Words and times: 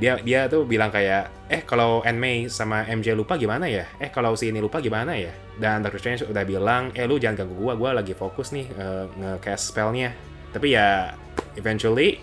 dia 0.00 0.16
dia 0.18 0.48
tuh 0.48 0.64
bilang 0.64 0.88
kayak 0.88 1.28
eh 1.46 1.60
kalau 1.60 2.00
May 2.10 2.48
sama 2.48 2.82
MJ 2.82 3.12
lupa 3.12 3.36
gimana 3.36 3.68
ya 3.68 3.84
eh 4.00 4.08
kalau 4.08 4.32
si 4.32 4.48
ini 4.48 4.56
lupa 4.58 4.80
gimana 4.80 5.12
ya 5.12 5.28
dan 5.60 5.84
Doctor 5.84 6.00
Strange 6.00 6.24
udah 6.24 6.40
bilang 6.42 6.88
eh 6.92 7.04
lu 7.04 7.20
jangan 7.20 7.44
ganggu 7.44 7.54
gua 7.54 7.76
gua 7.76 7.90
lagi 7.92 8.16
fokus 8.16 8.48
nih 8.50 8.64
uh, 8.72 9.04
nge-cast 9.12 9.70
spellnya 9.70 10.16
tapi 10.50 10.72
ya 10.72 11.12
eventually 11.54 12.16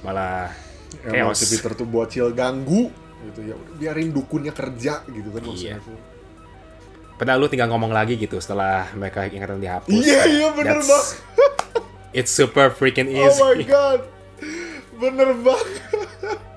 malah 0.00 0.52
Emang 1.00 1.32
chaos 1.32 1.40
Peter 1.46 1.72
tuh 1.72 1.86
bocil 1.86 2.28
ganggu 2.30 2.92
gitu 3.20 3.40
ya 3.40 3.54
biarin 3.76 4.12
dukunnya 4.12 4.50
kerja 4.50 5.00
gitu 5.06 5.28
kan 5.30 5.40
maksudnya 5.40 5.76
Iya. 5.76 5.84
tuh. 5.84 5.98
padahal 7.16 7.36
lu 7.36 7.48
tinggal 7.48 7.68
ngomong 7.68 7.92
lagi 7.92 8.16
gitu 8.16 8.36
setelah 8.36 8.88
mereka 8.92 9.24
ingatan 9.24 9.60
dihapus 9.60 9.92
Iya, 9.92 10.18
Kayak, 10.18 10.26
iya, 10.30 10.48
bener, 10.50 10.76
that's- 10.76 10.88
Bang. 10.88 11.06
it's 12.20 12.32
super 12.32 12.68
freaking 12.68 13.08
Oh 13.08 13.16
my 13.16 13.28
easy 13.54 13.64
god. 13.64 14.00
Bener 14.96 15.32
banget. 15.32 15.68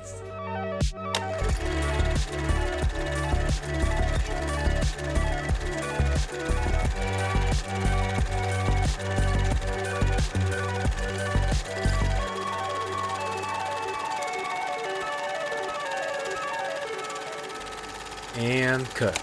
And 18.54 18.86
cut. 18.94 19.18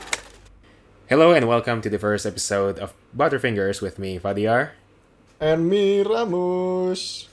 Hello 1.06 1.30
and 1.30 1.46
welcome 1.46 1.78
to 1.86 1.86
the 1.86 2.02
first 2.02 2.26
episode 2.26 2.82
of 2.82 2.90
Butterfingers 3.14 3.78
with 3.78 3.94
me, 3.94 4.18
Fadiar. 4.18 4.74
And 5.38 5.70
me 5.70 6.02
Ramus. 6.02 7.30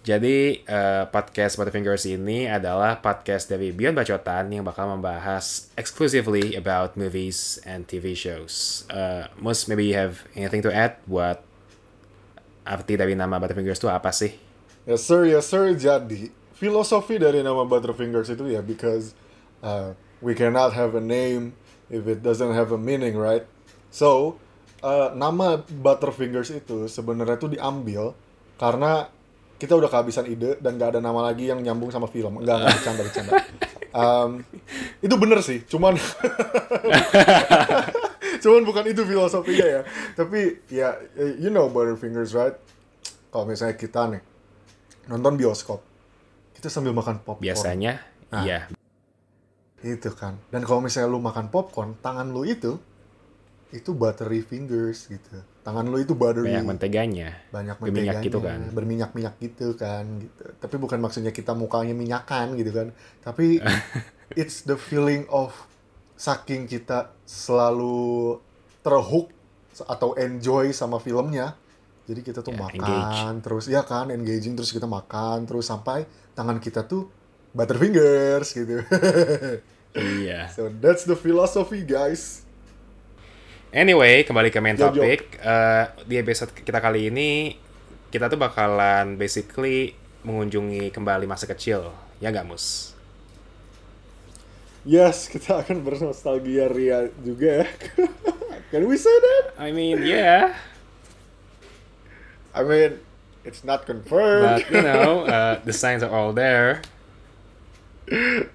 Jadi, 0.00 0.64
eh, 0.64 1.04
podcast 1.12 1.60
Butterfingers 1.60 2.08
ini 2.08 2.48
adalah 2.48 3.04
podcast 3.04 3.52
dari 3.52 3.68
Beyond 3.68 4.00
Bacotan 4.00 4.48
yang 4.48 4.64
bakal 4.64 4.88
membahas 4.88 5.68
exclusively 5.76 6.56
about 6.56 6.96
movies 6.96 7.60
and 7.68 7.84
TV 7.84 8.16
shows. 8.16 8.88
Uh, 8.88 9.28
Mus, 9.36 9.68
maybe 9.68 9.84
you 9.84 9.96
have 10.00 10.24
anything 10.32 10.64
to 10.64 10.72
add 10.72 10.96
buat 11.04 11.44
arti 12.64 12.96
dari 12.96 13.12
nama 13.12 13.36
Butterfingers 13.36 13.76
itu 13.76 13.92
apa 13.92 14.08
sih? 14.08 14.40
Yes 14.88 15.04
sir, 15.04 15.28
yes 15.28 15.52
sir. 15.52 15.76
Jadi 15.76 16.32
filosofi 16.56 17.20
dari 17.20 17.44
nama 17.44 17.60
Butterfingers 17.60 18.32
itu 18.32 18.56
ya 18.56 18.64
because 18.64 19.12
uh, 19.60 19.92
we 20.22 20.32
cannot 20.32 20.72
have 20.72 20.94
a 20.94 21.02
name 21.02 21.52
if 21.90 22.06
it 22.06 22.22
doesn't 22.22 22.54
have 22.54 22.70
a 22.70 22.78
meaning, 22.80 23.18
right? 23.18 23.44
So 23.90 24.38
uh, 24.80 25.12
nama 25.12 25.60
Butterfingers 25.60 26.54
itu 26.54 26.88
sebenarnya 26.88 27.36
tuh 27.36 27.50
diambil 27.52 28.14
karena 28.56 29.10
kita 29.58 29.78
udah 29.78 29.86
kehabisan 29.86 30.26
ide 30.26 30.58
dan 30.58 30.74
gak 30.74 30.98
ada 30.98 31.00
nama 31.02 31.22
lagi 31.30 31.50
yang 31.50 31.62
nyambung 31.62 31.90
sama 31.90 32.06
film. 32.10 32.40
Enggak, 32.42 32.62
enggak 32.62 32.74
bercanda 32.78 33.02
bercanda. 33.04 33.32
Um, 33.92 34.40
itu 35.04 35.12
bener 35.20 35.44
sih, 35.44 35.68
cuman 35.68 35.92
cuman 38.42 38.62
bukan 38.64 38.88
itu 38.88 39.04
filosofinya 39.04 39.68
ya. 39.68 39.80
Tapi 40.16 40.64
ya 40.72 40.96
you 41.36 41.52
know 41.52 41.68
Butterfingers, 41.68 42.32
right? 42.32 42.56
Kalau 43.28 43.44
misalnya 43.44 43.76
kita 43.76 44.08
nih 44.16 44.24
nonton 45.12 45.36
bioskop 45.36 45.84
kita 46.56 46.72
sambil 46.72 46.96
makan 46.96 47.20
popcorn 47.20 47.44
Biasanya, 47.44 48.00
Nah. 48.32 48.48
iya. 48.48 48.70
Itu 49.82 50.10
kan. 50.14 50.38
Dan 50.48 50.62
kalau 50.62 50.80
misalnya 50.80 51.10
lu 51.10 51.18
makan 51.18 51.50
popcorn 51.50 51.98
tangan 51.98 52.30
lu 52.30 52.46
itu 52.46 52.78
itu 53.72 53.90
buttery 53.96 54.44
fingers 54.44 55.08
gitu. 55.08 55.40
Tangan 55.64 55.88
lu 55.88 55.96
itu 55.98 56.12
buttery. 56.12 56.52
Banyak 56.52 56.68
menteganya. 56.68 57.28
banyak 57.48 57.76
berminyak 57.80 58.20
menteganya, 58.20 58.26
gitu 58.28 58.38
kan. 58.44 58.60
berminyak-minyak 58.70 59.34
gitu 59.40 59.68
kan 59.74 60.04
gitu. 60.20 60.42
Tapi 60.60 60.74
bukan 60.76 60.98
maksudnya 61.00 61.32
kita 61.32 61.56
mukanya 61.56 61.96
minyakan 61.96 62.54
gitu 62.60 62.70
kan. 62.70 62.88
Tapi 63.24 63.58
it's 64.40 64.68
the 64.68 64.76
feeling 64.76 65.24
of 65.32 65.56
saking 66.20 66.68
kita 66.68 67.16
selalu 67.24 68.38
terhook 68.84 69.32
atau 69.88 70.12
enjoy 70.20 70.70
sama 70.76 71.00
filmnya. 71.00 71.56
Jadi 72.04 72.20
kita 72.20 72.44
tuh 72.44 72.52
Ya, 72.52 72.60
makan 72.60 73.40
terus 73.40 73.64
ya 73.72 73.80
kan 73.88 74.12
engaging 74.12 74.52
terus 74.52 74.74
kita 74.74 74.84
makan 74.84 75.48
terus 75.48 75.70
sampai 75.70 76.04
tangan 76.36 76.60
kita 76.60 76.84
tuh 76.84 77.08
butterfingers 77.52 78.52
gitu 78.52 78.84
Iya. 79.92 80.48
so 80.56 80.72
that's 80.80 81.04
the 81.04 81.16
philosophy 81.16 81.84
guys 81.84 82.44
Anyway, 83.72 84.20
kembali 84.28 84.52
ke 84.52 84.60
main 84.60 84.76
topic. 84.76 85.40
Eh, 85.40 85.84
di 86.04 86.20
episode 86.20 86.52
kita 86.52 86.76
kali 86.76 87.08
ini, 87.08 87.56
kita 88.12 88.28
tuh 88.28 88.36
bakalan 88.36 89.16
basically 89.16 89.96
mengunjungi 90.28 90.92
kembali 90.92 91.24
masa 91.24 91.48
kecil. 91.48 91.88
Ya 92.20 92.28
nggak, 92.28 92.52
Mus? 92.52 92.92
yes 94.82 95.30
kita 95.30 95.62
akan 95.62 95.82
bernostalgia 95.86 96.66
ria 96.66 97.06
juga 97.22 97.62
ya 97.62 97.66
can 98.74 98.82
we 98.90 98.98
say 98.98 99.14
that 99.14 99.54
I 99.58 99.70
mean, 99.70 100.02
yeah. 100.02 100.58
I 102.52 102.68
mean, 102.68 103.00
it's 103.48 103.64
not 103.64 103.88
confirmed. 103.88 104.60
But, 104.60 104.68
you 104.68 104.84
know, 104.84 105.24
uh, 105.32 105.64
the 105.64 105.72
signs 105.72 106.04
are 106.04 106.12
all 106.12 106.36
there. 106.36 106.84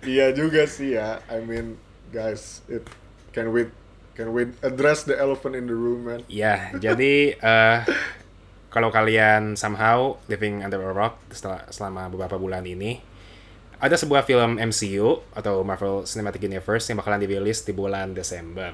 Iya 0.03 0.35
juga 0.35 0.67
sih 0.67 0.95
ya. 0.99 1.23
I 1.31 1.39
mean, 1.43 1.79
guys, 2.11 2.61
it 2.67 2.83
can 3.31 3.51
we 3.55 3.71
can 4.17 4.33
we 4.33 4.51
address 4.65 5.05
the 5.05 5.15
elephant 5.15 5.55
in 5.55 5.69
the 5.69 5.77
room, 5.77 6.09
man? 6.09 6.21
Ya, 6.27 6.73
jadi 6.75 7.37
eh, 7.37 7.77
kalau 8.73 8.89
kalian 8.91 9.55
somehow 9.55 10.19
living 10.27 10.65
under 10.65 10.81
a 10.81 10.91
rock 10.91 11.21
setelah, 11.31 11.63
selama 11.71 12.11
beberapa 12.11 12.35
bulan 12.35 12.65
ini, 12.67 12.99
ada 13.77 13.93
sebuah 13.93 14.25
film 14.25 14.57
MCU 14.57 15.21
atau 15.37 15.61
Marvel 15.61 16.03
Cinematic 16.03 16.43
Universe 16.43 16.89
yang 16.89 16.97
bakalan 16.99 17.21
dirilis 17.21 17.61
di 17.61 17.71
bulan 17.71 18.17
Desember. 18.17 18.73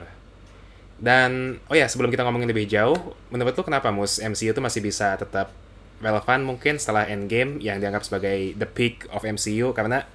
Dan, 1.03 1.59
oh 1.67 1.75
ya, 1.75 1.91
sebelum 1.91 2.07
kita 2.07 2.23
ngomongin 2.23 2.47
lebih 2.47 2.63
jauh, 2.71 2.95
menurut 3.27 3.51
lu 3.59 3.63
kenapa 3.67 3.91
Mus 3.91 4.23
MCU 4.23 4.55
tuh 4.55 4.63
masih 4.63 4.79
bisa 4.79 5.19
tetap 5.19 5.51
relevan 5.99 6.47
mungkin 6.47 6.79
setelah 6.79 7.07
Endgame 7.07 7.59
yang 7.59 7.83
dianggap 7.83 8.07
sebagai 8.07 8.55
the 8.55 8.67
peak 8.67 9.07
of 9.11 9.27
MCU 9.27 9.75
karena 9.75 10.07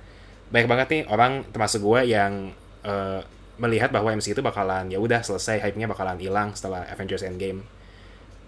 banyak 0.49 0.69
banget 0.69 0.87
nih 0.89 1.03
orang 1.13 1.45
termasuk 1.53 1.85
gue 1.85 2.09
yang 2.09 2.53
eh, 2.85 3.21
melihat 3.59 3.91
bahwa 3.91 4.15
MCU 4.15 4.33
itu 4.33 4.41
bakalan 4.41 4.89
ya 4.89 5.03
udah 5.03 5.21
selesai 5.21 5.59
hype-nya 5.61 5.91
bakalan 5.91 6.17
hilang 6.17 6.55
setelah 6.55 6.87
Avengers 6.89 7.27
Endgame. 7.27 7.67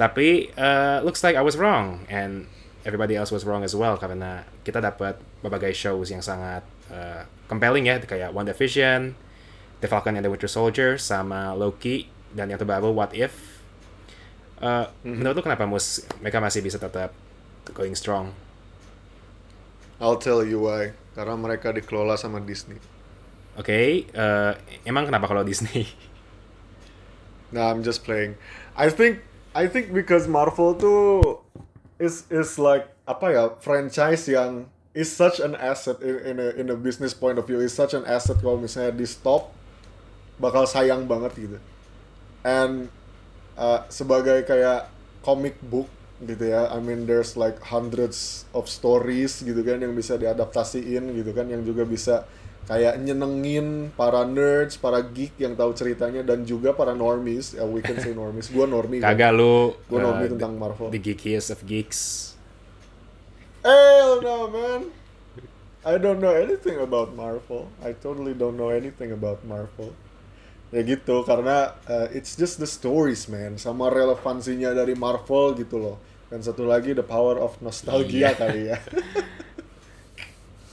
Tapi 0.00 0.48
uh, 0.56 1.04
looks 1.04 1.20
like 1.20 1.36
I 1.36 1.44
was 1.44 1.60
wrong 1.60 2.08
and 2.08 2.48
everybody 2.88 3.20
else 3.20 3.28
was 3.28 3.44
wrong 3.44 3.60
as 3.60 3.76
well 3.76 4.00
karena 4.00 4.48
kita 4.64 4.80
dapat 4.80 5.20
berbagai 5.44 5.76
shows 5.76 6.08
yang 6.08 6.24
sangat 6.24 6.64
uh, 6.88 7.28
compelling 7.50 7.84
ya 7.84 8.00
kayak 8.00 8.32
WandaVision, 8.32 9.12
The 9.84 9.88
Falcon 9.90 10.16
and 10.16 10.24
the 10.24 10.32
Winter 10.32 10.48
Soldier 10.48 10.96
sama 10.96 11.52
Loki 11.52 12.08
dan 12.32 12.48
yang 12.48 12.56
terbaru 12.56 12.96
What 12.96 13.12
If. 13.12 13.60
Uh, 14.56 14.88
Menurut 15.04 15.40
lu 15.40 15.42
kenapa 15.44 15.68
mus 15.68 16.04
mereka 16.24 16.40
masih 16.40 16.64
bisa 16.64 16.80
tetap 16.80 17.12
going 17.76 17.92
strong? 17.92 18.32
I'll 20.00 20.16
tell 20.16 20.40
you 20.40 20.64
why. 20.64 20.96
Karena 21.20 21.36
mereka 21.36 21.68
dikelola 21.68 22.16
sama 22.16 22.40
Disney. 22.40 22.80
Oke, 23.60 24.08
uh, 24.16 24.56
emang 24.88 25.04
kenapa 25.04 25.28
kalau 25.28 25.44
Disney? 25.44 25.84
Nah, 27.50 27.66
I'm 27.66 27.82
just 27.82 28.06
playing. 28.06 28.38
I 28.78 28.94
think 28.94 29.26
I 29.58 29.66
think 29.66 29.90
because 29.90 30.30
Marvel 30.30 30.78
tuh 30.78 31.42
is 31.98 32.22
is 32.30 32.62
like 32.62 32.86
apa 33.10 33.26
ya 33.34 33.44
franchise 33.58 34.30
yang 34.30 34.70
is 34.94 35.10
such 35.10 35.42
an 35.42 35.58
asset 35.58 35.98
in, 35.98 36.14
in 36.22 36.36
a 36.38 36.48
in 36.54 36.66
a 36.70 36.78
business 36.78 37.10
point 37.10 37.42
of 37.42 37.50
view 37.50 37.58
is 37.58 37.74
such 37.74 37.90
an 37.90 38.06
asset 38.06 38.38
kalau 38.38 38.54
misalnya 38.54 38.94
di 38.94 39.02
stop 39.02 39.50
bakal 40.38 40.62
sayang 40.62 41.10
banget 41.10 41.34
gitu. 41.42 41.58
And 42.46 42.86
uh, 43.58 43.82
sebagai 43.90 44.46
kayak 44.46 44.86
comic 45.26 45.58
book 45.58 45.90
gitu 46.20 46.52
ya, 46.52 46.68
I 46.68 46.78
mean 46.84 47.08
there's 47.08 47.32
like 47.32 47.56
hundreds 47.64 48.44
of 48.52 48.68
stories 48.68 49.40
gitu 49.40 49.56
kan 49.64 49.80
yang 49.80 49.96
bisa 49.96 50.20
diadaptasiin 50.20 51.16
gitu 51.16 51.32
kan 51.32 51.48
yang 51.48 51.64
juga 51.64 51.88
bisa 51.88 52.28
kayak 52.68 53.00
nyenengin 53.02 53.90
para 53.98 54.22
nerds, 54.22 54.76
para 54.78 55.00
geek 55.02 55.34
yang 55.40 55.56
tahu 55.58 55.74
ceritanya 55.74 56.22
dan 56.22 56.44
juga 56.46 56.70
para 56.76 56.92
normies, 56.94 57.56
ya 57.56 57.66
we 57.66 57.82
can 57.82 57.98
say 57.98 58.12
normies. 58.14 58.46
Gua 58.52 58.68
normie. 58.68 59.00
kan. 59.02 59.16
Kagak 59.16 59.32
lu 59.34 59.74
Gua 59.90 59.98
uh, 59.98 60.02
normie 60.06 60.28
the- 60.28 60.38
tentang 60.38 60.54
Marvel. 60.54 60.86
The 60.92 61.00
geekiest 61.02 61.50
of 61.50 61.64
geeks. 61.66 62.30
Hell 63.64 64.20
no, 64.22 64.48
man. 64.48 64.92
I 65.80 65.96
don't 65.96 66.20
know 66.20 66.36
anything 66.36 66.76
about 66.76 67.16
Marvel. 67.16 67.72
I 67.80 67.96
totally 67.96 68.36
don't 68.36 68.60
know 68.60 68.68
anything 68.68 69.16
about 69.16 69.40
Marvel. 69.48 69.96
Ya 70.70 70.84
gitu, 70.86 71.26
karena 71.26 71.74
uh, 71.90 72.06
it's 72.14 72.36
just 72.38 72.60
the 72.62 72.68
stories, 72.68 73.26
man. 73.26 73.58
Sama 73.58 73.90
relevansinya 73.90 74.70
dari 74.76 74.94
Marvel 74.94 75.56
gitu 75.58 75.80
loh. 75.80 75.96
Dan 76.30 76.40
satu 76.40 76.62
lagi 76.62 76.94
the 76.94 77.02
power 77.02 77.36
of 77.36 77.58
nostalgia 77.58 78.30
Iya. 78.30 78.30
kali 78.32 78.60
ya. 78.66 78.78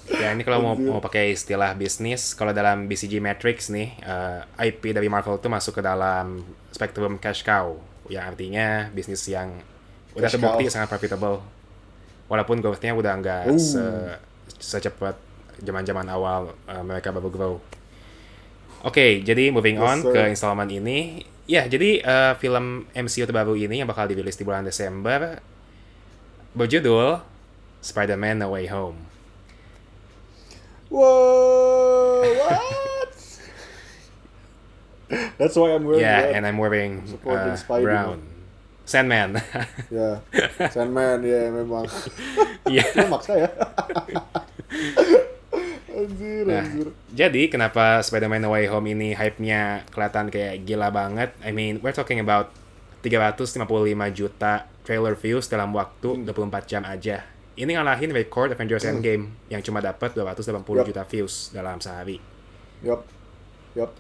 Ya 0.08 0.32
ini 0.32 0.42
kalau 0.42 0.64
mau 0.64 0.74
mau 0.74 1.02
pakai 1.04 1.36
istilah 1.36 1.76
bisnis, 1.76 2.32
kalau 2.32 2.50
dalam 2.52 2.88
BCG 2.88 3.20
Matrix 3.20 3.68
nih, 3.68 3.92
eh, 4.00 4.40
IP 4.64 4.96
dari 4.96 5.12
Marvel 5.12 5.36
itu 5.36 5.46
masuk 5.48 5.76
ke 5.76 5.84
dalam 5.84 6.42
spektrum 6.72 7.20
cash 7.20 7.44
cow, 7.44 7.76
yang 8.08 8.24
artinya 8.26 8.88
bisnis 8.90 9.28
yang 9.28 9.60
udah 10.16 10.26
Cash 10.26 10.40
terbukti 10.40 10.64
cow. 10.64 10.72
sangat 10.72 10.88
profitable. 10.88 11.44
Walaupun 12.28 12.58
growth-nya 12.58 12.96
udah 12.96 13.14
nggak 13.14 13.44
se 13.58 13.84
secepat 14.58 15.20
zaman-zaman 15.60 16.08
awal 16.08 16.56
uh, 16.66 16.84
mereka 16.84 17.12
baru 17.12 17.28
grow. 17.28 17.54
Oke, 18.82 19.20
jadi 19.22 19.52
moving 19.52 19.76
Yes, 19.76 19.84
on 19.84 19.98
sir. 20.02 20.14
ke 20.14 20.22
installment 20.30 20.72
ini. 20.72 21.28
Ya, 21.48 21.64
jadi 21.64 22.04
uh, 22.04 22.34
film 22.36 22.92
MCU 22.92 23.24
terbaru 23.24 23.56
ini 23.56 23.80
yang 23.80 23.88
bakal 23.88 24.04
dirilis 24.12 24.36
di 24.36 24.44
bulan 24.44 24.68
Desember 24.68 25.40
berjudul 26.52 27.24
Spider-Man 27.80 28.44
No 28.44 28.52
Way 28.52 28.68
Home. 28.68 29.00
Whoa, 30.92 32.20
what? 32.36 33.16
That's 35.40 35.56
why 35.56 35.72
I'm 35.72 35.88
wearing 35.88 36.04
Yeah, 36.04 36.20
red. 36.28 36.36
and 36.36 36.44
I'm 36.44 36.60
wearing 36.60 37.08
uh, 37.24 37.56
brown. 37.80 38.28
Sandman. 38.84 39.40
Ya, 39.92 40.20
Sandman 40.68 41.24
ya 41.24 41.48
memang. 41.48 41.88
Iya. 42.72 42.84
Itu 42.92 43.08
maksa 43.08 43.40
ya. 43.40 43.50
Anjir, 46.00 46.44
Nah, 46.46 46.62
anjir. 46.62 46.88
jadi 47.10 47.42
kenapa 47.48 48.00
Spider-Man 48.00 48.40
No 48.40 48.52
Way 48.52 48.68
Home 48.68 48.88
ini 48.88 49.12
hype-nya 49.12 49.62
kelihatan 49.88 50.28
kayak 50.28 50.64
gila 50.64 50.88
banget? 50.88 51.34
I 51.40 51.50
mean, 51.50 51.82
we're 51.82 51.92
talking 51.92 52.18
about 52.18 52.54
355 53.02 53.66
juta 54.12 54.54
trailer 54.82 55.14
views 55.14 55.46
dalam 55.46 55.72
waktu 55.72 56.24
24 56.24 56.38
jam 56.66 56.84
aja. 56.84 57.26
Ini 57.54 57.74
ngalahin 57.74 58.12
record 58.12 58.52
Avengers 58.52 58.86
Endgame 58.86 59.34
yang 59.48 59.60
cuma 59.60 59.80
dapat 59.80 60.14
280 60.14 60.62
Yup. 60.78 60.86
juta 60.86 61.04
views 61.04 61.50
dalam 61.50 61.78
sehari. 61.78 62.22
Yup. 62.80 63.02
Yup. 63.74 63.92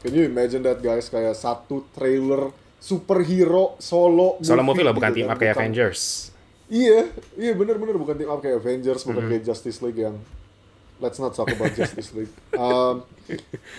Can 0.00 0.12
you 0.12 0.24
imagine 0.24 0.62
that 0.62 0.80
guys 0.80 1.06
kayak 1.06 1.32
satu 1.32 1.86
trailer 1.90 2.48
superhero 2.76 3.76
solo 3.78 4.40
Solo 4.40 4.60
movie 4.60 4.82
loh, 4.82 4.90
bukan 4.90 5.10
gitu 5.10 5.16
team 5.16 5.26
kan, 5.26 5.34
up 5.34 5.38
kayak 5.38 5.54
bukan- 5.54 5.62
Avengers. 5.68 6.00
Iya, 6.66 7.00
iya 7.36 7.52
bener-bener 7.52 7.94
bukan 7.94 8.16
team 8.16 8.26
up 8.26 8.40
kayak 8.40 8.58
Avengers, 8.58 9.04
bukan 9.04 9.14
Mm-hmm. 9.20 9.30
kayak 9.30 9.44
Justice 9.44 9.78
League 9.78 10.00
yang 10.00 10.16
Let's 11.02 11.18
not 11.18 11.34
talk 11.34 11.50
about 11.50 11.74
Justice 11.74 12.14
League. 12.14 12.30
Um, 12.54 13.02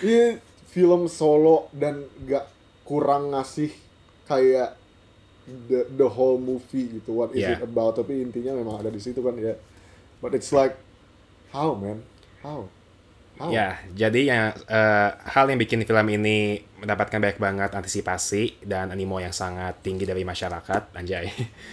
iya, 0.04 0.36
film 0.68 1.08
solo 1.08 1.72
dan 1.72 2.04
gak 2.28 2.44
kurang 2.84 3.32
ngasih 3.32 3.72
kayak 4.28 4.76
the 5.68 5.88
the 5.88 6.04
whole 6.04 6.36
movie 6.36 7.00
gitu. 7.00 7.16
What 7.16 7.32
is 7.32 7.40
Yeah. 7.40 7.56
it 7.56 7.64
about? 7.64 7.96
Tapi 7.96 8.20
intinya 8.20 8.52
memang 8.52 8.84
ada 8.84 8.92
di 8.92 9.00
situ 9.00 9.24
kan 9.24 9.32
ya. 9.36 9.56
But 10.20 10.36
it's 10.36 10.52
like 10.52 10.76
how 11.48 11.72
man, 11.72 12.04
how, 12.40 12.68
how? 13.36 13.48
Ya, 13.48 13.80
jadi 13.92 14.20
yang 14.24 14.44
eh, 14.56 15.10
hal 15.16 15.44
yang 15.48 15.56
bikin 15.56 15.84
film 15.84 16.06
ini 16.08 16.60
mendapatkan 16.76 17.20
banyak 17.20 17.40
banget 17.40 17.70
antisipasi 17.72 18.60
dan 18.60 18.88
animo 18.88 19.16
yang 19.16 19.32
sangat 19.32 19.80
tinggi 19.80 20.04
dari 20.04 20.24
masyarakat, 20.24 20.96
anjay, 20.96 21.28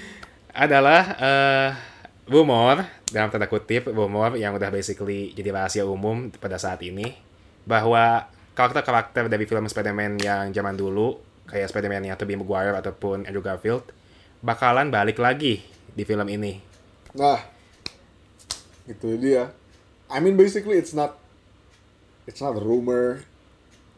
adalah 0.64 1.02
eh, 1.20 1.70
rumor 2.32 2.88
dalam 3.12 3.28
tanda 3.28 3.46
kutip 3.46 3.92
rumor 3.92 4.40
yang 4.40 4.56
udah 4.56 4.72
basically 4.72 5.36
jadi 5.36 5.52
rahasia 5.52 5.84
umum 5.84 6.32
pada 6.32 6.56
saat 6.56 6.80
ini 6.82 7.20
bahwa 7.68 8.26
karakter-karakter 8.56 9.28
dari 9.28 9.44
film 9.46 9.68
Spider-Man 9.68 10.18
yang 10.18 10.50
zaman 10.56 10.76
dulu 10.80 11.20
kayak 11.46 11.68
Spider-Man 11.70 12.08
yang 12.08 12.16
Tobey 12.16 12.40
Maguire 12.40 12.74
ataupun 12.80 13.28
Andrew 13.28 13.44
Garfield 13.44 13.84
bakalan 14.40 14.90
balik 14.90 15.20
lagi 15.20 15.62
di 15.92 16.04
film 16.08 16.26
ini. 16.26 16.58
Nah, 17.14 17.38
itu 18.88 19.20
dia. 19.20 19.52
I 20.08 20.20
mean 20.20 20.36
basically 20.36 20.80
it's 20.80 20.96
not 20.96 21.20
it's 22.26 22.40
not 22.40 22.56
a 22.56 22.62
rumor. 22.64 23.24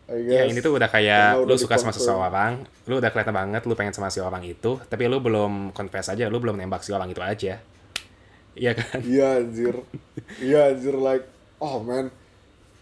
I 0.04 0.20
Ya 0.20 0.44
guess. 0.44 0.52
ini 0.52 0.60
tuh 0.60 0.76
udah 0.76 0.92
kayak 0.92 1.48
lu 1.48 1.56
suka 1.56 1.80
sama 1.80 1.96
seseorang, 1.96 2.68
lu 2.92 3.00
udah 3.00 3.08
kelihatan 3.08 3.32
banget 3.32 3.64
lu 3.64 3.72
pengen 3.72 3.96
sama 3.96 4.12
si 4.12 4.20
orang 4.20 4.44
itu, 4.44 4.76
tapi 4.92 5.08
lu 5.08 5.24
belum 5.24 5.72
confess 5.72 6.12
aja, 6.12 6.28
lu 6.28 6.44
belum 6.44 6.60
nembak 6.60 6.84
si 6.84 6.92
orang 6.92 7.08
itu 7.08 7.24
aja. 7.24 7.64
Iya 8.54 8.72
kan? 8.78 9.00
Iya 9.02 9.28
anjir. 9.42 9.76
Iya 10.38 10.60
anjir 10.74 10.96
like 10.98 11.26
oh 11.60 11.82
man. 11.82 12.10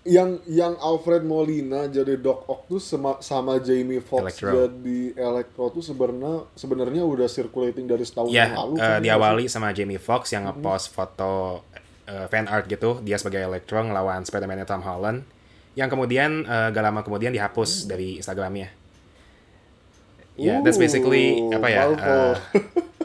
Yang 0.01 0.41
yang 0.49 0.73
Alfred 0.81 1.21
Molina 1.21 1.85
jadi 1.85 2.17
Doc 2.17 2.49
Ock 2.49 2.65
tuh 2.65 2.81
sama, 2.81 3.21
sama 3.21 3.61
Jamie 3.61 4.01
Foxx 4.01 4.41
Electro. 4.41 4.49
jadi 4.49 5.13
Electro 5.13 5.69
tuh 5.69 5.85
sebenarnya 5.85 6.49
sebenarnya 6.57 7.05
udah 7.05 7.29
circulating 7.29 7.85
dari 7.85 8.01
setahun 8.01 8.33
Ya, 8.33 8.49
yang 8.49 8.57
lalu. 8.57 8.75
eh, 8.81 8.81
kan, 8.81 8.97
diawali 8.97 9.45
sama 9.45 9.69
Jamie 9.71 10.01
Foxx 10.01 10.33
yang 10.33 10.49
Mm-hmm. 10.49 10.57
ngepost 10.57 10.89
foto 10.89 11.61
eh, 12.09 12.25
fan 12.27 12.49
art 12.49 12.65
gitu, 12.65 12.97
dia 12.99 13.21
sebagai 13.21 13.45
Electro 13.45 13.77
ngelawan 13.77 14.25
Spider-Man 14.25 14.65
Tom 14.65 14.81
Holland, 14.81 15.21
yang 15.77 15.85
kemudian 15.85 16.49
eh, 16.49 16.67
gak 16.73 16.81
lama 16.81 17.05
kemudian 17.05 17.29
dihapus 17.29 17.85
dari 17.85 18.17
Instagramnya. 18.17 18.73
Ya, 20.39 20.63
that's 20.65 20.81
basically 20.81 21.37
Ooh, 21.37 21.53
apa 21.53 21.67
ya? 21.69 21.83
Marvel. 21.85 22.33
eh, 22.33 22.35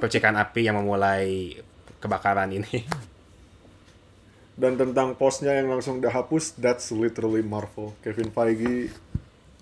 percikan 0.00 0.32
api 0.32 0.64
yang 0.64 0.80
memulai 0.80 1.60
kebakaran 1.98 2.50
ini. 2.50 2.84
Dan 4.60 4.80
tentang 4.80 5.12
postnya 5.14 5.52
yang 5.52 5.68
langsung 5.68 6.00
dihapus, 6.00 6.56
that's 6.56 6.88
literally 6.88 7.44
Marvel. 7.44 7.92
Kevin 8.00 8.32
Feige, 8.32 8.88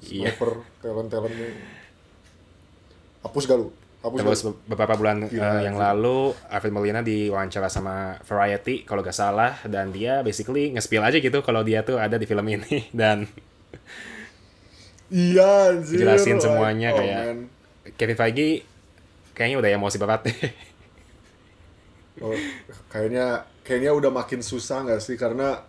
Iya. 0.04 0.30
sniper, 0.30 0.62
talent-talentnya. 0.78 1.50
Hapus 3.24 3.42
gak 3.44 3.58
lu? 3.58 3.68
Hapus 4.04 4.18
Terus 4.20 4.40
gak 4.44 4.56
beberapa 4.68 4.94
bulan 4.94 5.16
Gila, 5.26 5.40
eh, 5.58 5.60
yang 5.64 5.80
lalu 5.80 6.36
Alfred 6.46 6.70
Molina 6.70 7.00
diwawancara 7.00 7.66
sama 7.66 8.20
Variety 8.22 8.84
kalau 8.84 9.00
gak 9.00 9.16
salah 9.16 9.56
dan 9.64 9.90
dia 9.90 10.20
basically 10.20 10.70
nge-spill 10.70 11.00
aja 11.00 11.16
gitu 11.16 11.40
kalau 11.40 11.64
dia 11.64 11.80
tuh 11.80 11.96
ada 11.96 12.14
di 12.14 12.28
film 12.28 12.44
ini 12.44 12.84
dan 12.92 13.24
Iya. 15.08 15.80
Jelasin 15.80 16.36
semuanya 16.36 16.92
oh, 16.92 16.98
kayak- 17.00 17.24
man. 17.24 17.38
Kevin 17.96 18.16
Feige 18.16 18.48
kayaknya 19.32 19.56
udah 19.58 19.70
emosi 19.72 19.96
berat 19.96 20.20
deh. 20.22 20.36
Oh, 22.22 22.30
kayaknya 22.92 23.42
kayaknya 23.66 23.90
udah 23.90 24.10
makin 24.14 24.38
susah 24.38 24.86
nggak 24.86 25.02
sih? 25.02 25.18
Karena 25.18 25.62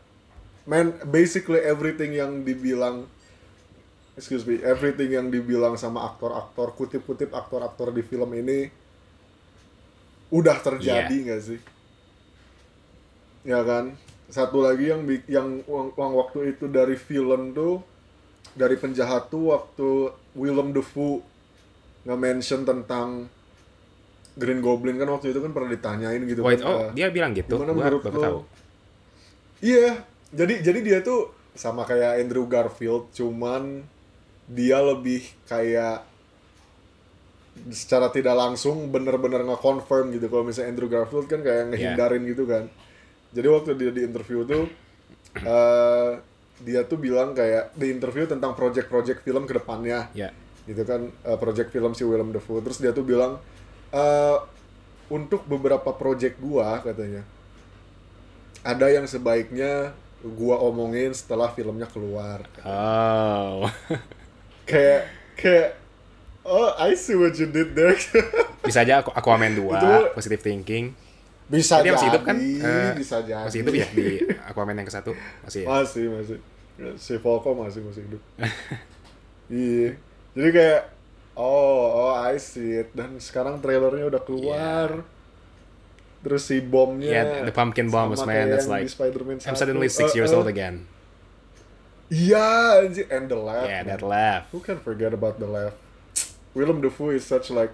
man 0.70 0.94
basically 1.10 1.62
everything 1.62 2.14
yang 2.14 2.46
dibilang 2.46 3.06
excuse 4.14 4.46
me 4.46 4.62
everything 4.62 5.14
yang 5.14 5.28
dibilang 5.30 5.76
sama 5.76 6.06
aktor-aktor 6.10 6.74
kutip-kutip 6.74 7.34
aktor-aktor 7.34 7.92
di 7.92 8.02
film 8.02 8.30
ini 8.34 8.70
udah 10.30 10.58
terjadi 10.62 11.12
Iya. 11.12 11.24
nggak 11.26 11.42
sih? 11.42 11.60
Ya 13.46 13.62
kan? 13.62 13.94
Satu 14.26 14.66
lagi 14.66 14.90
yang 14.90 15.06
yang 15.30 15.62
uang, 15.70 15.94
uang 15.94 16.14
waktu 16.18 16.58
itu 16.58 16.66
dari 16.66 16.98
film 16.98 17.54
tuh 17.54 17.82
dari 18.58 18.74
penjahat 18.74 19.30
tuh 19.30 19.54
waktu 19.54 19.90
Willem 20.34 20.74
Dafoe 20.74 21.22
nge-mention 22.06 22.66
tentang 22.66 23.30
Green 24.36 24.60
Goblin 24.60 24.96
kan 24.96 25.08
waktu 25.08 25.32
itu 25.32 25.40
kan 25.40 25.52
pernah 25.52 25.72
ditanyain 25.72 26.20
gitu 26.24 26.44
Wait, 26.44 26.60
kan, 26.60 26.68
oh 26.68 26.80
dia 26.92 27.08
bilang 27.08 27.32
gitu? 27.32 27.56
gimana 27.56 27.72
Gua 27.72 27.80
menurut 27.82 28.04
lo? 28.04 28.12
tahu. 28.20 28.40
Iya, 29.60 30.04
jadi 30.30 30.54
jadi 30.62 30.80
dia 30.82 30.98
tuh 31.00 31.32
sama 31.56 31.84
kayak 31.84 32.20
Andrew 32.20 32.44
Garfield, 32.46 33.08
cuman 33.12 33.88
dia 34.46 34.78
lebih 34.78 35.24
kayak 35.46 36.04
secara 37.72 38.12
tidak 38.12 38.36
langsung 38.36 38.92
bener-bener 38.92 39.42
nge-confirm 39.42 40.12
gitu. 40.12 40.28
Kalau 40.28 40.44
misalnya 40.44 40.76
Andrew 40.76 40.92
Garfield 40.92 41.26
kan 41.26 41.40
kayak 41.40 41.72
ngehindarin 41.72 42.24
gitu 42.28 42.44
kan. 42.44 42.68
Jadi 43.32 43.48
waktu 43.48 43.70
dia 43.74 43.92
di 43.92 44.02
interview 44.04 44.44
tuh 44.44 44.68
eh 45.38 46.12
dia 46.64 46.84
tuh 46.84 46.96
bilang 46.96 47.32
kayak 47.32 47.76
di 47.76 47.92
interview 47.92 48.24
tentang 48.24 48.56
project-project 48.56 49.20
film 49.22 49.44
ke 49.44 49.52
depannya 49.54 50.08
Ya. 50.12 50.32
gitu 50.64 50.84
kan 50.84 51.12
eh, 51.12 51.36
project 51.36 51.68
film 51.68 51.92
si 51.92 52.08
Willem 52.08 52.32
Dafoe 52.32 52.64
terus 52.64 52.80
dia 52.80 52.90
tuh 52.90 53.04
bilang 53.04 53.44
eh 53.90 54.38
untuk 55.08 55.46
beberapa 55.46 55.92
project 55.92 56.38
gua 56.38 56.80
katanya 56.80 57.22
ada 58.62 58.88
yang 58.88 59.06
sebaiknya 59.06 59.94
gua 60.24 60.58
omongin 60.60 61.12
setelah 61.12 61.50
filmnya 61.50 61.86
keluar 61.86 62.42
Oh. 62.62 63.70
kayak 64.70 65.06
kayak 65.36 65.78
oh 66.42 66.74
I 66.76 66.94
see 66.94 67.14
what 67.14 67.34
you 67.34 67.46
did 67.46 67.72
there 67.72 67.94
Bisa 68.66 68.82
aja 68.82 69.00
Aqu- 69.00 69.14
Aquaman 69.14 69.54
2, 69.54 69.62
Itu- 69.62 70.10
Positive 70.12 70.42
Thinking. 70.42 70.90
bisa 71.46 71.78
Dia 71.78 71.84
jadi 71.84 71.94
masih 71.94 72.08
hidup 72.10 72.24
kan? 72.26 72.36
Eh, 72.42 72.92
bisa 72.98 73.16
jadi 73.22 73.46
Masih 73.46 73.60
hidup 73.62 73.74
ya 73.76 73.88
di 73.92 74.08
Aquaman 74.44 74.74
yang 74.74 74.82
ke 74.82 74.90
satu? 74.92 75.14
Masih 75.46 75.62
ya? 75.62 75.68
masih 75.72 76.06
masih 76.10 76.38
si 76.98 77.14
Volko 77.16 77.54
masih 77.54 77.80
masih 77.82 78.02
hidup 78.02 78.22
iya 79.54 79.94
jadi 80.34 80.50
kayak 80.52 80.82
oh 81.36 82.10
oh 82.10 82.14
I 82.16 82.40
see 82.40 82.80
it 82.80 82.92
dan 82.92 83.20
sekarang 83.20 83.60
trailernya 83.60 84.08
udah 84.08 84.22
keluar 84.24 85.04
terus 86.26 86.50
si 86.50 86.58
bomnya 86.58 87.12
Yeah, 87.12 87.46
the 87.46 87.54
pumpkin 87.54 87.94
bombs, 87.94 88.18
sama 88.18 88.34
man, 88.34 88.50
that's 88.50 88.66
like- 88.66 88.90
I'm 88.90 89.38
1. 89.46 89.46
suddenly 89.54 89.86
six 89.88 90.16
Eh, 90.16 90.18
years 90.18 90.34
eh, 90.34 90.38
old 90.38 90.50
again. 90.50 90.90
iya 92.08 92.82
anjir 92.82 93.06
and 93.10 93.26
the 93.28 93.38
laugh 93.38 93.66
Yeah, 93.66 93.82
man. 93.82 93.90
that 93.94 94.02
laugh. 94.02 94.44
who 94.50 94.62
can 94.62 94.78
forget 94.78 95.14
about 95.14 95.38
the 95.38 95.46
laugh 95.46 95.74
Willem 96.56 96.80
Dafoe 96.80 97.12
is 97.12 97.26
such 97.26 97.52
like 97.52 97.74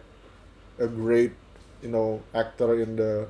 a 0.82 0.88
great 0.89 1.36
you 1.80 1.91
know 1.91 2.24
actor 2.34 2.75
in 2.75 2.96
the 2.96 3.27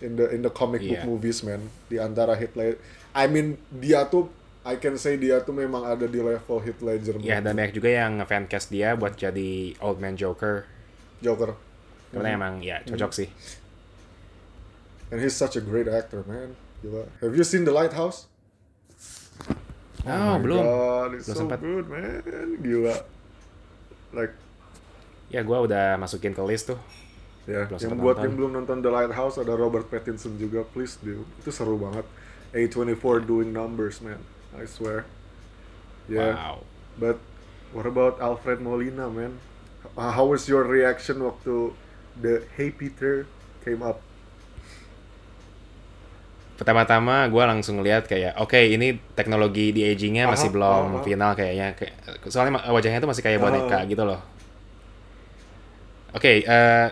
in 0.00 0.16
the 0.16 0.26
in 0.30 0.40
the 0.42 0.50
comic 0.50 0.82
book 0.82 1.00
Yeah. 1.00 1.06
movies 1.06 1.40
man 1.40 1.68
di 1.88 1.96
antara 1.96 2.34
Ledger 2.34 2.80
I 3.12 3.24
mean 3.26 3.56
dia 3.70 4.04
tuh 4.06 4.28
I 4.68 4.76
can 4.76 4.94
say 4.94 5.16
dia 5.16 5.40
tuh 5.40 5.56
memang 5.56 5.80
ada 5.82 6.04
di 6.04 6.20
level 6.20 6.60
Heath 6.60 6.78
Ledger 6.78 7.16
Ya, 7.18 7.40
dan 7.40 7.56
man. 7.56 7.64
banyak 7.64 7.72
juga 7.72 7.88
yang 7.90 8.20
fancast 8.22 8.68
dia 8.68 8.92
buat 8.92 9.16
jadi 9.16 9.72
Old 9.80 9.96
Man 9.96 10.12
Joker. 10.14 10.68
Joker 11.18 11.56
Karena 12.08 12.36
emang 12.36 12.60
ya 12.60 12.84
cocok 12.84 13.12
sih. 13.14 13.28
and 15.08 15.18
he's 15.18 15.32
such 15.32 15.56
a 15.56 15.62
great 15.62 15.88
actor 15.88 16.20
man 16.22 16.52
Gila. 16.78 17.08
have 17.18 17.32
you 17.32 17.40
seen 17.42 17.64
The 17.64 17.72
Lighthouse 17.72 18.28
Oh, 20.00 20.38
my 20.38 20.40
belum. 20.40 20.62
God, 20.62 21.10
it's 21.14 21.26
Belum 21.26 21.36
so 21.36 21.40
sempet. 21.44 21.58
good, 21.60 21.84
man. 21.86 22.22
Gila. 22.58 22.96
Like, 24.10 24.32
Ya 25.28 25.42
gue 25.42 25.58
udah 25.58 25.96
masukin 25.96 26.32
ke 26.32 26.40
list 26.40 26.72
tuh. 26.72 26.80
ya, 27.44 27.68
Belum 27.68 27.76
yang 27.76 27.98
buat 27.98 28.16
nonton. 28.16 28.24
yang 28.24 28.34
belum 28.34 28.50
nonton 28.54 28.76
The 28.80 28.88
Lighthouse 28.88 29.36
ada 29.36 29.52
Robert 29.52 29.84
Pattinson 29.86 30.38
juga, 30.38 30.64
please 30.64 30.96
do. 30.98 31.28
Itu 31.36 31.52
seru 31.52 31.76
banget. 31.76 32.08
A24 32.50 33.04
doing 33.22 33.52
numbers, 33.52 34.00
man. 34.00 34.16
I 34.58 34.66
swear. 34.66 35.06
Yeah. 36.10 36.34
Wow. 36.34 36.56
But 36.98 37.18
what 37.70 37.86
about 37.86 38.18
Alfred 38.18 38.58
Molina, 38.58 39.06
man? 39.06 39.38
Uh, 39.94 40.10
How 40.10 40.26
was 40.26 40.50
your 40.50 40.66
reaction 40.66 41.22
waktu 41.22 41.72
the 42.18 42.42
Hey 42.58 42.74
Peter 42.74 43.24
came 43.62 43.80
up? 43.86 44.02
Pertama-tama 46.58 47.30
gue 47.30 47.44
langsung 47.46 47.78
lihat 47.86 48.10
kayak, 48.10 48.34
oke 48.34 48.58
ini 48.58 48.98
teknologi 49.14 49.70
di 49.70 49.86
agingnya 49.86 50.26
masih 50.26 50.50
Aha, 50.50 50.54
belum 50.58 50.84
aha. 50.98 51.02
final 51.06 51.30
kayaknya. 51.38 51.78
Kayak, 51.78 51.94
soalnya 52.26 52.58
wajahnya 52.66 52.98
tuh 52.98 53.10
masih 53.14 53.22
kayak 53.22 53.38
boneka 53.38 53.86
Aha. 53.86 53.86
gitu 53.86 54.02
loh. 54.02 54.18
Oke, 56.18 56.42
eh, 56.42 56.86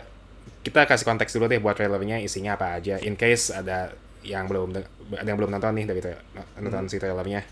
kita 0.63 0.87
kasih 0.87 1.03
konteks 1.03 1.35
dulu 1.35 1.51
deh 1.51 1.59
buat 1.59 1.75
trailernya 1.75 2.23
isinya 2.23 2.55
apa 2.55 2.79
aja. 2.79 3.03
In 3.03 3.19
case 3.19 3.51
ada 3.51 3.91
yang 4.23 4.47
belum 4.47 4.71
ada 5.19 5.27
yang 5.27 5.39
belum 5.39 5.51
nonton 5.51 5.75
nih 5.83 5.87
dari 5.87 6.01
tra- 6.03 6.23
nonton 6.63 6.87
si 6.87 7.03
trailernya. 7.03 7.43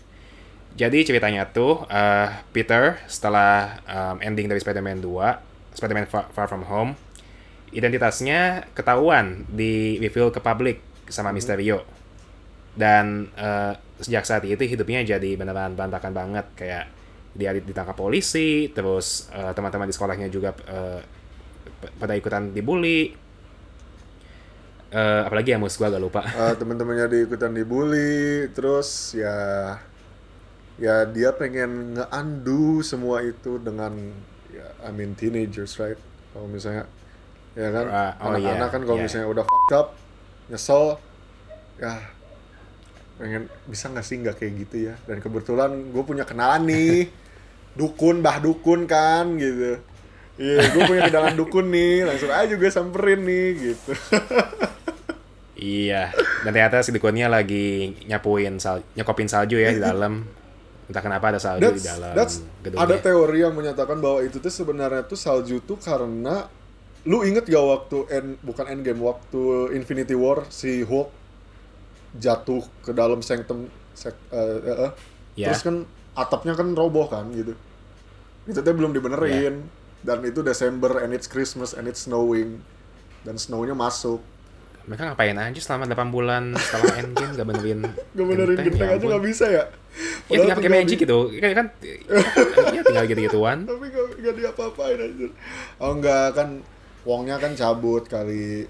Jadi 0.75 1.07
ceritanya 1.07 1.47
tuh 1.47 1.87
eh, 1.87 2.29
Peter 2.51 2.99
setelah 3.07 3.79
em, 3.87 4.19
ending 4.27 4.51
dari 4.51 4.59
Spider-Man 4.59 4.99
2, 4.99 5.75
Spider-Man 5.79 6.07
Far, 6.11 6.27
Far 6.35 6.47
From 6.51 6.67
Home, 6.67 6.99
identitasnya 7.71 8.67
ketahuan 8.75 9.47
di 9.47 9.95
reveal 10.03 10.35
ke 10.35 10.43
publik 10.43 10.83
sama 11.07 11.31
Mysterio. 11.31 11.87
Dan 12.75 13.31
eh, 13.39 13.73
sejak 14.03 14.27
saat 14.27 14.43
itu 14.43 14.59
hidupnya 14.67 15.15
jadi 15.15 15.39
beneran 15.39 15.79
berantakan 15.79 16.11
banget 16.11 16.45
kayak 16.59 16.85
dia 17.35 17.55
ditangkap 17.55 17.95
polisi, 17.95 18.67
terus 18.75 19.31
eh, 19.31 19.55
teman-teman 19.55 19.87
di 19.87 19.95
sekolahnya 19.95 20.27
juga 20.27 20.51
p- 20.51 20.67
pada 21.95 22.13
ikutan 22.19 22.51
dibully. 22.51 23.15
Eh, 24.95 25.21
apalagi 25.27 25.55
ya 25.55 25.59
mus 25.59 25.75
gua 25.79 25.91
agak 25.91 26.03
lupa. 26.03 26.21
Uh, 26.23 26.55
teman-temannya 26.55 27.07
diikutan 27.11 27.51
dibully, 27.51 28.47
terus 28.55 29.11
ya 29.15 29.35
ya 30.75 31.07
dia 31.07 31.31
pengen 31.31 31.95
nge-undo 31.95 32.83
semua 32.83 33.23
itu 33.23 33.55
dengan 33.63 33.95
ya 34.51 34.67
I 34.83 34.91
mean 34.91 35.15
teenagers 35.15 35.79
right? 35.79 35.99
Kalau 36.35 36.47
misalnya 36.51 36.83
ya 37.55 37.71
kan? 37.71 37.85
Ah, 37.87 38.11
oh 38.19 38.35
anak-anak 38.35 38.67
iya, 38.67 38.73
kan 38.73 38.81
kalau 38.83 38.97
iya. 38.99 39.05
misalnya 39.07 39.27
udah 39.31 39.43
fucked 39.47 39.73
up 39.75 39.87
nyesel 40.51 40.83
ya 41.79 41.93
pengen 43.15 43.47
bisa 43.65 43.87
nggak 43.87 44.05
sih 44.05 44.15
nggak 44.19 44.35
kayak 44.35 44.53
gitu 44.67 44.75
ya? 44.91 44.95
Dan 45.07 45.23
kebetulan 45.23 45.71
gue 45.95 46.03
punya 46.03 46.27
kenalan 46.27 46.67
nih 46.67 47.07
dukun 47.79 48.19
bah 48.19 48.43
dukun 48.43 48.83
kan 48.83 49.39
gitu. 49.39 49.79
Iya 50.35 50.75
gue 50.75 50.81
punya 50.83 51.07
kenalan 51.07 51.39
dukun 51.39 51.71
nih 51.71 52.03
langsung 52.03 52.27
aja 52.27 52.51
gue 52.51 52.71
samperin 52.71 53.23
nih 53.23 53.47
gitu. 53.71 53.91
Iya, 55.55 56.11
dan 56.43 56.51
ternyata 56.51 56.83
si 56.83 56.91
dukunnya 56.91 57.31
lagi 57.31 57.95
nyapuin 58.11 58.59
sal 58.59 58.83
nyekopin 58.93 59.31
salju 59.31 59.55
ya 59.55 59.71
di 59.71 59.79
dalam. 59.79 60.27
Entah 60.85 61.01
kenapa 61.01 61.33
ada 61.33 61.41
salju 61.41 61.65
di 61.65 61.81
That's, 61.81 61.85
dalam 61.85 62.13
that's 62.13 62.35
gedungnya. 62.61 62.85
ada 62.85 62.95
teori 63.01 63.39
yang 63.41 63.53
menyatakan 63.57 63.97
bahwa 63.97 64.21
itu 64.21 64.37
tuh 64.37 64.53
sebenarnya 64.53 65.01
tuh 65.05 65.17
salju 65.17 65.57
tuh 65.65 65.81
karena 65.81 66.45
lu 67.05 67.21
inget 67.25 67.45
gak 67.45 67.65
waktu 67.65 67.97
end 68.09 68.29
bukan 68.41 68.65
endgame 68.69 69.01
waktu 69.01 69.73
Infinity 69.77 70.17
War 70.17 70.45
si 70.49 70.81
Hulk 70.85 71.09
jatuh 72.17 72.65
ke 72.81 72.93
dalam 72.93 73.21
sanctum 73.21 73.69
sek, 73.93 74.15
eh, 74.29 74.37
eh, 74.37 74.77
eh. 74.89 74.91
Ya. 75.35 75.51
terus 75.51 75.61
kan 75.61 75.85
atapnya 76.15 76.55
kan 76.55 76.71
roboh 76.73 77.05
kan 77.11 77.27
gitu 77.35 77.53
itu 78.45 78.59
tuh 78.61 78.73
belum 78.73 78.93
dibenerin 78.93 79.67
dan 80.05 80.21
itu 80.21 80.45
Desember 80.45 81.01
and 81.01 81.11
it's 81.11 81.25
Christmas 81.25 81.73
and 81.73 81.89
it's 81.89 82.05
snowing 82.05 82.61
dan 83.25 83.41
snownya 83.41 83.73
masuk 83.73 84.21
Mereka 84.85 85.01
ngapain 85.07 85.33
aja 85.35 85.57
selama 85.57 85.83
8 85.87 86.09
bulan 86.09 86.43
setelah 86.55 86.93
endgame 86.99 87.31
gak 87.33 87.47
benerin 87.47 87.79
gak 88.11 88.25
benerin 88.25 88.57
genteng 88.59 88.79
ya 88.83 88.95
aja 88.95 89.05
nggak 89.07 89.25
bisa 89.25 89.45
ya 89.47 89.63
Ya 90.25 90.37
tinggal 90.37 90.57
pakai 90.57 90.71
magic 90.73 90.97
di- 90.97 91.03
gitu. 91.03 91.19
Kan, 91.33 91.51
kan 91.55 91.67
ya 92.69 92.81
tinggal 92.83 93.05
gitu-gituan. 93.05 93.57
tapi 93.69 93.85
gak, 93.87 94.05
gak 94.19 94.35
diapa-apain 94.35 94.97
anjir 94.99 95.29
oh 95.77 95.91
enggak 95.93 96.27
kan 96.31 96.49
Wongnya 97.01 97.37
kan 97.37 97.53
cabut 97.53 98.03
kali 98.03 98.65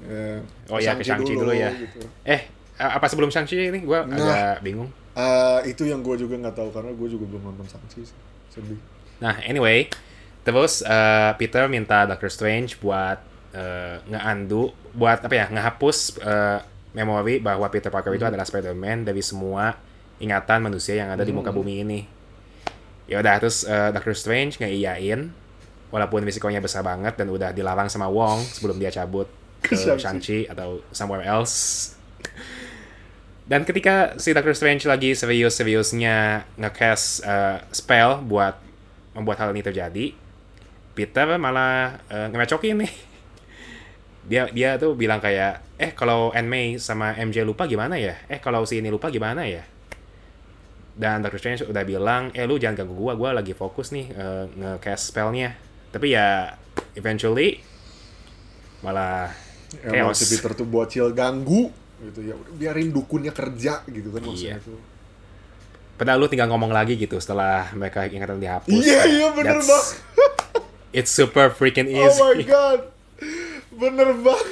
Eh, 0.00 0.38
Oh 0.68 0.76
ya, 0.76 0.92
ke 0.92 1.00
Shang-Chi 1.00 1.32
dulu, 1.32 1.48
ya. 1.50 1.70
gitu. 1.72 2.02
Eh, 2.22 2.44
apa 2.76 3.06
sebelum 3.06 3.30
Shang-Chi 3.30 3.72
ini? 3.72 3.80
Gue 3.80 3.96
Nah. 3.96 4.20
agak 4.52 4.60
bingung. 4.60 4.90
Eh, 5.10 5.60
itu 5.66 5.82
yang 5.82 6.02
gue 6.02 6.12
juga 6.14 6.34
nggak 6.36 6.52
tahu 6.52 6.68
karena 6.70 6.92
gue 6.92 7.08
juga 7.08 7.24
belum 7.24 7.42
nonton 7.46 7.64
Shang-Chi 7.64 8.02
sedih 8.50 8.76
Nah, 9.16 9.38
anyway, 9.40 9.88
terus 10.42 10.82
eh, 10.82 11.30
Peter 11.34 11.64
minta 11.66 12.04
Doctor 12.04 12.28
Strange 12.28 12.76
buat 12.76 13.16
eh, 13.54 13.96
nge-undo, 14.10 14.74
buat 14.92 15.22
apa 15.22 15.34
ya, 15.34 15.46
ngehapus 15.48 16.18
eh, 16.20 16.60
memori 16.94 17.38
bahwa 17.38 17.66
Peter 17.70 17.90
Parker 17.90 18.14
itu 18.14 18.26
adalah 18.26 18.46
Spider-Man 18.46 19.06
dari 19.06 19.22
semua 19.22 19.74
ingatan 20.18 20.62
manusia 20.62 20.94
yang 20.98 21.10
ada 21.10 21.26
di 21.26 21.34
muka 21.34 21.50
bumi 21.50 21.82
ini. 21.82 22.00
Ya 23.10 23.20
udah, 23.20 23.38
terus 23.38 23.66
eh, 23.66 23.90
Doctor 23.94 24.14
Strange 24.14 24.58
ngeiyain, 24.62 25.30
walaupun 25.90 26.22
risikonya 26.26 26.58
besar 26.58 26.82
banget 26.82 27.14
dan 27.14 27.30
udah 27.30 27.54
dilarang 27.54 27.86
sama 27.86 28.10
Wong 28.10 28.42
sebelum 28.42 28.78
dia 28.78 28.90
cabut 28.90 29.30
ke 29.64 29.74
Shang-Chi. 29.74 30.50
Atau 30.50 30.82
somewhere 30.94 31.26
else. 31.26 31.94
Dan 33.44 33.68
ketika 33.68 34.16
si 34.16 34.32
Doctor 34.32 34.56
Strange 34.56 34.88
lagi 34.88 35.12
serius-seriusnya 35.12 36.48
nge-cast 36.56 37.26
eh, 37.26 37.58
spell 37.74 38.24
buat 38.24 38.56
membuat 39.12 39.44
hal 39.44 39.52
ini 39.52 39.60
terjadi, 39.60 40.06
Peter 40.96 41.36
malah 41.36 42.00
eh, 42.08 42.26
ngerecokin 42.32 42.80
nih. 42.80 43.13
Dia 44.24 44.48
dia 44.48 44.76
tuh 44.76 44.96
bilang 44.96 45.20
kayak, 45.20 45.76
eh 45.76 45.92
kalau 45.92 46.32
May 46.42 46.80
sama 46.80 47.12
MJ 47.14 47.44
lupa 47.44 47.68
gimana 47.68 48.00
ya? 48.00 48.16
Eh 48.26 48.40
kalau 48.40 48.64
si 48.64 48.80
ini 48.80 48.88
lupa 48.88 49.12
gimana 49.12 49.44
ya? 49.44 49.60
Dan 50.94 51.20
Doctor 51.20 51.38
Strange 51.38 51.66
udah 51.66 51.82
bilang, 51.82 52.30
eh 52.32 52.46
lu 52.46 52.56
jangan 52.56 52.82
ganggu 52.82 52.94
gua, 52.94 53.12
gua 53.14 53.30
lagi 53.32 53.52
fokus 53.52 53.90
nih 53.90 54.06
eh, 54.08 54.44
nge-cast 54.48 55.12
spellnya. 55.12 55.52
Tapi 55.90 56.10
ya 56.10 56.56
eventually 56.94 57.60
malah 58.80 59.28
chaos. 59.82 60.16
si 60.16 60.28
Peter 60.30 60.52
tuh 60.52 60.64
bocil 60.64 61.10
ganggu 61.10 61.72
gitu 62.04 62.20
ya 62.20 62.34
biarin 62.52 62.92
dukunnya 62.92 63.32
kerja 63.32 63.80
gitu 63.86 64.12
kan 64.12 64.20
maksudnya 64.20 64.60
Iya. 64.60 64.66
tuh 64.66 64.80
Padahal 65.94 66.18
lu 66.18 66.26
tinggal 66.26 66.50
ngomong 66.50 66.68
lagi 66.68 66.98
gitu 66.98 67.16
setelah 67.16 67.70
mereka 67.70 68.02
ingatan 68.04 68.42
dihapus. 68.42 68.66
Iya, 68.66 68.98
Kayak, 68.98 69.06
iya, 69.08 69.26
bener, 69.30 69.56
that's- 69.56 69.70
Bang. 69.70 69.86
It's 70.98 71.10
super 71.10 71.48
freaking 71.48 71.86
oh 71.90 72.02
easy. 72.02 72.18
my 72.18 72.42
god 72.42 72.80
bener 73.76 74.10
banget 74.20 74.50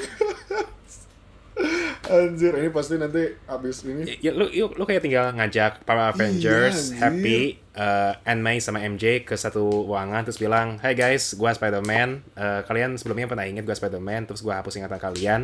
anjir 2.09 2.53
ini 2.59 2.69
pasti 2.73 2.97
nanti 2.97 3.23
abis 3.47 3.85
ini 3.87 4.19
Ya, 4.21 4.33
lu, 4.35 4.49
lu, 4.51 4.73
lu 4.75 4.85
kayak 4.85 5.05
tinggal 5.05 5.33
ngajak 5.37 5.85
para 5.87 6.11
Avengers, 6.13 6.93
anjir. 6.93 7.01
Happy, 7.01 7.41
uh, 7.77 8.13
Aunt 8.29 8.43
May 8.43 8.59
sama 8.61 8.83
MJ 8.83 9.25
ke 9.25 9.37
satu 9.39 9.87
ruangan 9.89 10.27
terus 10.27 10.37
bilang, 10.37 10.77
Hey 10.83 10.93
guys, 10.93 11.33
gua 11.39 11.55
Spider-Man. 11.55 12.25
Uh, 12.37 12.61
kalian 12.67 12.97
sebelumnya 13.01 13.31
pernah 13.31 13.47
ingat 13.49 13.65
gua 13.65 13.77
Spider-Man, 13.77 14.29
terus 14.29 14.41
gua 14.45 14.61
hapus 14.61 14.77
ingatan 14.77 15.01
kalian. 15.01 15.41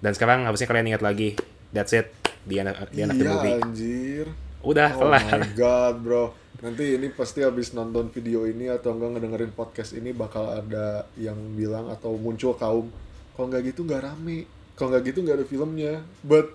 Dan 0.00 0.12
sekarang 0.12 0.44
harusnya 0.44 0.68
kalian 0.68 0.92
ingat 0.94 1.02
lagi. 1.04 1.36
That's 1.74 1.92
it. 1.92 2.12
End 2.46 2.70
of, 2.70 2.78
the, 2.94 3.02
end 3.02 3.10
of 3.10 3.18
the 3.18 3.26
iya 3.26 3.32
movie. 3.34 3.54
anjir 3.58 4.26
Udah, 4.62 4.90
oh 4.94 5.10
kelar. 5.10 5.42
my 5.42 5.50
god 5.58 5.94
bro 5.98 6.24
nanti 6.62 6.94
ini 6.94 7.10
pasti 7.12 7.42
abis 7.44 7.74
nonton 7.74 8.08
video 8.08 8.46
ini 8.48 8.70
atau 8.70 8.94
enggak 8.96 9.18
ngedengerin 9.18 9.52
podcast 9.52 9.92
ini 9.92 10.14
bakal 10.14 10.48
ada 10.48 11.04
yang 11.20 11.36
bilang 11.52 11.90
atau 11.92 12.14
muncul 12.16 12.54
kaum 12.56 12.88
kalau 13.36 13.46
nggak 13.46 13.62
gitu 13.66 13.84
nggak 13.84 14.02
rame 14.02 14.48
kalau 14.72 14.88
nggak 14.90 15.04
gitu 15.06 15.18
nggak 15.20 15.36
ada 15.36 15.46
filmnya 15.46 15.92
but 16.22 16.48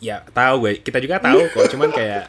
Ya, 0.00 0.20
tahu 0.28 0.54
gue. 0.60 0.84
Kita 0.84 1.00
juga 1.00 1.16
tahu 1.16 1.48
kok. 1.54 1.64
Cuman 1.72 1.88
kayak 1.88 2.28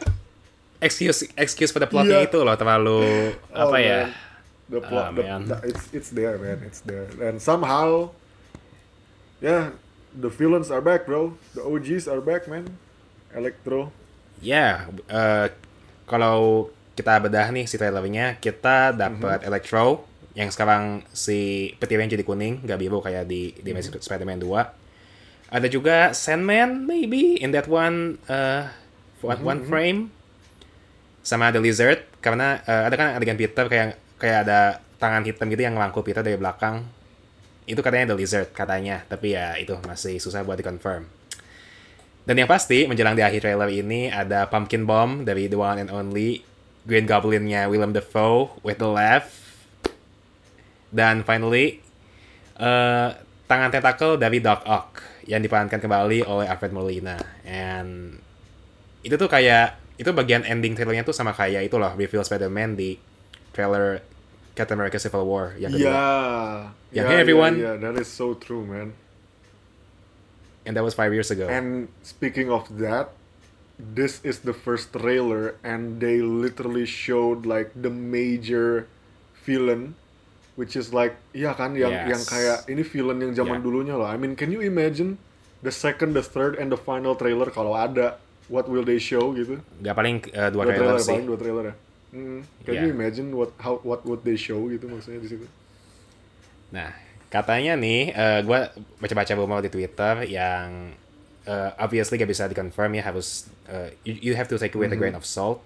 excuse 0.80 1.28
excuse 1.36 1.68
for 1.68 1.76
the 1.76 1.84
plotnya 1.84 2.24
Iya. 2.24 2.28
itu 2.28 2.38
loh 2.40 2.56
terlalu 2.56 3.36
Oh, 3.52 3.68
apa 3.68 3.76
ya? 3.76 4.00
man. 4.08 4.24
The 4.66 4.80
plot, 4.80 5.04
Ah, 5.04 5.10
the- 5.12 5.22
man. 5.22 5.40
the- 5.44 5.62
it's 5.68 5.84
it's 5.92 6.10
there, 6.10 6.34
man. 6.36 6.58
It's 6.64 6.80
there. 6.80 7.04
And 7.20 7.36
somehow, 7.36 8.16
yeah, 9.38 9.76
the 10.10 10.26
villains 10.26 10.72
are 10.72 10.80
back, 10.80 11.04
bro. 11.04 11.36
The 11.52 11.60
OGs 11.60 12.08
are 12.08 12.18
back, 12.18 12.48
man. 12.48 12.64
Electro. 13.30 13.92
Ya, 14.40 14.88
eh, 15.06 15.46
kalau 16.08 16.68
kita 16.92 17.20
bedah 17.20 17.52
nih 17.52 17.68
si 17.68 17.76
trailernya, 17.76 18.40
kita 18.40 18.90
dapat 18.90 19.44
Electro 19.44 20.08
yang 20.36 20.52
sekarang 20.52 21.00
si 21.16 21.72
petirnya 21.80 22.12
jadi 22.12 22.22
kuning, 22.22 22.60
nggak 22.68 22.78
biru 22.78 23.00
kayak 23.00 23.24
di 23.24 23.56
di 23.56 23.68
Amazing 23.72 24.04
Spider-Man 24.04 24.44
2. 24.44 25.48
Ada 25.56 25.66
juga 25.72 26.12
Sandman 26.12 26.84
maybe 26.84 27.40
in 27.40 27.56
that 27.56 27.64
one 27.64 28.20
uh, 28.28 28.68
one, 29.24 29.40
one 29.40 29.60
frame 29.64 30.12
sama 31.24 31.48
The 31.50 31.58
Lizard 31.62 32.04
karena 32.20 32.60
eh, 32.66 32.82
ada 32.86 32.94
kan 32.94 33.08
adegan 33.16 33.38
Peter 33.38 33.64
kayak 33.66 33.96
kayak 34.20 34.38
ada 34.46 34.60
tangan 35.00 35.24
hitam 35.24 35.48
gitu 35.48 35.62
yang 35.64 35.74
ngelangkul 35.74 36.04
Peter 36.04 36.20
dari 36.20 36.36
belakang. 36.36 36.84
Itu 37.66 37.80
katanya 37.82 38.12
The 38.14 38.16
Lizard 38.20 38.52
katanya, 38.52 39.02
tapi 39.08 39.34
ya 39.34 39.56
itu 39.56 39.74
masih 39.88 40.20
susah 40.22 40.44
buat 40.46 40.60
dikonfirm. 40.60 41.08
Dan 42.26 42.42
yang 42.42 42.50
pasti 42.50 42.90
menjelang 42.90 43.14
di 43.14 43.22
akhir 43.22 43.46
trailer 43.46 43.70
ini 43.70 44.10
ada 44.10 44.50
Pumpkin 44.50 44.82
Bomb 44.82 45.22
dari 45.22 45.46
the 45.46 45.54
one 45.54 45.78
and 45.78 45.90
only 45.94 46.42
Green 46.82 47.06
Goblin-nya 47.06 47.70
Willem 47.70 47.94
Dafoe 47.94 48.58
with 48.66 48.82
the 48.82 48.90
laugh. 48.90 49.45
Dan 50.90 51.26
finally 51.26 51.82
eh, 52.56 53.08
tangan 53.46 53.70
tentakel 53.70 54.18
dari 54.18 54.38
Doc 54.42 54.62
Ock 54.66 55.02
yang 55.26 55.42
diperankan 55.42 55.82
kembali 55.82 56.26
oleh 56.26 56.46
Alfred 56.46 56.74
Molina. 56.74 57.18
And 57.46 58.18
itu 59.02 59.14
tuh 59.14 59.30
kayak 59.30 59.78
itu 59.96 60.10
bagian 60.12 60.44
ending 60.44 60.76
trailernya 60.76 61.06
tuh 61.06 61.16
sama 61.16 61.32
kayak 61.32 61.72
itu 61.72 61.76
loh 61.80 61.94
reveal 61.96 62.20
Spider-Man 62.20 62.76
di 62.76 63.00
trailer 63.56 64.04
Captain 64.56 64.76
America 64.76 65.00
Civil 65.00 65.24
War 65.24 65.56
yang 65.56 65.72
kedua. 65.72 65.88
Yeah. 65.88 65.96
Yeah, 66.92 67.04
yeah, 67.04 67.06
hey, 67.12 67.18
everyone. 67.20 67.54
Yeah, 67.60 67.76
yeah, 67.76 67.92
that 67.92 67.96
is 68.00 68.08
so 68.08 68.32
true, 68.36 68.64
man. 68.64 68.96
And 70.64 70.74
that 70.74 70.82
was 70.82 70.96
five 70.96 71.12
years 71.12 71.30
ago. 71.30 71.46
And 71.46 71.92
speaking 72.02 72.50
of 72.50 72.66
that, 72.80 73.12
this 73.78 74.24
is 74.24 74.42
the 74.42 74.56
first 74.56 74.96
trailer, 74.96 75.60
and 75.60 76.00
they 76.00 76.24
literally 76.24 76.88
showed 76.88 77.44
like 77.44 77.70
the 77.76 77.92
major 77.92 78.88
villain, 79.44 79.94
which 80.56 80.74
is 80.74 80.90
like, 80.90 81.14
iya 81.30 81.52
kan, 81.52 81.72
yang 81.72 81.92
Yes. 81.92 82.08
yang 82.10 82.22
kayak 82.24 82.58
ini 82.66 82.82
villain 82.82 83.18
yang 83.20 83.32
zaman 83.32 83.60
Yeah. 83.60 83.64
dulunya 83.64 83.94
loh. 83.94 84.08
I 84.08 84.16
mean, 84.16 84.32
can 84.32 84.48
you 84.48 84.60
imagine 84.60 85.20
the 85.60 85.70
second, 85.70 86.12
the 86.12 86.24
third, 86.24 86.56
and 86.56 86.68
the 86.68 86.80
final 86.80 87.12
trailer 87.12 87.48
kalau 87.48 87.72
ada, 87.72 88.16
what 88.48 88.64
will 88.66 88.82
they 88.82 88.96
show 88.96 89.32
gitu? 89.32 89.60
Gak 89.80 89.92
paling 89.92 90.24
eh, 90.28 90.48
dua 90.48 90.64
Dua 90.64 90.72
trailer 90.72 90.96
trailer 90.96 91.00
sih. 91.00 91.12
paling 91.12 91.26
dua 91.26 91.38
trailer 91.38 91.64
ya. 91.68 91.74
Hmm, 92.10 92.40
Can 92.64 92.72
Yeah. 92.72 92.82
you 92.86 92.90
imagine 92.90 93.28
what 93.30 93.52
how 93.60 93.76
what 93.84 94.00
would 94.02 94.24
they 94.24 94.34
show 94.34 94.56
gitu 94.66 94.88
maksudnya 94.88 95.20
di 95.20 95.28
situ? 95.28 95.46
Nah, 96.72 96.90
katanya 97.28 97.76
nih, 97.76 98.10
gue 98.42 98.60
baca-baca 98.96 99.32
rumor 99.34 99.60
di 99.60 99.68
Twitter 99.68 100.24
yang 100.24 100.94
eh, 101.44 101.70
obviously 101.78 102.16
gak 102.16 102.26
bisa 102.26 102.48
dikonfirm 102.48 102.90
ya 102.96 103.04
harus 103.04 103.46
eh, 103.68 103.94
you, 104.02 104.30
you 104.30 104.32
have 104.34 104.48
to 104.48 104.56
take 104.56 104.72
it 104.72 104.78
with 104.78 104.90
a 104.90 104.98
grain 104.98 105.14
of 105.14 105.22
salt. 105.22 105.62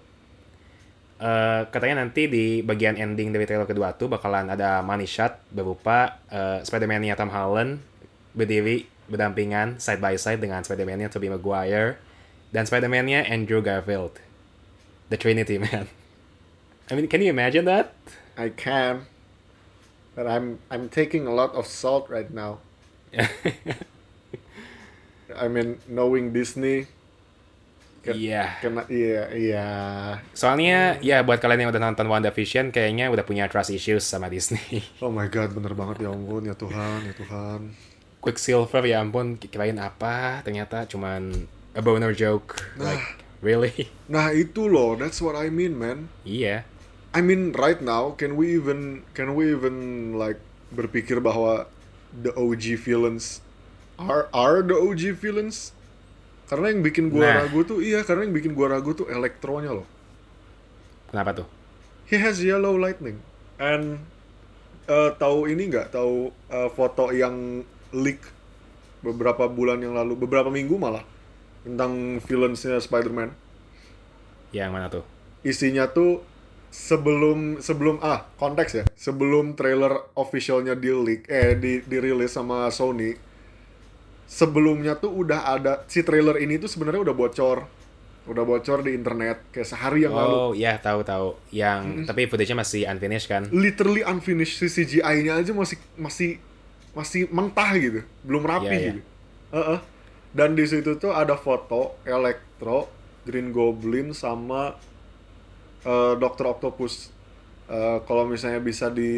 Eh, 1.21 1.61
katanya 1.69 2.01
nanti 2.01 2.25
di 2.25 2.65
bagian 2.65 2.97
ending 2.97 3.29
dari 3.29 3.45
trailer 3.45 3.69
kedua 3.69 3.93
tuh 3.93 4.09
bakalan 4.09 4.49
ada 4.49 4.81
money 4.81 5.05
shot 5.05 5.37
berupa 5.53 6.17
eh, 6.33 6.65
Spider-Man-nya 6.65 7.13
Tom 7.13 7.29
Holland 7.29 7.77
berdiri 8.33 8.89
berdampingan 9.05 9.77
side 9.77 10.01
by 10.01 10.17
side 10.17 10.41
dengan 10.41 10.65
Spider-Man-nya 10.65 11.13
Tobey 11.13 11.29
Maguire 11.29 12.01
dan 12.49 12.65
Spider-Man-nya 12.65 13.29
Andrew 13.29 13.61
Garfield. 13.61 14.17
The 15.13 15.17
Trinity, 15.21 15.61
man. 15.61 15.85
I 16.89 16.97
mean, 16.97 17.05
can 17.05 17.21
you 17.21 17.29
imagine 17.29 17.69
that? 17.69 17.93
I 18.33 18.49
can, 18.49 19.05
but 20.17 20.25
I'm 20.25 20.57
I'm 20.73 20.89
taking 20.89 21.29
a 21.29 21.33
lot 21.35 21.53
of 21.53 21.69
salt 21.69 22.09
right 22.09 22.33
now. 22.33 22.65
I 25.37 25.45
mean, 25.45 25.77
knowing 25.85 26.33
Disney. 26.33 26.89
Ke- 28.01 28.17
Iya. 28.17 28.57
Kena, 28.57 28.81
iya, 28.89 29.29
iya. 29.29 29.67
Soalnya 30.33 30.97
ya 31.05 31.21
buat 31.21 31.37
kalian 31.37 31.65
yang 31.65 31.71
udah 31.71 31.81
nonton 31.81 32.09
WandaVision 32.09 32.73
kayaknya 32.73 33.13
udah 33.13 33.21
punya 33.21 33.45
trust 33.45 33.69
issues 33.69 34.01
sama 34.01 34.25
Disney. 34.25 34.81
Oh 35.05 35.13
my 35.13 35.29
god, 35.29 35.53
bener 35.53 35.77
banget 35.77 36.01
ya 36.01 36.09
ampun, 36.09 36.49
ya 36.49 36.57
Tuhan, 36.57 37.05
ya 37.05 37.13
Tuhan. 37.13 37.59
Quicksilver 38.21 38.85
ya 38.85 39.01
ampun 39.01 39.37
kirain 39.37 39.77
apa 39.77 40.41
ternyata 40.41 40.85
cuman 40.85 41.45
a 41.73 41.81
boner 41.81 42.13
joke. 42.13 42.57
Like 42.77 43.21
really? 43.45 43.89
Nah 44.09 44.33
itu 44.33 44.65
loh, 44.65 44.97
that's 44.97 45.21
what 45.21 45.37
I 45.37 45.53
mean, 45.53 45.77
man. 45.77 46.09
Iya. 46.25 46.65
I 47.11 47.19
mean, 47.19 47.51
right 47.53 47.83
now, 47.83 48.15
can 48.15 48.33
we 48.39 48.55
even, 48.55 49.03
can 49.13 49.35
we 49.35 49.51
even 49.51 49.75
like 50.15 50.39
berpikir 50.71 51.19
bahwa 51.19 51.67
the 52.09 52.31
OG 52.33 52.79
villains 52.79 53.43
are 53.99 54.25
are 54.31 54.63
the 54.63 54.73
OG 54.73 55.19
villains? 55.19 55.75
Karena 56.51 56.67
yang 56.67 56.83
bikin 56.83 57.07
gua 57.07 57.23
Nah. 57.31 57.35
ragu 57.47 57.63
tuh, 57.63 57.79
iya, 57.79 58.03
karena 58.03 58.27
yang 58.27 58.35
bikin 58.35 58.51
gua 58.51 58.75
ragu 58.75 58.91
tuh 58.91 59.07
elektronya 59.07 59.71
loh. 59.71 59.87
Kenapa 61.07 61.31
tuh? 61.31 61.47
He 62.11 62.19
has 62.19 62.43
yellow 62.43 62.75
lightning. 62.75 63.23
And 63.55 64.03
uh, 64.91 65.15
tahu 65.15 65.47
ini 65.47 65.71
nggak? 65.71 65.95
Tahu 65.95 66.27
uh, 66.51 66.69
foto 66.75 67.15
yang 67.15 67.63
leak 67.95 68.19
beberapa 68.99 69.47
bulan 69.47 69.79
yang 69.79 69.95
lalu, 69.95 70.19
beberapa 70.19 70.51
minggu 70.51 70.75
malah 70.75 71.07
tentang 71.63 72.19
villainsnya 72.19 72.83
Spider-Man. 72.83 73.31
Yang 74.51 74.69
mana 74.75 74.87
tuh? 74.91 75.07
Isinya 75.47 75.87
tuh 75.87 76.19
sebelum 76.71 77.59
sebelum 77.59 77.99
ah 77.99 78.23
konteks 78.39 78.71
ya 78.71 78.83
sebelum 78.95 79.59
trailer 79.59 80.07
officialnya 80.15 80.71
di 80.71 80.87
leak 80.87 81.27
eh 81.27 81.59
di 81.59 81.83
dirilis 81.83 82.31
sama 82.31 82.71
Sony 82.71 83.11
sebelumnya 84.31 84.95
tuh 84.95 85.11
udah 85.11 85.51
ada 85.51 85.83
si 85.91 85.99
trailer 86.01 86.39
ini 86.39 86.55
tuh 86.55 86.71
sebenarnya 86.71 87.03
udah 87.03 87.15
bocor 87.15 87.67
udah 88.21 88.43
bocor 88.45 88.79
di 88.79 88.93
internet 88.93 89.43
kayak 89.51 89.67
sehari 89.67 90.05
yang 90.05 90.13
lalu 90.13 90.31
Oh 90.31 90.51
iya 90.53 90.77
tahu 90.77 91.01
tahu. 91.01 91.35
Yang 91.51 92.05
tapi 92.05 92.29
footage-nya 92.29 92.55
masih 92.55 92.87
unfinished 92.87 93.27
kan? 93.27 93.43
literally 93.51 94.05
unfinished 94.05 94.55
si 94.55 94.69
CGI-nya 94.69 95.41
aja 95.41 95.51
masih 95.51 95.75
masih 95.97 96.37
masih 96.93 97.25
mentah 97.27 97.71
gitu, 97.75 98.05
belum 98.21 98.45
rapi 98.45 98.67
Iya, 98.67 98.77
iya. 98.77 98.87
gitu. 98.93 99.01
Heeh. 99.51 99.79
Dan 100.31 100.53
di 100.53 100.63
situ 100.63 100.95
tuh 100.95 101.11
ada 101.11 101.33
foto 101.35 101.97
Electro, 102.05 102.87
Green 103.25 103.49
Goblin 103.49 104.13
sama 104.13 104.77
eh, 105.81 106.13
Dr. 106.15 106.45
Octopus. 106.53 107.09
Eh, 107.67 107.97
kalau 108.05 108.29
misalnya 108.29 108.61
bisa 108.61 108.87
di 108.87 109.11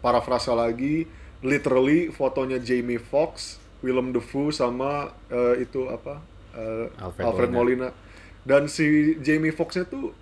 parafrasa 0.00 0.56
lagi, 0.56 1.04
literally 1.44 2.08
fotonya 2.08 2.56
Jamie 2.56 2.96
Foxx, 2.96 3.59
Willem 3.80 4.10
Dafoe 4.10 4.50
sama 4.50 5.10
eh, 5.26 5.64
itu 5.64 5.86
apa? 5.86 6.20
eh, 6.52 6.86
Alfred 6.98 7.24
Alfred, 7.24 7.50
Molina. 7.50 7.88
Molina. 7.88 8.08
Dan 8.40 8.66
si 8.66 8.84
Jamie 9.18 9.52
Foxx-nya 9.52 9.84
tuh 9.84 10.12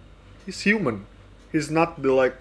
he's 0.44 0.59
human. 0.61 1.07
He's 1.49 1.68
not 1.68 1.97
the 1.97 2.11
like 2.11 2.37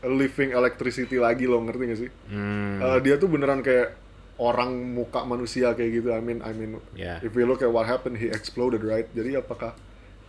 a 0.00 0.08
living 0.08 0.50
electricity 0.50 1.16
lagi 1.16 1.44
loh, 1.44 1.60
ngerti 1.60 1.84
gak 1.86 2.00
sih? 2.00 2.10
Hmm. 2.28 2.80
Uh, 2.80 2.98
dia 2.98 3.16
tuh 3.16 3.28
beneran 3.28 3.60
kayak 3.60 3.94
orang 4.36 4.72
muka 4.72 5.22
manusia 5.22 5.72
kayak 5.72 6.00
gitu. 6.00 6.08
I 6.10 6.20
mean, 6.20 6.40
I 6.40 6.52
mean, 6.52 6.80
Yeah. 6.92 7.20
if 7.20 7.32
we 7.32 7.44
look 7.44 7.60
at 7.60 7.68
what 7.68 7.84
happened, 7.84 8.16
he 8.16 8.28
exploded, 8.28 8.80
right? 8.80 9.04
Jadi 9.12 9.36
apakah 9.36 9.76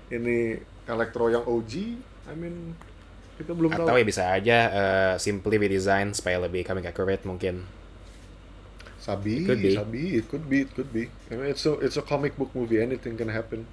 ini 0.08 0.60
elektro 0.86 1.28
yang 1.28 1.44
OG? 1.44 1.74
I 2.28 2.36
mean, 2.36 2.76
kita 3.36 3.52
belum 3.52 3.72
Atau 3.72 3.88
tahu. 3.88 3.96
ya 3.96 4.06
bisa 4.06 4.24
aja 4.30 4.58
eh, 4.70 5.14
simply 5.18 5.56
redesign 5.56 6.12
supaya 6.12 6.38
lebih 6.38 6.62
comic 6.62 6.86
accurate 6.86 7.24
mungkin. 7.24 7.64
Sabi, 9.02 9.50
Could 9.50 9.66
be. 9.66 9.74
sabi, 9.74 10.04
it 10.22 10.30
could 10.30 10.46
be, 10.46 10.62
it 10.62 10.72
could 10.78 10.94
be. 10.94 11.10
I 11.34 11.42
mean, 11.42 11.50
it's 11.50 11.66
a, 11.66 11.74
it's 11.82 11.98
a 11.98 12.06
comic 12.06 12.38
book 12.38 12.54
movie, 12.54 12.78
anything 12.78 13.18
can 13.18 13.34
happen. 13.34 13.66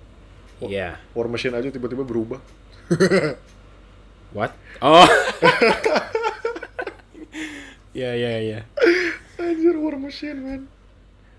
Oh. 0.64 0.73
Iya. 0.73 0.97
War 1.12 1.29
Machine 1.29 1.53
aja 1.53 1.69
tiba-tiba 1.69 2.01
berubah. 2.01 2.41
What? 4.37 4.57
Oh. 4.81 5.05
Iya 7.93 8.11
iya 8.14 8.31
iya. 8.38 8.61
Anjir, 9.37 9.75
War 9.77 9.97
Machine, 9.99 10.38
man. 10.38 10.62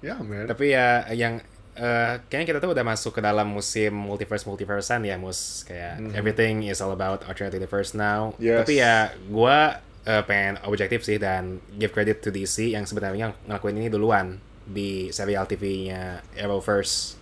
Ya, 0.03 0.19
man. 0.19 0.45
Tapi 0.45 0.75
ya 0.75 1.07
yang 1.15 1.39
eh, 1.79 2.13
kayaknya 2.27 2.47
kita 2.55 2.59
tuh 2.59 2.71
udah 2.75 2.85
masuk 2.85 3.15
ke 3.15 3.21
dalam 3.23 3.47
musim 3.47 3.95
multiverse 3.95 4.43
multiversean 4.43 5.01
ya 5.07 5.15
mus 5.15 5.63
kayak 5.63 5.99
everything 6.11 6.67
is 6.67 6.83
all 6.83 6.91
about 6.91 7.23
alternate 7.25 7.55
universe 7.55 7.95
now. 7.95 8.35
Yes. 8.37 8.67
Tapi 8.67 8.83
ya 8.83 9.15
gua 9.31 9.79
eh, 10.05 10.23
pengen 10.23 10.59
objektif 10.63 11.03
sih 11.03 11.19
dan 11.19 11.59
give 11.75 11.91
credit 11.91 12.23
to 12.23 12.29
DC 12.29 12.71
yang 12.71 12.87
sebenarnya 12.87 13.35
ngelakuin 13.47 13.75
ini 13.79 13.89
duluan 13.91 14.39
di 14.69 15.09
serial 15.09 15.49
TV-nya 15.49 16.21
Arrowverse. 16.37 17.17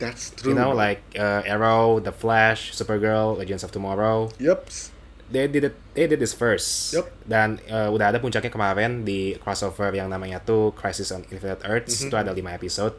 That's 0.00 0.32
true. 0.32 0.52
You 0.52 0.56
know 0.56 0.72
like 0.72 1.04
uh, 1.14 1.44
Arrow, 1.44 2.00
The 2.00 2.10
Flash, 2.10 2.72
Supergirl, 2.72 3.36
Legends 3.36 3.62
of 3.62 3.70
Tomorrow. 3.70 4.32
Yups. 4.40 4.96
They 5.30 5.46
did 5.46 5.62
it, 5.70 5.76
they 5.94 6.10
did 6.10 6.18
this 6.18 6.34
first. 6.34 6.96
Yup. 6.96 7.06
Dan 7.22 7.60
uh, 7.70 7.92
udah 7.92 8.10
ada 8.10 8.18
puncaknya 8.18 8.50
kemarin 8.50 9.04
di 9.06 9.38
crossover 9.38 9.92
yang 9.94 10.10
namanya 10.10 10.42
tuh 10.42 10.74
Crisis 10.74 11.12
on 11.14 11.22
Infinite 11.28 11.62
Earths. 11.62 12.02
Mhm. 12.02 12.08
Itu 12.10 12.16
ada 12.16 12.32
5 12.34 12.58
episode. 12.58 12.96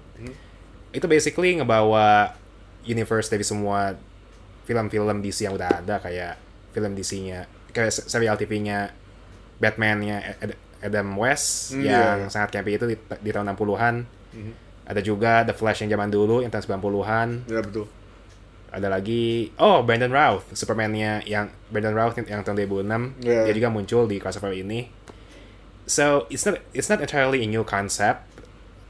Itu 0.94 1.10
basically 1.10 1.60
ngebawa 1.60 2.38
universe 2.86 3.28
dari 3.28 3.44
semua 3.44 3.98
film-film 4.64 5.20
DC 5.20 5.50
yang 5.50 5.58
udah 5.58 5.82
ada 5.84 5.98
kayak 6.00 6.38
film 6.72 6.96
DC-nya 6.96 7.50
kayak 7.76 7.92
se- 7.92 8.08
serial 8.08 8.38
TV-nya 8.40 8.94
Batman-nya 9.62 10.42
Ad- 10.42 10.58
Adam 10.82 11.14
West 11.14 11.72
Hmm, 11.72 11.86
yang 11.86 12.18
iya, 12.18 12.26
iya. 12.26 12.28
sangat 12.28 12.50
campy 12.52 12.74
itu 12.74 12.86
di, 12.86 12.98
di 12.98 13.30
tahun 13.30 13.54
60-an. 13.54 13.96
Mhm. 14.34 14.54
Ada 14.82 15.00
juga 15.00 15.46
The 15.46 15.54
Flash 15.54 15.86
yang 15.86 15.94
zaman 15.94 16.10
dulu 16.10 16.42
yang 16.42 16.50
tahun 16.50 16.66
90-an 16.68 17.28
Ya, 17.48 17.62
betul. 17.62 17.86
ada 18.68 18.88
lagi 18.88 19.52
oh 19.56 19.84
Brandon 19.84 20.10
Routh 20.10 20.52
Superman-nya 20.52 21.22
yang 21.24 21.48
Brandon 21.68 21.92
Routh 21.92 22.16
yang, 22.18 22.42
tahun 22.42 22.56
2006 22.58 23.20
Yeah. 23.22 23.44
dia 23.46 23.54
juga 23.54 23.68
muncul 23.68 24.08
di 24.08 24.18
crossover 24.18 24.52
ini 24.52 24.88
so 25.84 26.24
it's 26.28 26.44
not 26.44 26.56
it's 26.72 26.88
not 26.88 27.00
entirely 27.00 27.44
a 27.44 27.48
new 27.48 27.62
concept 27.62 28.24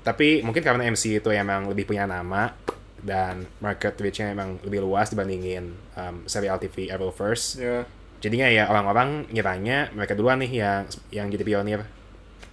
tapi 0.01 0.41
mungkin 0.41 0.61
karena 0.61 0.85
MC 0.85 1.17
itu 1.17 1.29
emang 1.29 1.65
lebih 1.65 1.85
punya 1.85 2.05
nama 2.05 2.53
dan 2.97 3.49
market 3.57 3.97
reach-nya 3.97 4.29
emang 4.29 4.61
lebih 4.61 4.81
luas 4.81 5.09
dibandingin 5.09 5.73
um, 5.93 6.25
serial 6.25 6.57
TV 6.57 6.87
Arrowverse 6.87 7.57
Ya. 7.57 7.85
Jadinya 8.21 8.47
ya 8.47 8.69
orang-orang 8.69 9.25
ngiranya 9.33 9.89
mereka 9.91 10.13
duluan 10.13 10.39
nih 10.39 10.51
yang 10.61 10.81
yang 11.09 11.27
jadi 11.27 11.43
pionir 11.43 11.81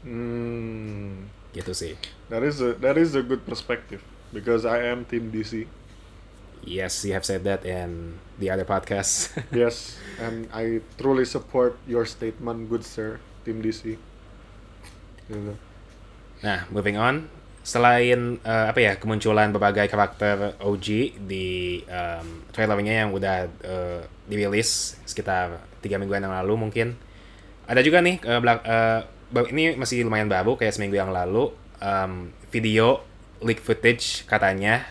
Hmm. 0.03 1.27
gitu 1.53 1.75
sih 1.75 1.95
That 2.29 2.45
is 2.45 2.61
a 2.61 2.77
that 2.81 2.97
is 2.97 3.13
a 3.13 3.23
good 3.25 3.45
perspective. 3.45 4.01
because 4.29 4.69
I 4.69 4.85
am 4.85 5.09
Team 5.09 5.33
DC. 5.33 5.65
Yes, 6.61 7.01
you 7.01 7.17
have 7.17 7.25
said 7.25 7.49
that 7.49 7.65
in 7.65 8.21
the 8.37 8.53
other 8.53 8.69
podcast. 8.69 9.33
Yes, 9.57 9.97
and 10.21 10.45
I 10.53 10.85
truly 11.01 11.25
support 11.25 11.81
your 11.89 12.05
statement, 12.05 12.69
good 12.69 12.85
sir, 12.85 13.25
Team 13.49 13.65
DC. 13.65 13.97
Gitu. 15.33 15.57
Nah, 16.45 16.69
moving 16.69 17.01
on. 17.01 17.33
Selain 17.69 18.41
eh, 18.41 18.67
apa 18.73 18.81
ya 18.81 18.93
kemunculan 18.97 19.53
berbagai 19.53 19.93
karakter 19.93 20.57
OG 20.57 20.87
di 21.29 21.85
um, 21.85 22.49
trailernya 22.49 23.05
yang 23.05 23.11
udah 23.13 23.45
eh, 23.45 24.01
dirilis 24.25 24.97
sekitar 25.05 25.61
tiga 25.85 26.01
mingguan 26.01 26.25
yang 26.25 26.33
lalu 26.33 26.57
mungkin. 26.57 26.97
Ada 27.69 27.85
juga 27.85 28.01
nih 28.01 28.25
eh, 28.25 28.41
belak- 28.41 28.65
ba- 29.29 29.51
ini 29.53 29.77
masih 29.77 30.01
lumayan 30.09 30.33
baru 30.33 30.57
kayak 30.57 30.73
seminggu 30.73 30.97
yang 30.97 31.13
lalu 31.13 31.53
um, 31.85 32.33
video 32.49 33.05
leak 33.45 33.61
footage 33.61 34.25
katanya 34.25 34.89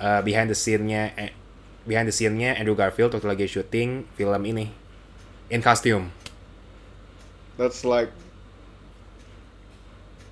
eh, 0.00 0.24
behind 0.24 0.48
the 0.48 0.56
scene-nya 0.56 1.12
eh, 1.20 1.36
behind 1.84 2.08
the 2.08 2.16
scene-nya 2.16 2.56
Andrew 2.56 2.72
Garfield 2.72 3.12
waktu 3.12 3.28
lagi 3.28 3.44
syuting 3.44 4.08
film 4.16 4.42
ini 4.48 4.72
in 5.52 5.60
costume. 5.60 6.08
That's 7.60 7.84
like. 7.84 8.08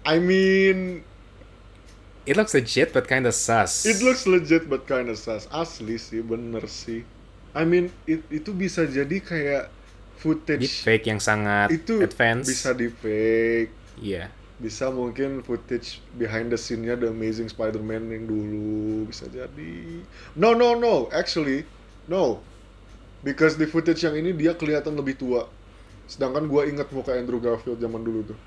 I 0.08 0.16
mean, 0.16 1.04
It 2.28 2.36
looks 2.36 2.52
legit 2.52 2.92
but 2.92 3.08
kinda 3.08 3.32
sus. 3.32 3.88
it 3.88 4.04
looks 4.04 4.28
legit 4.28 4.68
but 4.68 4.84
kinda 4.84 5.16
sus. 5.16 5.48
Asli 5.48 5.96
sih, 5.96 6.20
bener 6.20 6.68
sih. 6.68 7.00
I 7.56 7.64
mean, 7.64 7.88
it, 8.04 8.20
itu 8.28 8.52
bisa 8.52 8.84
jadi 8.84 9.16
kayak 9.16 9.72
footage 10.20 10.68
deepfake 10.68 11.08
yang 11.08 11.16
sangat 11.16 11.72
itu 11.72 12.04
advance. 12.04 12.44
bisa 12.44 12.76
di 12.76 12.92
fake, 12.92 13.72
Iya. 13.96 14.28
bisa 14.60 14.92
mungkin 14.92 15.40
footage 15.40 16.04
behind 16.20 16.52
the 16.52 16.58
scene-nya 16.60 17.00
The 17.00 17.08
Amazing 17.08 17.48
Spider-Man 17.48 18.12
yang 18.12 18.28
dulu 18.28 19.08
bisa 19.08 19.24
jadi. 19.32 20.04
No, 20.36 20.52
no, 20.52 20.76
no, 20.76 21.08
actually, 21.08 21.64
no. 22.04 22.44
Because 23.24 23.56
di 23.56 23.64
footage 23.64 24.04
yang 24.04 24.14
ini 24.14 24.30
dia 24.30 24.52
kelihatan 24.54 24.94
lebih 24.94 25.16
tua. 25.16 25.48
Sedangkan 26.04 26.44
gua 26.46 26.68
inget 26.68 26.86
muka 26.92 27.16
Andrew 27.16 27.40
Garfield 27.40 27.80
zaman 27.80 28.04
dulu 28.04 28.34
tuh. 28.34 28.38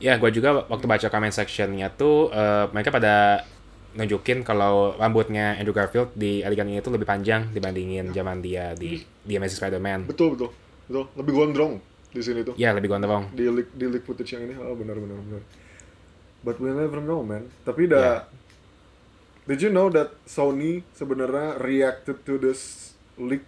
Ya, 0.00 0.16
gue 0.16 0.30
juga 0.32 0.64
waktu 0.64 0.86
baca 0.88 1.06
comment 1.12 1.30
sectionnya 1.32 1.92
tuh 1.92 2.32
eh, 2.32 2.66
mereka 2.72 2.88
pada 2.88 3.44
nunjukin 3.90 4.46
kalau 4.46 4.94
rambutnya 4.96 5.58
Andrew 5.58 5.74
Garfield 5.74 6.14
di 6.14 6.40
adegan 6.40 6.70
ini 6.70 6.80
tuh 6.80 6.94
lebih 6.94 7.04
panjang 7.04 7.50
dibandingin 7.50 8.14
zaman 8.14 8.38
dia 8.40 8.72
di 8.72 9.02
di 9.02 9.32
Amazing 9.36 9.58
Spider-Man. 9.60 10.00
Betul, 10.08 10.34
betul. 10.38 10.50
Betul, 10.88 11.04
lebih 11.14 11.32
gondrong 11.36 11.72
di 12.10 12.22
sini 12.24 12.40
tuh. 12.42 12.54
Ya, 12.56 12.72
lebih 12.72 12.90
gondrong. 12.90 13.30
Di 13.30 13.46
leak, 13.46 13.76
di 13.76 13.86
leak 13.86 14.02
footage 14.08 14.34
yang 14.34 14.48
ini, 14.48 14.54
oh 14.58 14.74
benar 14.74 14.96
benar 14.98 15.20
benar. 15.20 15.42
But 16.40 16.56
we 16.56 16.72
never 16.72 17.04
know, 17.04 17.20
man. 17.20 17.52
Tapi 17.62 17.84
dah 17.86 18.24
Did 19.50 19.66
you 19.66 19.72
know 19.74 19.90
that 19.90 20.14
Sony 20.30 20.86
sebenarnya 20.94 21.58
reacted 21.58 22.22
to 22.22 22.38
this 22.38 22.94
leak? 23.18 23.42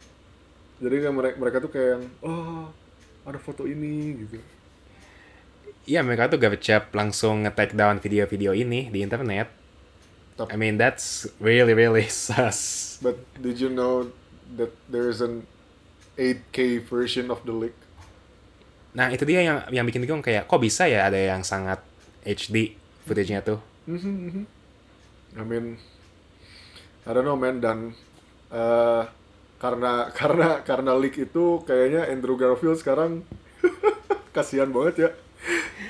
Jadi 0.82 0.98
kayak 0.98 1.14
mereka, 1.14 1.36
mereka 1.38 1.56
tuh 1.62 1.70
kayak 1.70 1.88
yang, 1.94 2.04
oh 2.26 2.74
ada 3.22 3.38
foto 3.38 3.70
ini 3.70 4.26
gitu. 4.26 4.42
Iya, 5.82 6.06
mereka 6.06 6.30
tuh 6.30 6.38
gak 6.38 6.62
langsung 6.94 7.42
nge-take 7.42 7.74
down 7.74 7.98
video-video 7.98 8.54
ini 8.54 8.86
di 8.86 9.02
internet. 9.02 9.50
Tapi- 10.38 10.54
I 10.54 10.56
mean, 10.56 10.78
that's 10.78 11.26
really 11.42 11.74
really 11.74 12.06
sus. 12.24 12.96
But 13.02 13.18
did 13.34 13.58
you 13.58 13.68
know 13.68 14.14
that 14.54 14.70
there 14.86 15.10
is 15.10 15.18
an 15.18 15.44
8K 16.14 16.86
version 16.86 17.34
of 17.34 17.42
the 17.42 17.54
leak? 17.54 17.74
Nah, 18.94 19.10
itu 19.10 19.24
dia 19.24 19.42
yang 19.42 19.58
yang 19.72 19.84
bikin 19.88 20.04
bingung 20.04 20.22
kayak 20.22 20.46
kok 20.46 20.60
bisa 20.60 20.84
ya 20.86 21.08
ada 21.08 21.16
yang 21.16 21.42
sangat 21.42 21.80
HD 22.22 22.76
footage-nya 23.08 23.42
tuh. 23.42 23.58
I 25.32 25.42
mean, 25.42 25.80
I 27.02 27.10
don't 27.10 27.26
know 27.26 27.34
man 27.34 27.58
dan 27.58 27.96
eh, 28.52 29.02
karena 29.58 29.92
karena 30.18 30.62
karena 30.62 30.92
leak 30.94 31.18
itu 31.18 31.58
kayaknya 31.66 32.06
Andrew 32.06 32.38
Garfield 32.38 32.78
sekarang 32.78 33.26
kasihan 34.36 34.70
banget 34.70 34.94
ya 35.08 35.10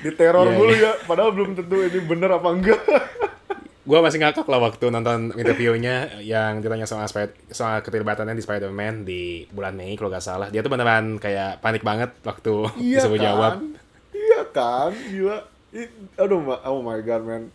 diteror 0.03 0.45
Iya, 0.45 0.53
mulu 0.53 0.73
iya. 0.75 0.91
ya 0.91 1.07
padahal 1.07 1.31
belum 1.31 1.55
tentu 1.55 1.75
ini 1.79 1.99
bener 2.03 2.29
apa 2.29 2.49
enggak 2.51 2.81
Gua 3.83 3.99
masih 3.99 4.15
ngakak 4.15 4.47
lah 4.47 4.63
waktu 4.63 4.87
nonton 4.87 5.35
interviewnya 5.35 6.07
yang 6.23 6.63
ditanya 6.63 6.87
soal 6.87 7.03
Spider 7.03 7.35
soal 7.51 7.83
keterlibatannya 7.83 8.31
di 8.31 8.39
Spider-Man 8.39 9.03
di 9.03 9.43
bulan 9.51 9.75
Mei 9.75 9.99
kalau 9.99 10.07
gak 10.07 10.23
salah. 10.23 10.47
Dia 10.47 10.63
tuh 10.63 10.71
beneran 10.71 11.19
kayak 11.19 11.59
panik 11.59 11.83
banget 11.83 12.15
waktu 12.23 12.63
iya 12.79 13.03
disuruh 13.03 13.19
kan 13.19 13.25
jawab. 13.27 13.53
iya 14.15 14.41
kan 14.55 14.91
gila 15.11 15.37
aduh 16.15 16.39
oh 16.63 16.79
my 16.79 17.03
god 17.03 17.27
man 17.27 17.51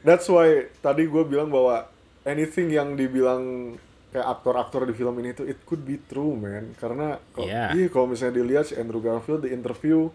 that's 0.00 0.24
why 0.32 0.64
tadi 0.80 1.04
gue 1.04 1.24
bilang 1.28 1.52
bahwa 1.52 1.92
anything 2.24 2.72
yang 2.72 2.96
dibilang 2.96 3.76
kayak 4.16 4.24
aktor-aktor 4.30 4.88
di 4.88 4.96
film 4.96 5.12
ini 5.20 5.36
tuh 5.36 5.44
it 5.44 5.60
could 5.68 5.84
be 5.84 6.00
true 6.00 6.32
man 6.32 6.72
karena 6.78 7.20
kok 7.36 7.44
Iya. 7.44 7.74
iya 7.76 7.86
kalau 7.90 8.08
misalnya 8.08 8.40
dilihat 8.40 8.70
si 8.70 8.80
Andrew 8.80 9.02
Garfield 9.02 9.44
di 9.44 9.52
interview 9.52 10.08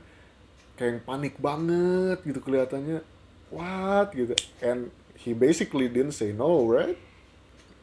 kayak 0.80 0.90
yang 0.96 1.02
panik 1.04 1.36
banget 1.38 2.24
gitu 2.24 2.40
kelihatannya 2.40 3.04
what 3.52 4.16
gitu 4.16 4.32
and 4.64 4.88
he 5.20 5.36
basically 5.36 5.92
didn't 5.92 6.16
say 6.16 6.32
no 6.32 6.64
right 6.64 6.96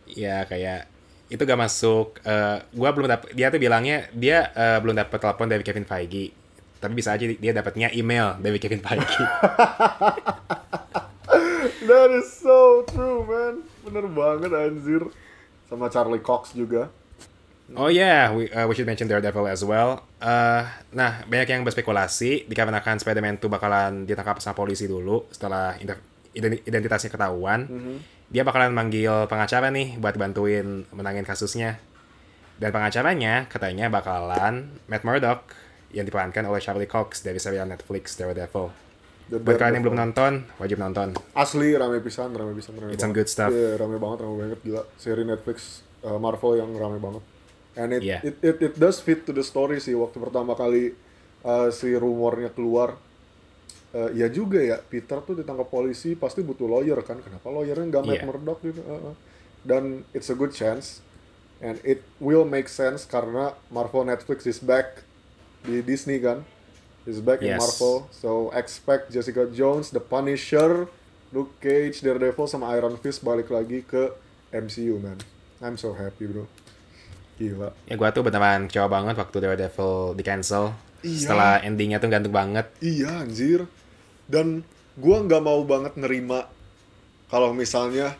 Ya 0.07 0.47
kayak 0.47 0.87
itu 1.27 1.43
gak 1.43 1.59
masuk. 1.59 2.23
eh 2.23 2.63
gua 2.71 2.95
belum 2.95 3.11
dapet. 3.11 3.35
Dia 3.35 3.51
tuh 3.51 3.59
bilangnya 3.59 4.07
dia 4.15 4.55
eh, 4.55 4.79
belum 4.79 4.95
dapet 4.95 5.19
telepon 5.19 5.51
dari 5.51 5.67
Kevin 5.67 5.83
Feige. 5.83 6.31
Tapi 6.79 6.95
bisa 6.95 7.19
aja 7.19 7.27
dia 7.27 7.51
dapetnya 7.51 7.91
email 7.91 8.39
dari 8.39 8.63
Kevin 8.63 8.79
Feige. 8.79 9.27
that 11.91 12.11
is 12.15 12.31
so 12.31 12.87
true 12.87 13.27
man 13.27 13.67
bener 13.83 14.07
banget 14.11 14.51
anjir 14.55 15.03
sama 15.67 15.91
Charlie 15.91 16.23
Cox 16.23 16.55
juga 16.55 16.91
Oh 17.75 17.91
yeah, 17.91 18.31
we, 18.31 18.47
uh, 18.49 18.63
we 18.65 18.75
should 18.75 18.87
mention 18.87 19.11
Daredevil 19.11 19.51
as 19.51 19.67
well. 19.67 20.07
Uh, 20.23 20.63
nah, 20.95 21.27
banyak 21.27 21.51
yang 21.51 21.63
berspekulasi 21.63 22.47
dikarenakan 22.47 23.03
Spider-Man 23.03 23.43
itu 23.43 23.51
bakalan 23.51 24.07
ditangkap 24.07 24.39
sama 24.39 24.55
polisi 24.55 24.87
dulu 24.87 25.27
setelah 25.35 25.75
identitasnya 26.63 27.11
ketahuan. 27.11 27.67
Dia 28.27 28.43
bakalan 28.43 28.71
manggil 28.71 29.27
pengacara 29.27 29.71
nih 29.71 29.99
buat 29.99 30.15
bantuin 30.15 30.87
menangin 30.91 31.27
kasusnya. 31.27 31.83
Dan 32.57 32.71
pengacaranya 32.71 33.51
katanya 33.51 33.91
bakalan 33.91 34.71
Matt 34.87 35.03
Murdock 35.03 35.51
yang 35.91 36.07
diperankan 36.07 36.47
oleh 36.47 36.63
Charlie 36.63 36.87
Cox 36.87 37.21
dari 37.21 37.37
serial 37.37 37.67
Netflix 37.67 38.15
Daredevil. 38.15 38.71
The 39.27 39.43
Buat 39.43 39.59
kalian 39.59 39.83
yang 39.83 39.85
belum 39.91 39.99
nonton, 39.99 40.33
wajib 40.57 40.79
nonton. 40.79 41.19
asli 41.35 41.75
rame 41.75 41.99
pisan 41.99 42.31
rame 42.31 42.55
pisan 42.55 42.79
rame 42.79 42.95
It's 42.95 43.03
some 43.03 43.11
banget. 43.11 43.27
good 43.27 43.29
stuff. 43.29 43.51
Iya, 43.51 43.75
rame 43.75 43.99
banget 43.99 44.23
rame 44.23 44.35
banget 44.39 44.59
gila 44.63 44.83
seri 44.95 45.27
Netflix 45.27 45.83
uh, 46.07 46.15
Marvel 46.15 46.63
yang 46.63 46.71
rame 46.73 47.03
banget 47.03 47.27
and 47.77 47.93
it, 47.93 48.03
Iya. 48.03 48.19
it, 48.25 48.37
it 48.41 48.57
it 48.63 48.75
does 48.77 48.99
fit 48.99 49.23
to 49.23 49.33
the 49.33 49.45
story 49.45 49.79
sih 49.79 49.93
waktu 49.93 50.17
pertama 50.17 50.53
kali 50.53 50.97
uh, 51.43 51.69
si 51.69 51.93
rumornya 51.93 52.49
keluar 52.51 52.97
uh, 53.93 54.11
ya 54.11 54.27
juga 54.29 54.59
ya 54.59 54.81
Peter 54.83 55.21
tuh 55.21 55.37
ditangkap 55.37 55.69
polisi 55.69 56.13
pasti 56.13 56.41
butuh 56.41 56.67
lawyer 56.67 56.99
kan 57.01 57.21
kenapa 57.21 57.47
lawyernya 57.47 57.87
nggak 57.87 58.03
Matt 58.03 58.17
Iya. 58.17 58.25
Murdock 58.25 58.59
gitu 58.63 58.81
Uh, 58.81 59.13
uh. 59.13 59.15
dan 59.63 59.85
it's 60.11 60.27
a 60.27 60.35
good 60.35 60.51
chance 60.51 61.05
and 61.59 61.81
it 61.83 62.01
will 62.17 62.45
make 62.45 62.67
sense 62.67 63.05
karena 63.05 63.53
Marvel 63.69 64.05
Netflix 64.05 64.45
is 64.45 64.57
back 64.57 65.05
di 65.63 65.81
Disney 65.81 66.17
kan 66.17 66.45
is 67.05 67.19
back 67.19 67.41
in 67.41 67.53
Yes. 67.53 67.61
Marvel 67.61 68.09
so 68.11 68.49
expect 68.53 69.09
Jessica 69.09 69.45
Jones 69.49 69.91
The 69.91 70.01
Punisher 70.01 70.87
Luke 71.29 71.59
Cage 71.59 72.01
Daredevil 72.01 72.47
sama 72.47 72.73
Iron 72.73 72.95
Fist 72.97 73.21
balik 73.21 73.49
lagi 73.49 73.83
ke 73.83 74.15
MCU 74.49 74.97
man 74.97 75.19
I'm 75.59 75.75
so 75.75 75.93
happy 75.93 76.25
bro 76.25 76.47
gila 77.37 77.69
Ya 77.85 77.95
gua 77.95 78.09
tuh 78.11 78.25
beneran 78.25 78.67
kecewa 78.67 78.89
banget 78.89 79.15
waktu 79.17 79.37
Daredevil 79.39 80.17
di 80.17 80.23
cancel. 80.25 80.73
Iya. 81.05 81.21
Setelah 81.29 81.53
endingnya 81.63 81.99
tuh 82.01 82.09
gantung 82.11 82.35
banget. 82.35 82.67
Iya 82.81 83.23
anjir. 83.23 83.69
Dan 84.27 84.65
gua 84.97 85.23
nggak 85.23 85.43
mau 85.45 85.61
banget 85.63 85.95
nerima 86.01 86.49
kalau 87.29 87.53
misalnya 87.53 88.17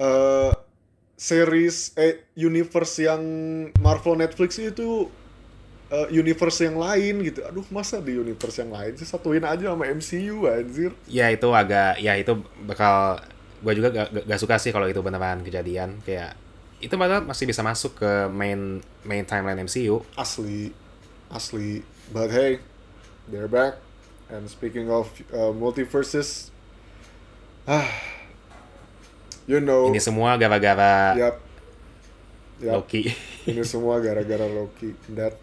eh 0.00 0.50
series 1.14 1.94
eh 1.94 2.26
universe 2.34 2.98
yang 3.00 3.22
Marvel 3.78 4.18
Netflix 4.18 4.58
itu 4.58 5.06
eh, 5.92 6.08
universe 6.10 6.64
yang 6.64 6.76
lain 6.80 7.22
gitu. 7.22 7.40
Aduh, 7.46 7.64
masa 7.70 8.00
di 8.02 8.16
universe 8.18 8.58
yang 8.64 8.72
lain 8.74 8.92
sih 8.98 9.06
satuin 9.06 9.44
aja 9.46 9.70
sama 9.72 9.86
MCU 9.86 10.48
anjir. 10.48 10.92
ya 11.06 11.30
itu 11.30 11.48
agak 11.54 12.00
ya 12.02 12.18
itu 12.18 12.32
bakal 12.66 13.20
gue 13.64 13.72
juga 13.78 13.88
gak, 13.92 14.08
gak- 14.12 14.26
gak 14.28 14.40
suka 14.40 14.56
sih 14.60 14.72
kalau 14.74 14.84
itu 14.90 15.00
beneran 15.00 15.40
kejadian 15.40 16.00
kayak 16.04 16.36
itu 16.84 16.94
malah 17.00 17.24
masih 17.24 17.48
bisa 17.48 17.64
masuk 17.64 17.96
ke 17.96 18.10
main 18.28 18.84
main 19.02 19.24
timeline 19.24 19.64
MCU 19.64 20.04
Asli. 20.14 20.76
Asli. 21.32 21.80
But 22.12 22.28
hey, 22.30 22.60
they're 23.26 23.48
back. 23.48 23.80
And 24.28 24.48
speaking 24.48 24.92
of 24.92 25.08
uh, 25.32 25.52
multiverses, 25.52 26.52
ah, 27.68 27.88
you 29.48 29.60
know, 29.60 29.88
ini 29.88 30.00
semua 30.00 30.36
gara-gara 30.40 31.16
yap, 31.16 31.36
yap. 32.60 32.72
Loki 32.80 33.12
ini 33.50 33.62
semua 33.64 34.00
gara-gara 34.00 34.48
Loki 34.48 34.96
that 35.12 35.36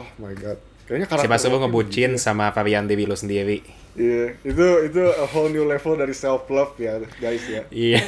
oh 0.00 0.08
my 0.16 0.32
god 0.32 0.56
kayaknya 0.88 1.06
karakter 1.08 1.28
siapa 1.28 1.56
Loki 1.56 1.62
ngebucin 1.68 2.10
sama 2.16 2.52
varian 2.56 2.88
Dewi 2.88 3.04
lu 3.04 3.16
sendiri 3.16 3.60
Iya, 3.90 4.38
itu 4.46 4.66
itu 4.86 5.02
a 5.02 5.26
whole 5.26 5.50
new 5.50 5.66
level 5.66 5.98
dari 5.98 6.14
self 6.14 6.46
love 6.46 6.78
ya, 6.78 7.02
guys 7.18 7.42
ya. 7.44 7.66
Iya. 7.68 8.00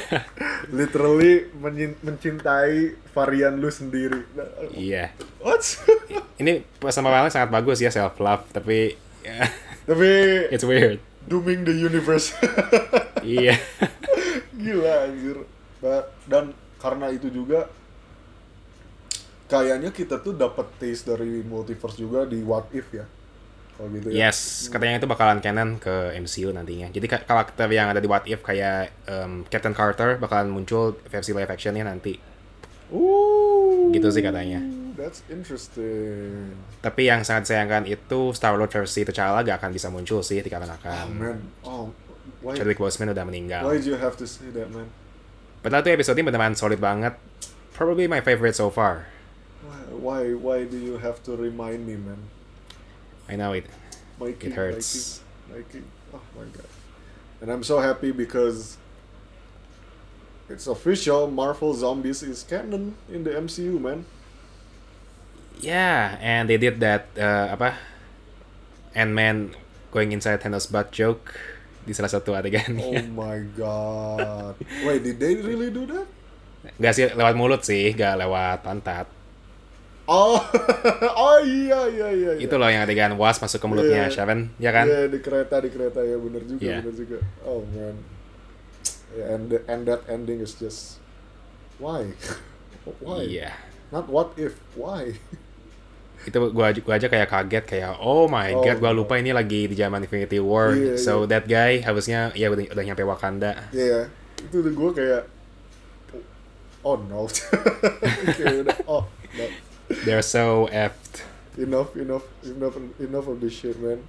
Literally 0.71 1.51
menyin- 1.53 1.99
mencintai 1.99 2.95
varian 3.11 3.59
lu 3.59 3.67
sendiri. 3.67 4.23
Iya. 4.71 5.11
What? 5.43 5.59
Ini 6.39 6.63
persamaan 6.79 7.27
sangat 7.27 7.51
bagus 7.51 7.83
ya 7.83 7.91
self 7.91 8.15
love, 8.17 8.47
tapi 8.49 8.95
ya, 9.21 9.43
Tapi 9.83 10.11
it's 10.49 10.63
weird. 10.63 11.03
dooming 11.23 11.63
the 11.63 11.75
universe. 11.75 12.31
Iya. 13.23 13.55
Gila 14.51 15.07
anjir. 15.07 15.47
Dan 16.27 16.51
karena 16.75 17.07
itu 17.07 17.27
juga 17.27 17.71
kayaknya 19.47 19.95
kita 19.95 20.19
tuh 20.19 20.35
dapat 20.35 20.67
taste 20.75 21.07
dari 21.07 21.39
multiverse 21.39 21.95
juga 21.95 22.27
di 22.27 22.43
What 22.43 22.75
If 22.75 22.91
ya. 22.91 23.07
Kalau 23.73 23.89
gitu 23.89 24.07
ya. 24.13 24.29
Yes, 24.29 24.69
katanya 24.69 25.01
itu 25.01 25.09
bakalan 25.09 25.41
canon 25.41 25.81
ke 25.81 26.13
MCU 26.21 26.53
nantinya. 26.53 26.93
Jadi 26.93 27.05
ka- 27.09 27.25
karakter 27.25 27.65
yang 27.73 27.89
ada 27.89 27.97
di 27.97 28.05
What 28.05 28.29
If 28.29 28.45
kayak 28.45 28.93
um, 29.09 29.43
Captain 29.49 29.73
Carter 29.73 30.21
bakalan 30.21 30.53
muncul 30.53 30.93
versi 31.09 31.33
live 31.33 31.49
actionnya 31.49 31.81
nanti. 31.81 32.13
Ooh. 32.93 33.89
Gitu 33.89 34.05
sih 34.13 34.21
katanya. 34.21 34.61
That's 34.93 35.25
interesting. 35.25 36.53
Tapi 36.85 37.09
yang 37.09 37.25
sangat 37.25 37.49
disayangkan 37.49 37.89
itu 37.89 38.29
Star 38.37 38.53
Lord 38.53 38.69
versi 38.69 39.01
T'Challa 39.01 39.41
gak 39.41 39.57
akan 39.57 39.71
bisa 39.73 39.89
muncul 39.89 40.21
sih 40.21 40.37
Oh 40.37 40.45
dikarenakan 40.45 41.05
man. 41.09 41.37
Oh, 41.65 41.89
why 42.45 42.53
Chadwick 42.53 42.77
Boseman 42.77 43.09
udah 43.09 43.25
meninggal. 43.25 43.65
why 43.65 43.81
did 43.81 43.89
you 43.89 43.97
have 43.97 44.13
to 44.13 44.29
say 44.29 44.53
that, 44.53 44.69
man? 44.69 44.85
Padahal 45.65 45.81
tuh 45.81 45.97
episode 45.97 46.19
ini 46.21 46.29
beneran 46.29 46.53
solid 46.53 46.77
banget. 46.77 47.17
Probably 47.73 48.05
my 48.05 48.21
favorite 48.21 48.53
so 48.53 48.69
far. 48.69 49.09
Why 49.65 49.81
why, 49.97 50.21
why 50.37 50.57
do 50.69 50.77
you 50.77 51.01
have 51.01 51.25
to 51.25 51.33
remind 51.33 51.89
me, 51.89 51.97
man? 51.97 52.29
I 53.29 53.35
know 53.35 53.53
it. 53.53 53.65
Mikey, 54.19 54.47
It 54.47 54.53
hurts. 54.53 55.21
Mikey, 55.49 55.79
Mikey. 55.79 55.83
Oh 56.13 56.21
my 56.37 56.45
god. 56.51 56.69
And 57.41 57.51
I'm 57.51 57.63
so 57.63 57.79
happy 57.79 58.11
because 58.11 58.77
it's 60.49 60.67
official. 60.67 61.27
Marvel 61.27 61.73
Zombies 61.73 62.23
is 62.23 62.43
canon 62.43 62.95
in 63.11 63.23
the 63.23 63.31
MCU, 63.31 63.79
man. 63.79 64.05
Yeah, 65.59 66.17
and 66.19 66.49
they 66.49 66.57
did 66.57 66.79
that 66.83 67.07
uh, 67.15 67.55
apa? 67.55 67.79
Ant-Man 68.95 69.55
going 69.91 70.11
inside 70.11 70.41
Thanos 70.41 70.67
butt 70.69 70.91
joke 70.91 71.33
di 71.83 71.91
salah 71.91 72.11
satu 72.11 72.31
Oh 72.35 72.39
adegannya. 72.39 73.03
my 73.15 73.43
god. 73.55 74.55
Wait, 74.85 75.03
did 75.03 75.19
they 75.19 75.35
really 75.39 75.71
do 75.71 75.83
that? 75.89 76.07
Gak 76.79 76.93
sih 76.95 77.05
lewat 77.11 77.35
mulut 77.35 77.61
sih, 77.67 77.91
gak 77.91 78.23
lewat 78.23 78.63
pantat. 78.63 79.07
Oh, 80.03 80.35
oh 81.23 81.39
iya 81.39 81.87
iya 81.87 82.07
iya. 82.11 82.31
iya. 82.35 82.43
Itu 82.43 82.59
loh 82.59 82.67
yang 82.67 82.83
adegan 82.83 83.15
was 83.15 83.39
masuk 83.39 83.63
ke 83.63 83.67
mulutnya 83.71 84.11
Iya. 84.11 84.11
Sharon, 84.11 84.51
ya 84.59 84.75
kan? 84.75 84.83
Iya 84.83 85.07
di 85.07 85.19
kereta 85.23 85.63
di 85.63 85.71
kereta 85.71 86.03
ya 86.03 86.19
bener 86.19 86.43
juga 86.43 86.59
Iya. 86.59 86.77
bener 86.83 86.95
juga. 86.95 87.17
Oh 87.47 87.63
man. 87.71 87.95
Yeah, 89.13 89.35
and 89.37 89.43
the, 89.47 89.57
and 89.69 89.85
that 89.87 90.03
ending 90.09 90.43
is 90.43 90.59
just 90.59 90.99
why? 91.79 92.11
why? 93.05 93.23
Iya. 93.23 93.55
Not 93.95 94.11
what 94.11 94.35
if, 94.35 94.59
why? 94.75 95.15
Itu 96.27 96.39
gua 96.51 96.71
aja, 96.71 96.79
gua 96.83 96.95
aja 96.99 97.07
kayak 97.07 97.29
kaget 97.31 97.63
kayak 97.63 97.99
oh 97.99 98.27
my 98.27 98.51
Oh, 98.55 98.63
god, 98.63 98.79
gua 98.79 98.91
no. 98.91 99.03
lupa 99.03 99.19
ini 99.19 99.31
lagi 99.31 99.67
di 99.67 99.75
zaman 99.75 100.03
Infinity 100.03 100.39
War. 100.39 100.71
Iya, 100.75 100.95
so 100.99 101.23
iya. 101.23 101.31
that 101.31 101.45
guy 101.47 101.79
harusnya 101.79 102.31
ya 102.35 102.51
udah, 102.51 102.75
udah 102.75 102.83
nyampe 102.83 103.03
Wakanda. 103.07 103.71
Iya, 103.71 104.07
itu 104.39 104.55
udah 104.59 104.73
gue 104.75 104.89
kayak 104.99 105.21
oh 106.83 106.99
no. 106.99 107.27
Kayak 108.35 108.67
udah, 108.67 108.77
oh 108.83 109.03
no. 109.39 109.45
They're 110.01 110.25
so 110.25 110.65
effed. 110.73 111.21
Enough, 111.53 111.93
enough, 111.93 112.25
enough, 112.41 112.75
enough 112.97 113.27
of 113.29 113.37
this 113.37 113.53
shit, 113.53 113.77
man. 113.77 114.01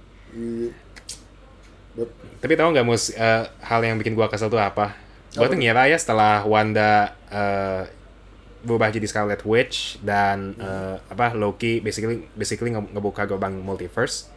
But 1.95 2.09
Tapi 2.43 2.53
tahu 2.59 2.75
nggak 2.75 2.85
mus 2.85 3.13
eh, 3.13 3.43
hal 3.63 3.81
yang 3.85 3.95
bikin 4.01 4.17
gua 4.17 4.27
kesel 4.27 4.51
tuh 4.51 4.59
apa? 4.59 4.97
Gua 5.37 5.47
Apa 5.47 5.53
tuh 5.53 5.57
ngira 5.61 5.87
ya 5.87 5.95
setelah 5.95 6.43
Wanda 6.43 7.15
eh, 7.31 7.87
berubah 8.65 8.89
jadi 8.89 9.05
Scarlet 9.05 9.45
Witch 9.45 10.01
dan 10.03 10.57
eh, 10.59 10.97
apa 11.07 11.31
Loki 11.37 11.79
basically 11.79 12.25
basically 12.35 12.73
nge- 12.73 12.91
ngebuka 12.91 13.29
gerbang 13.29 13.55
multiverse. 13.61 14.27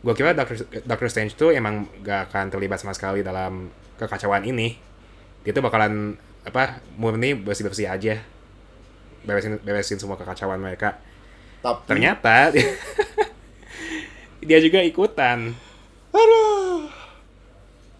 Gua 0.00 0.16
kira 0.16 0.32
Doctor 0.32 0.62
Doctor 0.88 1.06
Strange 1.12 1.36
tuh 1.36 1.52
emang 1.52 1.86
gak 2.00 2.32
akan 2.32 2.48
terlibat 2.48 2.80
sama 2.80 2.96
sekali 2.96 3.20
dalam 3.20 3.68
kekacauan 4.00 4.42
ini. 4.48 4.78
Dia 5.44 5.52
tuh 5.52 5.62
bakalan 5.62 6.16
apa 6.42 6.82
murni 6.98 7.38
bersih 7.38 7.62
bersih 7.62 7.86
aja, 7.86 8.18
beresin 9.22 9.58
beresin 9.58 9.98
semua 9.98 10.14
kekacauan 10.14 10.58
mereka. 10.58 10.98
tapi 11.58 11.86
Ternyata 11.86 12.50
dia 14.46 14.58
juga 14.58 14.82
ikutan. 14.82 15.54
aduh. 16.10 16.90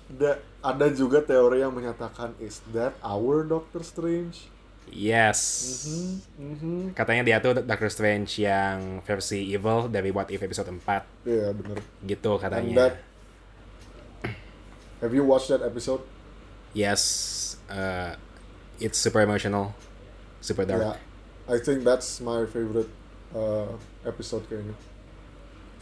Da- 0.08 0.40
ada 0.62 0.86
juga 0.90 1.18
teori 1.18 1.58
yang 1.58 1.74
menyatakan 1.74 2.34
is 2.38 2.62
that 2.70 2.94
our 3.02 3.42
Doctor 3.42 3.82
Strange? 3.82 4.46
Yes. 4.86 5.40
Hmm, 5.88 6.14
mhm. 6.36 6.76
Katanya 6.92 7.22
dia 7.24 7.36
tuh 7.38 7.54
Doctor 7.56 7.88
Strange 7.88 8.28
yang 8.38 9.00
versi 9.02 9.46
evil 9.48 9.88
dari 9.88 10.10
What 10.10 10.28
If 10.28 10.42
episode 10.42 10.68
4 10.68 11.24
Iya 11.24 11.50
bener. 11.50 11.78
gitu 12.02 12.36
And 12.36 12.42
katanya. 12.42 12.74
that 12.76 12.94
Have 15.00 15.10
you 15.10 15.26
watched 15.26 15.50
that 15.50 15.62
episode? 15.62 16.02
Yes, 16.74 17.02
uh, 17.66 18.14
it's 18.78 18.96
super 18.96 19.18
emotional, 19.18 19.74
super 20.38 20.62
dark. 20.62 20.78
Yeah, 20.78 20.96
I 21.52 21.60
think 21.60 21.84
that's 21.84 22.24
my 22.24 22.48
favorite 22.48 22.88
uh, 23.36 23.76
episode 24.08 24.48
kayaknya. 24.48 24.72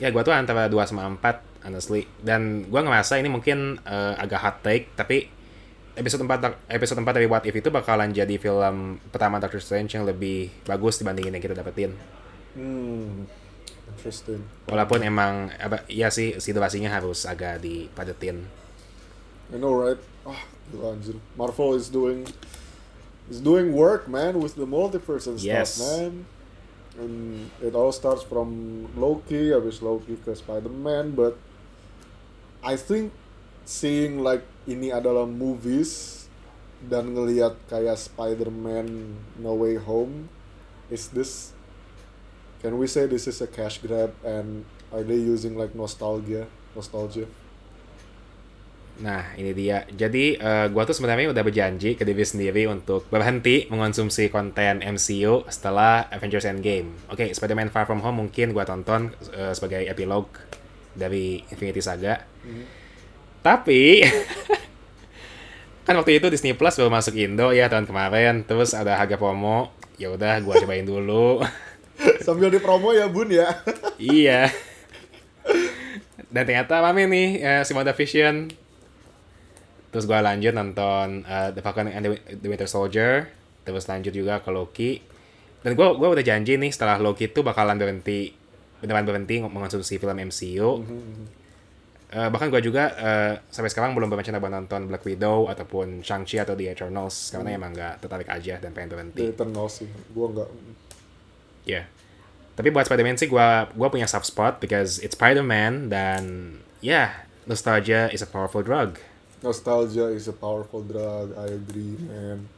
Ya, 0.02 0.10
gua 0.10 0.26
tuh 0.26 0.34
antara 0.34 0.66
2 0.66 0.74
sama 0.90 1.06
4 1.06 1.70
honestly. 1.70 2.10
Dan 2.18 2.66
gua 2.66 2.82
ngerasa 2.82 3.22
ini 3.22 3.30
mungkin 3.30 3.78
uh, 3.86 4.18
agak 4.18 4.40
hot 4.42 4.56
take 4.66 4.90
tapi 4.98 5.30
episode 5.94 6.26
4 6.26 6.42
doc- 6.42 6.60
episode 6.66 6.98
4 6.98 7.16
dari 7.22 7.26
What 7.30 7.46
If 7.46 7.54
itu 7.54 7.70
bakalan 7.70 8.10
jadi 8.10 8.34
film 8.40 8.98
pertama 9.14 9.38
Doctor 9.38 9.62
Strange 9.62 9.94
yang 9.94 10.08
lebih 10.08 10.50
bagus 10.66 10.98
dibandingin 10.98 11.38
yang 11.38 11.44
kita 11.44 11.54
dapetin. 11.54 11.94
Hmm, 12.58 13.30
interesting. 13.94 14.42
Walaupun 14.66 15.06
emang 15.06 15.54
apa 15.54 15.86
ya 15.86 16.10
sih 16.10 16.42
situasinya 16.42 16.90
harus 16.90 17.28
agak 17.28 17.62
dipadetin. 17.62 18.42
I 19.54 19.58
know, 19.58 19.74
right? 19.74 20.00
Ah, 20.26 20.46
gila 20.70 20.94
anjir. 20.94 21.18
Marvel 21.34 21.74
is 21.78 21.90
doing 21.90 22.22
is 23.30 23.40
doing 23.40 23.72
work, 23.72 24.10
man, 24.10 24.42
with 24.42 24.58
the 24.58 24.66
multiverse 24.66 25.30
and 25.30 25.38
Yes. 25.38 25.78
stuff, 25.78 25.86
man. 25.86 26.26
And 26.98 27.14
it 27.62 27.78
all 27.78 27.94
starts 27.94 28.26
from 28.26 28.90
Loki, 28.98 29.54
habis 29.54 29.80
Loki 29.80 30.18
ke 30.18 30.34
Spider-Man, 30.34 31.14
but 31.14 31.38
I 32.60 32.74
think 32.74 33.14
seeing 33.64 34.20
like 34.20 34.42
ini 34.66 34.90
adalah 34.90 35.24
movies 35.24 36.26
dan 36.82 37.14
ngelihat 37.14 37.56
kayak 37.70 37.94
Spider-Man 37.96 39.14
No 39.38 39.54
Way 39.54 39.78
Home 39.78 40.26
is 40.90 41.08
this 41.14 41.54
can 42.60 42.76
we 42.76 42.84
say 42.90 43.06
this 43.06 43.30
is 43.30 43.38
a 43.40 43.48
cash 43.48 43.78
grab 43.80 44.12
and 44.26 44.64
are 44.90 45.04
they 45.06 45.16
using 45.16 45.54
like 45.56 45.72
nostalgia 45.72 46.48
nostalgia 46.74 47.28
Nah, 49.00 49.32
ini 49.40 49.56
dia. 49.56 49.88
Jadi, 49.88 50.36
eh, 50.36 50.66
gua 50.68 50.84
tuh 50.84 50.92
sebenarnya 50.92 51.32
udah 51.32 51.40
berjanji 51.40 51.96
ke 51.96 52.04
diri 52.04 52.20
sendiri 52.20 52.68
untuk 52.68 53.08
berhenti 53.08 53.64
mengonsumsi 53.72 54.28
konten 54.28 54.84
MCU 54.84 55.48
setelah 55.48 56.04
Avengers 56.12 56.44
Endgame. 56.44 56.92
Oke, 57.08 57.32
Spider-Man 57.32 57.72
Far 57.72 57.88
From 57.88 58.04
Home 58.04 58.28
mungkin 58.28 58.52
gua 58.52 58.68
tonton 58.68 59.16
eh, 59.32 59.56
sebagai 59.56 59.88
epilog 59.88 60.28
dari 60.92 61.40
Infinity 61.48 61.80
Saga. 61.80 62.20
Tapi, 63.40 64.04
kan 65.88 65.96
waktu 65.96 66.20
itu 66.20 66.28
Disney 66.28 66.52
Plus 66.52 66.76
baru 66.76 66.92
masuk 66.92 67.16
Indo 67.16 67.56
ya 67.56 67.72
tahun 67.72 67.88
kemarin. 67.88 68.44
Terus 68.44 68.76
ada 68.76 69.00
harga 69.00 69.16
promo. 69.16 69.72
Ya 69.96 70.12
udah, 70.12 70.44
gua 70.44 70.60
cobain 70.60 70.84
dulu. 70.84 71.40
sambil 72.24 72.48
dipromo 72.48 72.96
ya 72.96 73.12
bun 73.12 73.28
ya 73.28 73.60
iya. 74.00 74.48
Dan 76.30 76.46
ternyata 76.46 76.78
mami 76.78 77.10
nih, 77.10 77.28
eh, 77.42 77.62
si 77.66 77.74
WandaVision. 77.74 78.54
Terus 79.90 80.06
gua 80.06 80.22
lanjut 80.22 80.54
nonton 80.54 81.26
eh, 81.26 81.50
The 81.50 81.60
Falcon 81.60 81.90
and 81.90 82.06
the, 82.06 82.48
Winter 82.48 82.70
Soldier. 82.70 83.26
Terus 83.66 83.84
lanjut 83.90 84.14
juga 84.14 84.38
ke 84.38 84.50
Loki. 84.54 84.90
Dan 85.66 85.74
gua 85.74 85.92
gua 85.98 86.14
udah 86.14 86.24
janji 86.24 86.54
nih 86.56 86.70
setelah 86.70 87.02
Loki 87.02 87.28
itu 87.28 87.42
bakalan 87.42 87.76
berhenti 87.76 88.30
beneran 88.80 89.04
berhenti 89.04 89.42
mengonsumsi 89.44 90.00
film 90.00 90.16
MCU. 90.16 90.70
Eh, 92.10 92.28
bahkan 92.30 92.50
gua 92.50 92.62
juga 92.62 92.90
eh, 92.98 93.34
sampai 93.50 93.70
sekarang 93.70 93.94
belum 93.94 94.10
berencana 94.10 94.42
buat 94.42 94.50
nonton 94.50 94.90
Black 94.90 95.06
Widow 95.06 95.46
ataupun 95.46 96.02
Shang-Chi 96.02 96.42
atau 96.42 96.58
The 96.58 96.74
Eternals 96.74 97.30
karena 97.30 97.54
emang 97.54 97.70
gak 97.70 98.02
tertarik 98.02 98.26
aja 98.30 98.58
dan 98.58 98.74
pengen 98.74 98.94
berhenti. 98.94 99.22
The 99.22 99.30
Eternals 99.34 99.82
sih 99.82 99.90
gua 100.14 100.26
nggak 100.30 100.48
Ya. 101.66 101.86
Tapi 102.58 102.68
buat 102.74 102.86
Spider-Man 102.86 103.18
sih 103.18 103.30
gua 103.30 103.70
gua 103.74 103.90
punya 103.90 104.10
soft 104.10 104.26
spot 104.26 104.58
because 104.58 104.98
it's 105.02 105.14
Spider-Man 105.14 105.90
dan 105.90 106.22
ya 106.82 106.90
yeah, 106.90 107.08
nostalgia 107.46 108.10
is 108.10 108.22
a 108.22 108.28
powerful 108.30 108.62
drug. 108.62 108.98
Nostalgia 109.40 110.12
is 110.12 110.28
a 110.28 110.36
powerful 110.36 110.84
drug 110.84 111.32
I 111.36 111.52
agree 111.56 111.96
man 112.06 112.48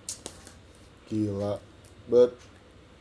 gila 1.11 1.63
but 2.07 2.35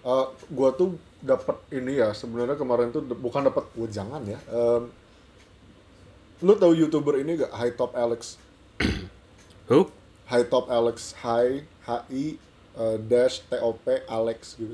uh, 0.05 0.29
gua 0.53 0.73
tuh 0.73 0.97
dapat 1.21 1.57
ini 1.73 2.01
ya 2.01 2.13
sebenarnya 2.13 2.57
kemarin 2.57 2.89
tuh 2.89 3.05
bukan 3.05 3.45
dapat 3.49 3.65
gua 3.73 3.87
jangan 3.89 4.21
ya 4.25 4.39
um, 4.49 4.89
Lu 6.41 6.57
tahu 6.57 6.73
youtuber 6.73 7.21
ini 7.21 7.37
gak 7.37 7.53
High 7.53 7.77
Top 7.77 7.93
Alex? 7.93 8.41
Who? 9.69 9.93
High 10.25 10.49
Top 10.49 10.73
Alex, 10.73 11.13
High 11.21 11.69
H 11.85 11.89
I 12.09 12.41
uh, 12.73 12.97
dash 12.97 13.45
T 13.45 13.61
O 13.61 13.77
P 13.77 14.01
Alex 14.09 14.57
gitu. 14.57 14.73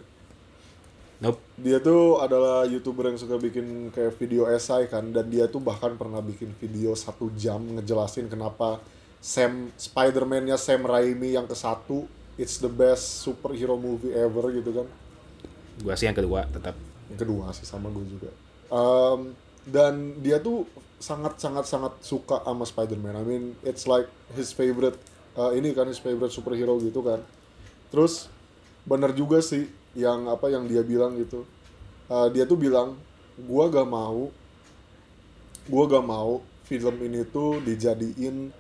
Nope. 1.20 1.44
Dia 1.60 1.84
tuh 1.84 2.24
adalah 2.24 2.64
youtuber 2.64 3.12
yang 3.12 3.20
suka 3.20 3.36
bikin 3.36 3.92
kayak 3.92 4.16
video 4.16 4.48
esai 4.48 4.88
kan, 4.88 5.12
dan 5.12 5.28
dia 5.28 5.52
tuh 5.52 5.60
bahkan 5.60 5.92
pernah 6.00 6.24
bikin 6.24 6.56
video 6.56 6.96
satu 6.96 7.36
jam 7.36 7.60
ngejelasin 7.60 8.32
kenapa 8.32 8.80
Sam 9.22 9.74
Spider-Man-nya 9.76 10.56
Sam 10.56 10.86
Raimi 10.86 11.34
yang 11.34 11.50
ke 11.50 11.58
satu 11.58 12.06
it's 12.38 12.62
the 12.62 12.70
best 12.70 13.26
superhero 13.26 13.76
movie 13.76 14.14
ever 14.14 14.54
gitu 14.54 14.72
kan. 14.72 14.88
Gua 15.82 15.94
sih 15.98 16.06
yang 16.06 16.18
kedua 16.18 16.46
tetap. 16.48 16.78
Yang 17.10 17.20
kedua 17.26 17.46
sih 17.54 17.66
sama 17.66 17.90
gue 17.90 18.06
juga. 18.06 18.30
Um, 18.70 19.34
dan 19.68 20.20
dia 20.22 20.40
tuh 20.40 20.70
sangat 20.98 21.38
sangat 21.38 21.66
sangat 21.70 21.94
suka 22.02 22.42
sama 22.46 22.64
Spider-Man. 22.66 23.16
I 23.18 23.26
mean, 23.26 23.44
it's 23.66 23.86
like 23.86 24.10
his 24.34 24.54
favorite 24.54 24.98
uh, 25.38 25.54
ini 25.54 25.74
kan 25.74 25.90
his 25.90 26.02
favorite 26.02 26.34
superhero 26.34 26.78
gitu 26.82 27.02
kan. 27.06 27.22
Terus 27.94 28.30
bener 28.88 29.12
juga 29.14 29.44
sih 29.44 29.68
yang 29.98 30.30
apa 30.30 30.50
yang 30.50 30.66
dia 30.66 30.82
bilang 30.86 31.18
gitu. 31.18 31.46
Uh, 32.08 32.32
dia 32.32 32.48
tuh 32.48 32.56
bilang, 32.56 32.96
gua 33.36 33.68
gak 33.68 33.88
mau, 33.88 34.32
gua 35.68 35.84
gak 35.92 36.06
mau 36.08 36.40
film 36.64 36.96
ini 37.04 37.28
tuh 37.28 37.60
dijadiin 37.64 38.52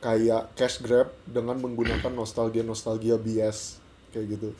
kayak 0.00 0.56
cash 0.56 0.80
grab 0.80 1.12
dengan 1.28 1.60
menggunakan 1.60 2.10
nostalgia 2.12 2.64
nostalgia 2.64 3.20
BS 3.20 3.80
kayak 4.16 4.26
gitu. 4.36 4.50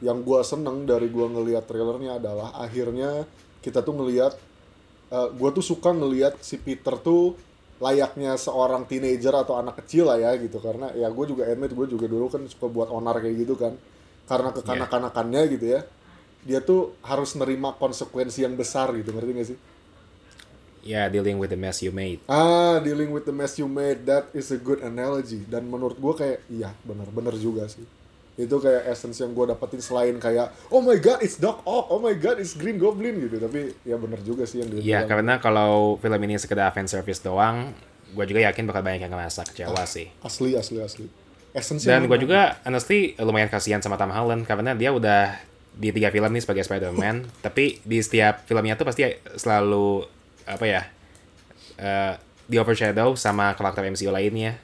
Yang 0.00 0.18
gua 0.24 0.40
seneng 0.40 0.88
dari 0.88 1.12
gua 1.12 1.28
ngelihat 1.28 1.68
trailernya 1.68 2.16
adalah 2.16 2.56
akhirnya 2.56 3.28
kita 3.60 3.84
tuh 3.84 3.92
ngelihat 3.92 4.32
uh, 5.12 5.28
gue 5.28 5.50
tuh 5.52 5.64
suka 5.64 5.92
ngelihat 5.92 6.40
si 6.40 6.56
Peter 6.56 6.96
tuh 6.96 7.36
layaknya 7.76 8.36
seorang 8.40 8.88
teenager 8.88 9.32
atau 9.36 9.60
anak 9.60 9.84
kecil 9.84 10.08
lah 10.08 10.16
ya 10.16 10.32
gitu. 10.40 10.56
Karena 10.64 10.88
ya 10.96 11.12
gue 11.12 11.24
juga 11.28 11.44
admit 11.44 11.76
gue 11.76 11.86
juga 11.88 12.08
dulu 12.08 12.32
kan 12.32 12.40
suka 12.48 12.72
buat 12.72 12.88
onar 12.88 13.20
kayak 13.20 13.36
gitu 13.36 13.54
kan. 13.60 13.76
Karena 14.24 14.48
kekanak-kanakannya 14.56 15.42
gitu 15.52 15.66
ya. 15.76 15.80
Dia 16.40 16.64
tuh 16.64 16.96
harus 17.04 17.36
nerima 17.36 17.76
konsekuensi 17.76 18.48
yang 18.48 18.56
besar 18.56 18.96
gitu 18.96 19.12
ngerti 19.12 19.32
gak 19.36 19.48
sih 19.52 19.58
Yeah, 20.80 21.12
dealing 21.12 21.36
with 21.36 21.52
the 21.52 21.60
mess 21.60 21.84
you 21.84 21.92
made. 21.92 22.24
ah 22.24 22.80
dealing 22.80 23.12
with 23.12 23.28
the 23.28 23.34
mess 23.34 23.60
you 23.60 23.68
made 23.68 24.08
that 24.08 24.32
is 24.32 24.48
a 24.48 24.56
good 24.56 24.80
analogy. 24.80 25.44
Dan 25.44 25.68
menurut 25.68 26.00
gue 26.00 26.14
kayak 26.16 26.38
iya 26.48 26.72
bener-bener 26.82 27.36
juga 27.36 27.68
sih. 27.68 27.84
Itu 28.40 28.56
kayak 28.56 28.88
essence 28.88 29.20
yang 29.20 29.36
gue 29.36 29.44
dapetin 29.52 29.84
selain 29.84 30.16
kayak 30.16 30.48
oh 30.72 30.80
my 30.80 30.96
god 30.96 31.20
it's 31.20 31.36
Doc 31.36 31.60
Ock 31.68 31.92
oh 31.92 32.00
my 32.00 32.16
god 32.16 32.40
it's 32.40 32.56
Green 32.56 32.80
Goblin 32.80 33.20
gitu. 33.20 33.36
Tapi 33.36 33.76
ya 33.84 34.00
bener 34.00 34.24
juga 34.24 34.48
sih 34.48 34.64
yang 34.64 34.72
dia 34.72 34.80
Iya, 34.80 35.00
karena 35.04 35.36
kalau 35.36 36.00
film 36.00 36.20
ini 36.24 36.40
sekedar 36.40 36.72
fan 36.72 36.88
service 36.88 37.20
doang, 37.20 37.76
gue 38.16 38.24
juga 38.24 38.40
yakin 38.48 38.64
bakal 38.64 38.80
banyak 38.80 39.04
yang 39.04 39.12
ngerasa 39.12 39.44
kecewa 39.44 39.84
sih. 39.84 40.08
asli 40.24 40.56
asli 40.56 40.80
asli. 40.80 41.06
Essence 41.50 41.82
Dan 41.84 42.06
gue 42.06 42.16
juga 42.16 42.62
honestly 42.64 43.18
lumayan 43.18 43.50
kasihan 43.50 43.82
sama 43.82 43.98
Tom 43.98 44.14
Holland 44.14 44.46
karena 44.46 44.72
dia 44.72 44.94
udah 44.94 45.34
di 45.70 45.90
tiga 45.90 46.08
film 46.08 46.30
nih 46.30 46.42
sebagai 46.42 46.62
Spider-Man, 46.64 47.28
tapi 47.44 47.82
di 47.82 47.98
setiap 48.00 48.46
filmnya 48.46 48.78
tuh 48.78 48.86
pasti 48.88 49.04
selalu 49.36 50.06
apa 50.50 50.64
ya? 50.66 50.82
eh, 51.78 52.14
di 52.50 52.58
overshadow 52.58 53.14
sama 53.14 53.54
karakter 53.54 53.86
MCU 53.86 54.10
lainnya. 54.10 54.58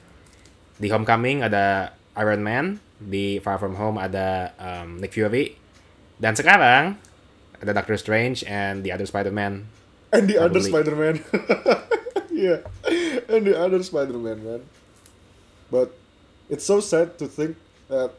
Di 0.77 0.91
Homecoming 0.91 1.41
ada 1.41 1.95
Iron 2.19 2.43
Man, 2.43 2.65
di 2.99 3.39
Far 3.39 3.57
From 3.57 3.79
Home 3.79 3.97
ada 3.97 4.53
um, 4.59 4.99
Nick 5.01 5.15
Fury, 5.15 5.57
dan 6.21 6.35
sekarang 6.37 6.99
ada 7.57 7.71
Doctor 7.73 7.97
Strange 7.97 8.45
and 8.45 8.85
the 8.85 8.93
other 8.93 9.07
Spider-Man. 9.07 9.65
and 10.07 10.29
the 10.31 10.39
other. 10.39 10.63
Spider-Man 10.63 11.19
yeah 12.31 12.63
and 13.27 13.43
the 13.43 13.51
other 13.51 13.83
Spider-Man 13.83 14.39
man 14.39 14.61
but 15.67 15.91
it's 16.47 16.63
so 16.63 16.79
sad 16.79 17.19
to 17.19 17.27
think 17.27 17.59
that 17.91 18.15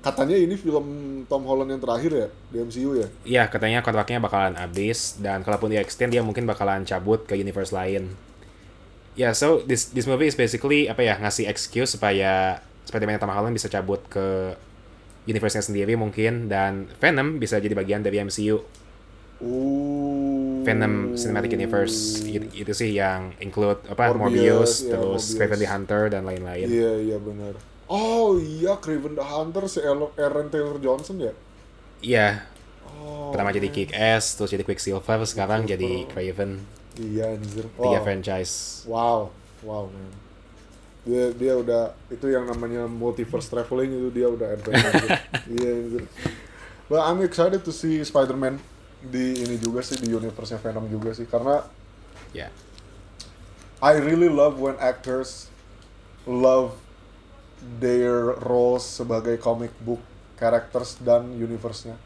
katanya 0.00 0.36
ini 0.36 0.56
film 0.56 0.86
Tom 1.28 1.44
Holland 1.44 1.76
yang 1.76 1.80
terakhir 1.80 2.12
ya 2.12 2.28
di 2.48 2.56
MCU 2.64 2.90
ya 2.96 3.08
Iya, 3.24 3.42
katanya 3.52 3.84
kontraknya 3.84 4.16
bakalan 4.16 4.56
habis 4.56 5.20
dan 5.20 5.44
kalaupun 5.44 5.68
di 5.68 5.76
extend 5.76 6.12
dia 6.16 6.24
mungkin 6.24 6.48
bakalan 6.48 6.88
cabut 6.88 7.28
ke 7.28 7.36
universe 7.36 7.70
lain. 7.70 8.16
Ya, 9.18 9.36
so 9.36 9.60
this 9.68 9.92
this 9.92 10.08
movie 10.08 10.32
is 10.32 10.36
basically 10.38 10.88
apa 10.88 11.04
ya 11.04 11.20
ngasih 11.20 11.44
excuse 11.50 11.92
supaya 12.00 12.64
Spider-Man 12.88 13.20
Tom 13.20 13.28
Holland 13.28 13.52
bisa 13.52 13.68
cabut 13.68 14.00
ke 14.08 14.56
universe-nya 15.28 15.60
sendiri 15.60 15.94
mungkin 16.00 16.48
dan 16.48 16.88
Venom 16.96 17.36
bisa 17.36 17.60
jadi 17.60 17.76
bagian 17.76 18.00
dari 18.00 18.24
MCU. 18.24 18.64
Ooh. 19.40 20.60
Venom 20.60 21.16
Cinematic 21.16 21.56
Universe 21.56 22.20
itu, 22.28 22.44
itu 22.52 22.72
sih 22.76 22.92
yang 22.92 23.32
include 23.40 23.80
apa 23.88 24.12
Morbius, 24.12 24.20
Morbius, 24.20 24.72
ya, 24.84 24.88
terus 24.96 25.22
Morbius. 25.24 25.36
Craven 25.36 25.58
the 25.60 25.68
Hunter 25.68 26.02
dan 26.12 26.22
lain-lain. 26.28 26.66
iya 26.68 26.92
iya 27.00 27.16
benar 27.16 27.56
oh 27.90 28.38
iya 28.38 28.78
Craven 28.78 29.18
the 29.18 29.24
Hunter 29.24 29.66
si 29.66 29.82
Aaron 29.82 30.46
Taylor 30.48 30.78
Johnson 30.78 31.18
ya 31.18 31.34
Iya, 32.00 32.48
oh 32.96 33.28
pertama 33.28 33.52
jadi 33.52 33.68
Kick-Ass, 33.68 34.40
terus 34.40 34.48
jadi 34.48 34.64
Quicksilver, 34.64 35.20
sekarang 35.28 35.68
jadi 35.68 36.08
Craven. 36.08 36.64
iya 36.96 37.36
anjir 37.36 37.68
Tiga 37.76 38.00
Wow. 38.00 38.04
franchise. 38.04 38.54
Wow, 38.88 39.18
wow 39.60 39.84
man. 39.84 40.08
Dia 41.04 41.28
dia 41.32 41.52
udah 41.56 41.92
itu 42.08 42.24
yang 42.28 42.48
namanya 42.48 42.88
multiverse 42.88 43.48
traveling 43.48 43.92
itu 43.92 44.08
dia 44.12 44.32
udah 44.32 44.48
adventure. 44.48 45.12
Iya 45.60 45.68
anjir. 45.76 46.02
But 46.88 47.04
I'm 47.04 47.20
excited 47.20 47.62
to 47.62 47.72
see 47.72 48.00
Spider-Man 48.00 48.56
di 49.00 49.44
ini 49.44 49.56
juga 49.56 49.80
sih 49.80 49.96
di 49.96 50.08
universe-nya 50.10 50.60
Venom 50.60 50.88
juga 50.88 51.12
sih 51.12 51.28
karena 51.28 51.60
Ya. 52.32 52.48
I 53.80 53.96
really 53.96 54.28
love 54.32 54.56
when 54.56 54.76
actors 54.80 55.48
love 56.24 56.76
their 57.80 58.36
roles 58.44 58.84
sebagai 58.84 59.36
comic 59.36 59.72
book 59.84 60.00
characters 60.40 60.96
dan 61.04 61.36
universe-nya. 61.36 61.96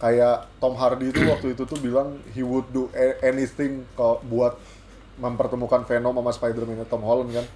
Kayak 0.00 0.48
Tom 0.58 0.74
Hardy 0.74 1.12
itu 1.12 1.22
waktu 1.28 1.54
itu 1.54 1.62
tuh 1.68 1.78
bilang 1.78 2.18
he 2.34 2.42
would 2.42 2.66
do 2.72 2.88
anything 3.20 3.84
kalau 3.94 4.18
buat 4.26 4.56
mempertemukan 5.20 5.84
Venom 5.84 6.16
sama 6.16 6.32
Spider-Man 6.32 6.88
Tom 6.88 7.04
Holland 7.04 7.30
kan. 7.36 7.46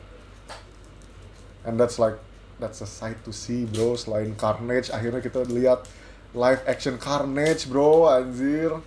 And 1.64 1.80
that's 1.80 1.96
like 1.96 2.20
that's 2.60 2.84
a 2.84 2.88
sight 2.88 3.18
to 3.24 3.32
see, 3.32 3.64
bro. 3.64 3.96
Selain 3.96 4.36
Carnage, 4.36 4.92
akhirnya 4.92 5.24
kita 5.24 5.48
lihat 5.48 5.88
live 6.36 6.60
action 6.68 7.00
Carnage, 7.00 7.66
bro, 7.66 8.06
anjir. 8.06 8.78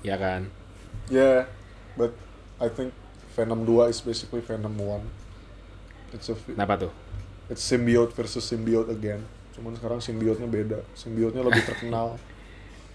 Ya 0.00 0.16
kan? 0.16 0.48
Yeah, 1.10 1.50
but 1.98 2.14
I 2.62 2.70
think 2.70 2.94
Venom 3.34 3.66
2 3.66 3.90
is 3.90 3.98
basically 4.00 4.40
Venom 4.40 4.78
1. 4.78 5.02
It's 6.14 6.30
a 6.30 6.38
Kenapa 6.38 6.86
tuh? 6.86 6.92
It's 7.50 7.60
symbiote 7.60 8.14
versus 8.14 8.46
symbiote 8.46 8.88
again. 8.88 9.26
Cuman 9.52 9.74
sekarang 9.76 9.98
symbiote-nya 9.98 10.48
beda. 10.48 10.78
Symbiote-nya 10.94 11.42
lebih 11.44 11.64
terkenal. 11.66 12.16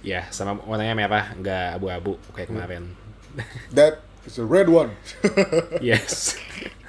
Ya, 0.06 0.30
sama 0.30 0.62
warnanya 0.70 0.94
merah, 0.94 1.34
nggak 1.34 1.82
abu-abu 1.82 2.22
kayak 2.38 2.54
Hmm. 2.54 2.62
kemarin. 2.62 2.84
That 3.74 4.06
is 4.30 4.38
a 4.38 4.46
red 4.46 4.70
one. 4.70 4.94
yes. 5.82 6.38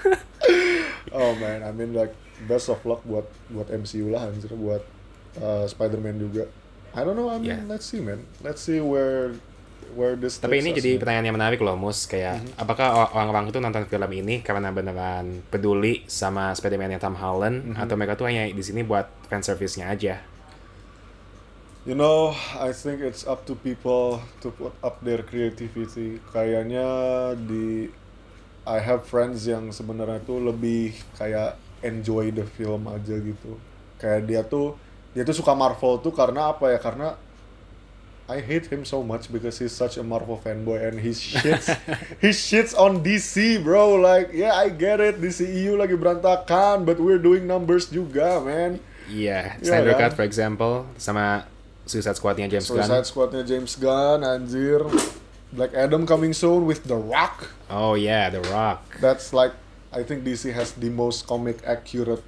oh 1.16 1.32
man, 1.40 1.64
I 1.64 1.72
mean 1.72 1.96
like 1.96 2.12
best 2.44 2.68
of 2.68 2.84
luck 2.84 3.00
buat 3.08 3.24
buat 3.48 3.72
MCU 3.72 4.12
lah 4.12 4.28
anjir 4.28 4.52
buat 4.52 4.84
uh, 5.40 5.64
Spider-Man 5.64 6.20
juga. 6.20 6.44
I 6.92 7.08
don't 7.08 7.16
know, 7.16 7.32
I 7.32 7.40
mean 7.40 7.56
Yeah. 7.56 7.64
let's 7.64 7.88
see 7.88 8.04
man. 8.04 8.28
Let's 8.44 8.60
see 8.60 8.84
where 8.84 9.32
where 9.94 10.16
this 10.16 10.40
Tapi 10.40 10.58
ini 10.58 10.74
jadi 10.74 10.96
pertanyaan 10.96 11.30
yang 11.30 11.36
menarik 11.38 11.60
loh, 11.60 11.76
Mus. 11.78 12.08
Kayak, 12.08 12.42
Mm-hmm. 12.42 12.62
apakah 12.62 12.88
or- 12.90 13.10
orang-orang 13.14 13.52
itu 13.52 13.58
nonton 13.60 13.84
film 13.86 14.10
ini 14.10 14.42
karena 14.42 14.72
beneran 14.72 15.44
peduli 15.46 16.02
sama 16.08 16.50
Spider-Man 16.50 16.96
yang 16.96 17.02
Tom 17.02 17.14
Holland, 17.14 17.62
Mm-hmm. 17.62 17.82
atau 17.82 17.94
mereka 17.94 18.14
tuh 18.16 18.26
hanya 18.26 18.48
di 18.48 18.62
sini 18.64 18.82
buat 18.82 19.06
fan 19.28 19.44
service-nya 19.44 19.92
aja? 19.92 20.18
You 21.86 21.94
know, 21.94 22.34
I 22.58 22.74
think 22.74 22.98
it's 22.98 23.22
up 23.22 23.46
to 23.46 23.54
people 23.54 24.18
to 24.42 24.50
put 24.50 24.74
up 24.82 24.98
their 25.06 25.22
creativity. 25.22 26.18
Kayaknya 26.34 26.86
di 27.38 27.86
I 28.66 28.82
have 28.82 29.06
friends 29.06 29.46
yang 29.46 29.70
sebenarnya 29.70 30.18
tuh 30.26 30.42
lebih 30.42 30.90
kayak 31.14 31.54
enjoy 31.86 32.34
the 32.34 32.42
film 32.42 32.90
aja 32.90 33.14
gitu. 33.14 33.54
Kayak 34.02 34.20
dia 34.26 34.42
tuh 34.42 34.74
dia 35.14 35.22
tuh 35.22 35.38
suka 35.38 35.54
Marvel 35.54 36.02
tuh 36.02 36.10
karena 36.10 36.50
apa 36.50 36.74
ya? 36.74 36.82
Karena 36.82 37.14
I 38.26 38.42
hate 38.42 38.66
him 38.66 38.82
so 38.82 39.06
much 39.06 39.30
because 39.30 39.62
he's 39.62 39.70
such 39.70 39.96
a 39.96 40.02
Marvel 40.02 40.34
fanboy 40.34 40.82
and 40.82 40.98
he 40.98 41.14
shits 41.14 41.70
he 42.22 42.34
shits 42.34 42.74
on 42.74 43.06
DC, 43.06 43.62
bro. 43.62 43.94
Like, 43.94 44.34
yeah, 44.34 44.58
I 44.58 44.68
get 44.74 44.98
it. 44.98 45.22
DCEU 45.22 45.78
lagi 45.78 45.94
berantakan, 45.94 46.82
but 46.82 46.98
we're 46.98 47.22
doing 47.22 47.46
numbers 47.46 47.86
juga, 47.86 48.42
man. 48.42 48.82
Iya, 49.06 49.62
Iya 49.62 49.62
Snyder 49.62 49.94
kan? 49.94 50.10
Cut 50.10 50.12
for 50.18 50.26
example, 50.26 50.74
sama 50.98 51.46
Suicide 51.86 52.18
Squad-nya 52.18 52.50
James 52.50 52.66
Gunn. 52.66 52.82
Suicide 52.82 53.06
Squad-nya 53.06 53.42
James 53.46 53.72
Gunn, 53.78 54.26
anjir. 54.26 54.82
Black 55.54 55.70
Adam 55.78 56.02
coming 56.02 56.34
soon 56.34 56.66
with 56.66 56.82
The 56.90 56.98
Rock. 56.98 57.54
Oh 57.70 57.94
yeah, 57.94 58.26
The 58.26 58.42
Rock. 58.50 58.98
That's 58.98 59.30
like, 59.30 59.54
I 59.94 60.02
think 60.02 60.26
DC 60.26 60.50
has 60.50 60.74
the 60.74 60.90
most 60.90 61.30
comic 61.30 61.62
accurate, 61.62 62.26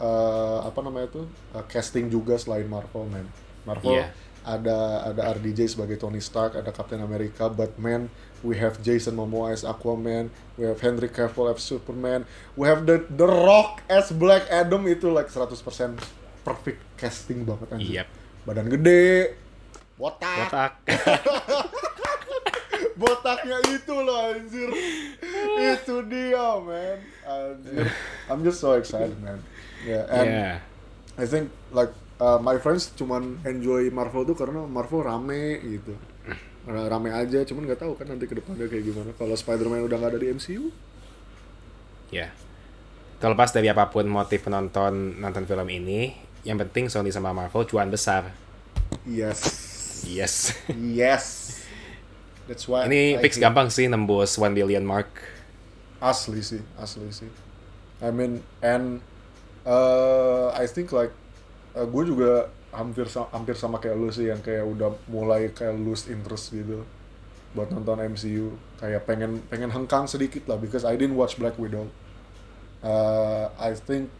uh, 0.00 0.64
apa 0.64 0.80
namanya 0.80 1.12
itu, 1.12 1.22
uh, 1.52 1.60
casting 1.68 2.08
juga 2.08 2.40
selain 2.40 2.64
Marvel, 2.64 3.04
man. 3.12 3.28
Marvel 3.68 4.00
Iya. 4.00 4.08
Ada 4.48 5.04
ada 5.04 5.36
RDJ 5.36 5.76
sebagai 5.76 6.00
Tony 6.00 6.24
Stark, 6.24 6.56
ada 6.56 6.72
Captain 6.72 7.04
America, 7.04 7.52
Batman, 7.52 8.08
we 8.40 8.56
have 8.56 8.80
Jason 8.80 9.20
Momoa 9.20 9.52
as 9.52 9.60
Aquaman, 9.60 10.32
we 10.56 10.64
have 10.64 10.80
Henry 10.80 11.12
Cavill 11.12 11.52
as 11.52 11.60
Superman, 11.60 12.24
we 12.56 12.64
have 12.64 12.88
the 12.88 13.04
The 13.12 13.28
Rock 13.28 13.84
as 13.92 14.08
Black 14.08 14.48
Adam 14.48 14.88
itu 14.88 15.12
like 15.12 15.28
100% 15.28 15.52
perfect 16.40 16.80
casting 16.96 17.44
banget 17.44 17.68
anjir. 17.76 17.94
Yep. 18.02 18.08
Badan 18.48 18.66
gede, 18.72 19.36
botak, 20.00 20.48
Kotak. 20.48 20.72
botaknya 23.00 23.58
itu 23.68 23.94
loh 23.94 24.32
anjir. 24.32 24.68
itu 25.60 25.94
dia 26.08 26.48
man. 26.64 26.98
Anjir. 27.28 27.84
I'm 28.32 28.40
just 28.40 28.64
so 28.64 28.80
excited 28.80 29.20
man. 29.20 29.44
Yeah, 29.84 30.08
and 30.08 30.26
Yeah. 30.26 30.54
I 31.18 31.26
think 31.26 31.50
like 31.74 31.90
uh, 32.18 32.38
my 32.38 32.58
friends 32.58 32.90
cuman 32.92 33.38
enjoy 33.42 33.88
Marvel 33.88 34.22
tuh 34.24 34.34
karena 34.34 34.62
Marvel 34.62 35.02
rame 35.02 35.58
gitu. 35.60 35.94
Ra- 36.68 36.84
Rame 36.86 37.08
aja, 37.08 37.40
cuman 37.42 37.64
nggak 37.64 37.80
tahu 37.80 37.96
kan 37.96 38.04
nanti 38.06 38.28
ke 38.28 38.36
depannya 38.36 38.68
kayak 38.68 38.84
gimana. 38.84 39.10
Kalau 39.16 39.32
Spider-Man 39.32 39.82
udah 39.82 39.96
nggak 39.96 40.12
ada 40.12 40.20
di 40.20 40.28
MCU, 40.28 40.68
Ya. 42.08 42.28
Terlepas 43.18 43.50
dari 43.50 43.66
apa 43.66 43.88
pun 43.88 44.04
motif 44.04 44.44
penonton 44.44 45.16
nonton 45.16 45.42
film 45.42 45.64
ini, 45.66 46.12
yang 46.44 46.54
penting 46.56 46.86
Sony 46.86 47.08
sama 47.08 47.32
Marvel 47.32 47.64
cuan 47.64 47.88
besar. 47.88 48.30
yes, 49.02 49.40
Yes. 50.04 50.54
yes. 50.70 51.24
That's 52.46 52.64
why. 52.64 52.84
Ini 52.84 53.16
I 53.16 53.20
fix 53.20 53.36
think- 53.36 53.44
gampang 53.44 53.68
sih 53.68 53.88
nembus 53.88 54.36
1 54.36 54.52
billion 54.52 54.80
mark. 54.80 55.08
Asli 55.98 56.38
sih, 56.40 56.62
asli 56.76 57.10
sih. 57.10 57.28
I 57.98 58.08
mean, 58.08 58.40
and 58.60 59.02
uh, 59.64 60.54
I 60.54 60.64
think 60.64 60.92
like 60.92 61.10
uh, 61.78 61.86
gue 61.86 62.02
juga 62.10 62.50
hampir 62.74 63.06
sa- 63.08 63.30
hampir 63.30 63.54
sama 63.54 63.78
kayak 63.78 63.96
lu 63.96 64.10
sih 64.10 64.28
yang 64.28 64.42
kayak 64.42 64.66
udah 64.66 64.92
mulai 65.08 65.54
kayak 65.54 65.78
lose 65.78 66.10
interest 66.10 66.52
gitu 66.52 66.82
buat 67.56 67.72
nonton 67.72 67.96
MCU 68.12 68.52
kayak 68.76 69.08
pengen 69.08 69.40
pengen 69.48 69.72
hengkang 69.72 70.04
sedikit 70.04 70.44
lah 70.50 70.60
because 70.60 70.84
I 70.84 70.98
didn't 70.98 71.16
watch 71.16 71.40
Black 71.40 71.56
Widow. 71.56 71.88
Uh, 72.84 73.50
I 73.58 73.74
think 73.74 74.12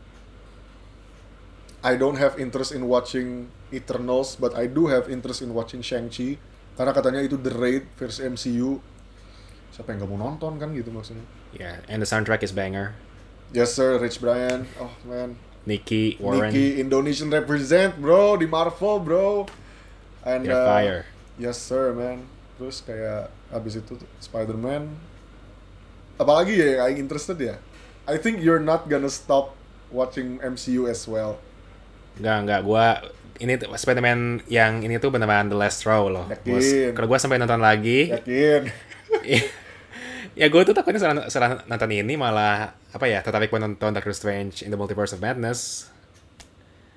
I 1.85 1.95
don't 1.95 2.19
have 2.19 2.35
interest 2.41 2.75
in 2.75 2.91
watching 2.91 3.53
Eternals, 3.71 4.35
but 4.35 4.57
I 4.57 4.67
do 4.67 4.91
have 4.91 5.07
interest 5.07 5.45
in 5.45 5.55
watching 5.55 5.85
Shang-Chi 5.85 6.41
karena 6.75 6.91
katanya 6.91 7.21
itu 7.23 7.39
the 7.39 7.55
raid 7.55 7.87
versi 7.95 8.27
MCU. 8.27 8.83
Siapa 9.71 9.95
yang 9.95 10.03
gak 10.03 10.11
mau 10.11 10.19
nonton 10.19 10.59
kan 10.59 10.75
gitu 10.75 10.91
maksudnya? 10.91 11.23
Yeah, 11.55 11.79
and 11.87 12.03
the 12.03 12.09
soundtrack 12.09 12.43
is 12.43 12.51
banger. 12.51 12.99
Yes 13.55 13.73
sir, 13.77 14.01
Rich 14.01 14.19
Brian. 14.19 14.67
Oh 14.83 14.91
man, 15.07 15.39
Nicky 15.69 16.17
Warren, 16.17 16.49
Nicky 16.49 16.81
Indonesian 16.81 17.29
represent 17.29 18.01
bro 18.01 18.41
di 18.41 18.49
Marvel 18.49 18.97
bro. 19.05 19.29
And 20.25 20.49
you're 20.49 20.57
uh, 20.57 20.65
fire. 20.65 21.01
Yes 21.37 21.61
sir 21.61 21.93
man. 21.93 22.25
Terus 22.57 22.81
kayak 22.81 23.29
abis 23.53 23.79
itu 23.79 24.01
Spider-Man. 24.19 24.89
Apalagi 26.19 26.59
ya 26.59 26.89
yang 26.89 27.05
interested 27.05 27.37
ya. 27.39 27.61
I 28.09 28.17
think 28.17 28.41
you're 28.41 28.59
not 28.59 28.89
gonna 28.89 29.13
stop 29.13 29.53
watching 29.93 30.41
MCU 30.41 30.89
as 30.89 31.05
well. 31.05 31.37
Enggak, 32.19 32.37
enggak. 32.43 32.61
Gua 32.67 32.87
ini 33.39 33.55
Spider-Man 33.55 34.43
yang 34.51 34.83
ini 34.83 34.99
tuh 34.99 35.15
beneran 35.15 35.47
the 35.47 35.55
last 35.55 35.87
row 35.87 36.11
loh. 36.11 36.27
Yakin. 36.27 36.51
Gua- 36.51 36.93
Kalau 36.99 37.07
gua 37.07 37.19
sampai 37.23 37.39
nonton 37.39 37.63
lagi, 37.63 38.11
Yakin? 38.11 38.63
ya 40.39 40.47
gue 40.47 40.63
tuh 40.63 40.71
takutnya 40.71 41.03
setelah, 41.03 41.27
setelah 41.27 41.51
nonton 41.67 41.91
ini 41.91 42.15
malah 42.15 42.78
apa 42.89 43.05
ya 43.05 43.21
tertarik 43.21 43.53
buat 43.53 43.61
nonton 43.61 43.93
Doctor 43.93 44.13
Strange 44.13 44.65
in 44.65 44.73
the 44.73 44.79
Multiverse 44.79 45.13
of 45.13 45.21
Madness. 45.21 45.93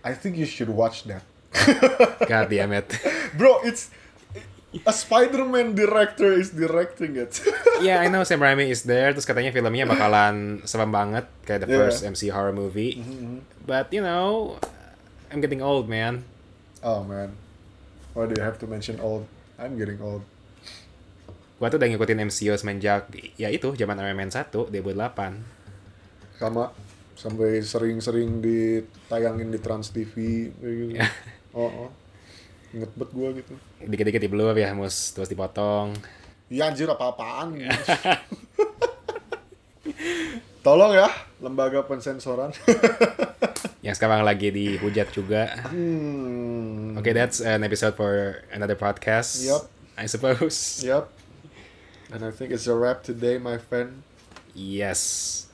I 0.02 0.16
think 0.16 0.40
you 0.40 0.48
should 0.48 0.72
watch 0.72 1.06
that. 1.06 1.22
God 2.32 2.48
damn 2.48 2.72
it. 2.72 2.88
Bro, 3.38 3.62
it's 3.68 3.92
a 4.88 4.94
Spider-Man 4.96 5.76
director 5.76 6.32
is 6.32 6.56
directing 6.56 7.20
it. 7.20 7.44
yeah, 7.84 8.00
I 8.00 8.08
know 8.08 8.24
Sam 8.24 8.40
Raimi 8.40 8.72
is 8.72 8.88
there. 8.88 9.12
Terus 9.12 9.28
katanya 9.28 9.52
filmnya 9.52 9.84
bakalan 9.84 10.64
serem 10.64 10.96
banget 10.96 11.28
kayak 11.44 11.68
the 11.68 11.70
Yeah. 11.70 11.80
first 11.86 12.02
MC 12.02 12.32
horror 12.32 12.56
movie. 12.56 13.04
But 13.62 13.92
you 13.92 14.00
know, 14.02 14.58
I'm 15.28 15.44
getting 15.44 15.60
old, 15.62 15.92
man. 15.92 16.24
oh 16.82 17.04
man. 17.04 17.36
Why 18.16 18.26
do 18.26 18.34
you 18.36 18.44
have 18.44 18.58
to 18.64 18.68
mention 18.68 18.98
old? 19.04 19.28
I'm 19.60 19.78
getting 19.78 20.00
old. 20.02 20.24
Gua 21.62 21.70
tuh 21.70 21.78
udah 21.78 21.88
ngikutin 21.94 22.26
MCU 22.26 22.58
semenjak 22.58 23.06
ya 23.38 23.54
itu 23.54 23.70
zaman 23.78 24.02
Iron 24.02 24.18
Man 24.18 24.32
1 24.34 24.50
2008. 24.50 25.61
Sama 26.42 26.74
sampai 27.14 27.62
sering-sering 27.62 28.42
ditayangin 28.42 29.54
di 29.54 29.62
Trans 29.62 29.94
TV 29.94 30.50
kayak 30.58 30.74
gitu. 30.74 30.94
Ya. 30.98 31.06
Oh, 31.54 31.70
oh. 31.70 31.90
Inget 32.74 32.92
bet 32.98 33.12
gua 33.14 33.30
gitu. 33.36 33.54
Dikit-dikit 33.84 34.22
di 34.24 34.32
blur 34.32 34.58
ya, 34.58 34.74
mus 34.74 35.14
terus 35.14 35.30
dipotong. 35.30 35.94
Iya 36.50 36.74
anjir 36.74 36.90
apa-apaan. 36.90 37.62
Tolong 40.66 40.94
ya 40.98 41.10
lembaga 41.44 41.86
pensensoran. 41.86 42.56
Yang 43.86 43.96
sekarang 43.98 44.22
lagi 44.22 44.54
dihujat 44.54 45.10
juga. 45.14 45.58
hmm. 45.70 46.98
Okay, 47.02 47.14
that's 47.14 47.42
an 47.42 47.66
episode 47.66 47.98
for 47.98 48.46
another 48.54 48.78
podcast. 48.78 49.42
Yup. 49.42 49.66
I 49.98 50.06
suppose. 50.06 50.82
Yep. 50.86 51.10
And 52.14 52.22
I 52.24 52.32
think 52.32 52.52
it's 52.52 52.68
a 52.68 52.76
wrap 52.76 53.02
today, 53.02 53.38
my 53.42 53.58
friend. 53.58 54.06
Yes. 54.54 55.51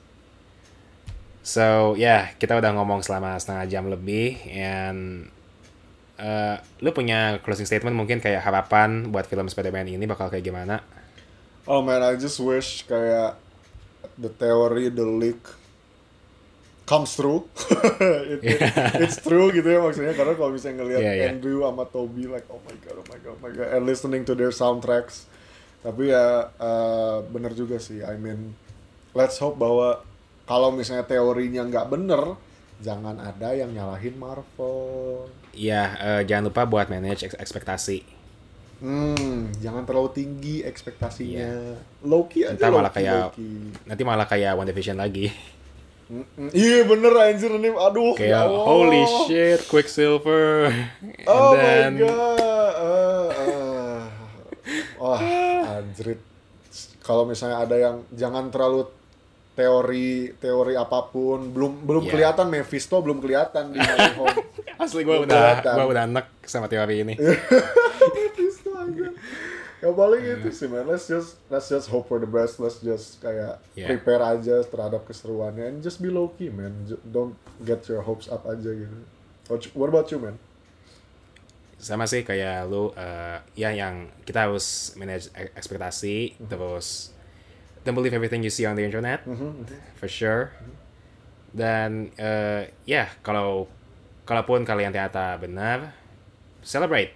So, 1.48 1.96
ya, 1.96 2.36
kita 2.36 2.60
udah 2.60 2.76
ngomong 2.76 3.00
selama 3.08 3.40
setengah 3.40 3.64
jam 3.72 3.88
lebih 3.88 4.36
and 4.52 5.32
uh, 6.20 6.60
lu 6.84 6.92
punya 6.92 7.40
closing 7.40 7.64
statement 7.64 7.96
mungkin 7.96 8.20
kayak 8.20 8.44
harapan 8.44 9.08
buat 9.16 9.24
film 9.32 9.48
Spider-Man 9.48 9.88
ini 9.88 10.04
bakal 10.04 10.28
kayak 10.28 10.44
gimana? 10.44 10.84
Oh 11.64 11.80
man, 11.80 12.04
I 12.04 12.20
just 12.20 12.44
wish 12.44 12.84
kayak 12.84 13.40
the 14.20 14.28
theory, 14.28 14.92
the 14.92 15.08
leak 15.08 15.40
comes 16.84 17.16
true. 17.16 17.48
It- 18.32 18.44
it- 18.44 18.64
it's 19.04 19.20
true 19.20 19.48
gitu 19.52 19.68
ya 19.68 19.80
maksudnya 19.80 20.16
karena 20.16 20.36
kalau 20.36 20.52
misalnya 20.52 20.84
ngelihat 20.84 21.02
Yeah, 21.04 21.16
yeah. 21.16 21.32
Andrew 21.32 21.64
sama 21.64 21.84
Toby 21.88 22.28
like 22.28 22.48
oh 22.48 22.60
my 22.64 22.76
god, 22.84 22.96
oh 23.00 23.08
my 23.08 23.20
god, 23.24 23.36
oh 23.36 23.40
my 23.40 23.52
god, 23.52 23.68
and 23.72 23.84
listening 23.88 24.24
to 24.24 24.36
their 24.36 24.52
soundtracks. 24.52 25.28
Tapi 25.84 26.12
ya 26.12 26.52
uh, 26.56 27.24
bener 27.28 27.52
juga 27.56 27.80
sih. 27.80 28.04
I 28.04 28.16
mean, 28.16 28.56
let's 29.12 29.40
hope 29.40 29.60
bahwa 29.60 30.07
kalau 30.48 30.72
misalnya 30.72 31.04
teorinya 31.04 31.68
nggak 31.68 31.88
bener, 31.92 32.40
jangan 32.80 33.20
ada 33.20 33.52
yang 33.54 33.70
nyalahin 33.76 34.16
Marvel. 34.16 35.28
Ya, 35.52 35.94
eh, 36.00 36.22
jangan 36.24 36.50
lupa 36.50 36.64
buat 36.64 36.88
manage 36.88 37.28
eks- 37.28 37.38
ekspektasi. 37.38 38.16
Hmm, 38.78 39.50
jangan 39.58 39.90
terlalu 39.90 40.14
tinggi 40.14 40.56
ekspektasinya. 40.62 41.76
Low-key 42.06 42.46
aja 42.46 42.62
Ntar 42.62 42.70
malah 42.70 42.94
kayak 42.94 43.34
nanti 43.90 44.04
malah 44.06 44.30
kayak 44.30 44.54
WandaVision 44.54 45.02
lagi. 45.02 45.34
Mm-mm. 46.08 46.56
Iya 46.56 46.88
bener 46.88 47.12
anjir 47.20 47.52
ini 47.52 47.68
aduh 47.68 48.16
Kayak 48.16 48.48
ya 48.48 48.48
holy 48.48 49.04
shit, 49.28 49.60
Quicksilver. 49.68 50.72
And 51.04 51.28
Oh 51.28 51.52
then 51.58 52.00
my 52.00 52.08
god. 52.08 52.74
Uh, 52.80 53.28
uh. 53.34 54.02
Wah, 55.04 55.20
anjrit. 55.82 56.22
Kalau 57.04 57.28
misalnya 57.28 57.60
ada 57.60 57.76
yang 57.76 57.96
jangan 58.16 58.48
terlalu 58.54 58.88
teori 59.58 60.38
teori 60.38 60.78
apa 60.78 61.10
pun 61.10 61.50
belum 61.50 61.82
belum 61.82 62.04
Iya. 62.06 62.12
kelihatan 62.14 62.46
Mephisto 62.48 63.02
belum 63.02 63.18
kelihatan 63.18 63.74
di 63.74 63.82
Home. 63.82 64.38
asli 64.84 65.02
gue 65.02 65.18
udah 65.26 65.66
gue 65.66 65.86
udah 65.90 66.04
enek 66.06 66.28
sama 66.46 66.70
teori 66.70 67.02
ini. 67.02 67.14
Mephisto 68.14 68.70
aja. 68.78 69.10
Ya 69.78 69.90
paling 69.90 70.22
itu 70.22 70.50
sih 70.50 70.66
man. 70.66 70.86
Let's 70.86 71.06
just 71.06 71.42
let's 71.50 71.66
just 71.68 71.90
hope 71.90 72.06
for 72.06 72.18
the 72.18 72.26
best. 72.26 72.58
Let's 72.58 72.78
just 72.80 73.18
kayak 73.20 73.58
Yeah. 73.74 73.90
prepare 73.90 74.22
aja 74.22 74.62
terhadap 74.62 75.06
keseruannya 75.06 75.66
and 75.68 75.78
just 75.82 75.98
be 75.98 76.10
low 76.10 76.30
key 76.32 76.50
man. 76.50 76.74
Don't 77.04 77.34
get 77.60 77.86
your 77.86 78.02
hopes 78.02 78.26
up 78.26 78.46
aja 78.46 78.70
gitu. 78.70 78.98
What, 79.74 79.90
about 79.90 80.10
you 80.10 80.22
man? 80.22 80.38
sama 81.78 82.10
sih 82.10 82.26
kayak 82.26 82.66
lu 82.66 82.90
eh, 82.92 83.38
ya 83.54 83.70
yang 83.70 84.10
kita 84.26 84.50
harus 84.50 84.98
manage 84.98 85.30
e- 85.32 85.54
ekspektasi 85.54 86.34
terus 86.50 87.14
don't 87.88 87.96
believe 87.96 88.12
everything 88.12 88.44
you 88.44 88.52
see 88.52 88.68
on 88.68 88.76
the 88.76 88.84
internet. 88.84 89.24
For 89.96 90.12
sure. 90.12 90.52
Dan 91.56 92.12
eh, 92.20 92.68
ya 92.84 93.08
kalau 93.24 93.72
kalaupun 94.28 94.68
kalian 94.68 94.92
ternyata 94.92 95.40
benar 95.40 95.96
celebrate. 96.60 97.16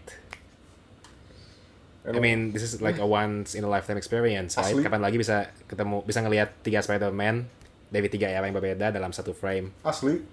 I 2.08 2.18
mean 2.18 2.56
this 2.56 2.64
is 2.64 2.80
like 2.80 2.98
a 2.98 3.06
once 3.06 3.54
in 3.54 3.68
a 3.68 3.70
lifetime 3.70 4.00
experience 4.00 4.58
right? 4.58 4.74
Asli. 4.74 4.82
kapan 4.82 5.06
lagi 5.06 5.22
bisa 5.22 5.54
ketemu 5.70 6.02
bisa 6.02 6.26
ngelihat 6.26 6.50
tiga 6.66 6.82
Spider-Man 6.82 7.46
dari 7.94 8.10
tiga 8.10 8.26
era 8.26 8.48
yang 8.48 8.56
berbeda 8.56 8.96
dalam 8.96 9.12
satu 9.12 9.36
frame. 9.36 9.76
Asli. 9.84 10.24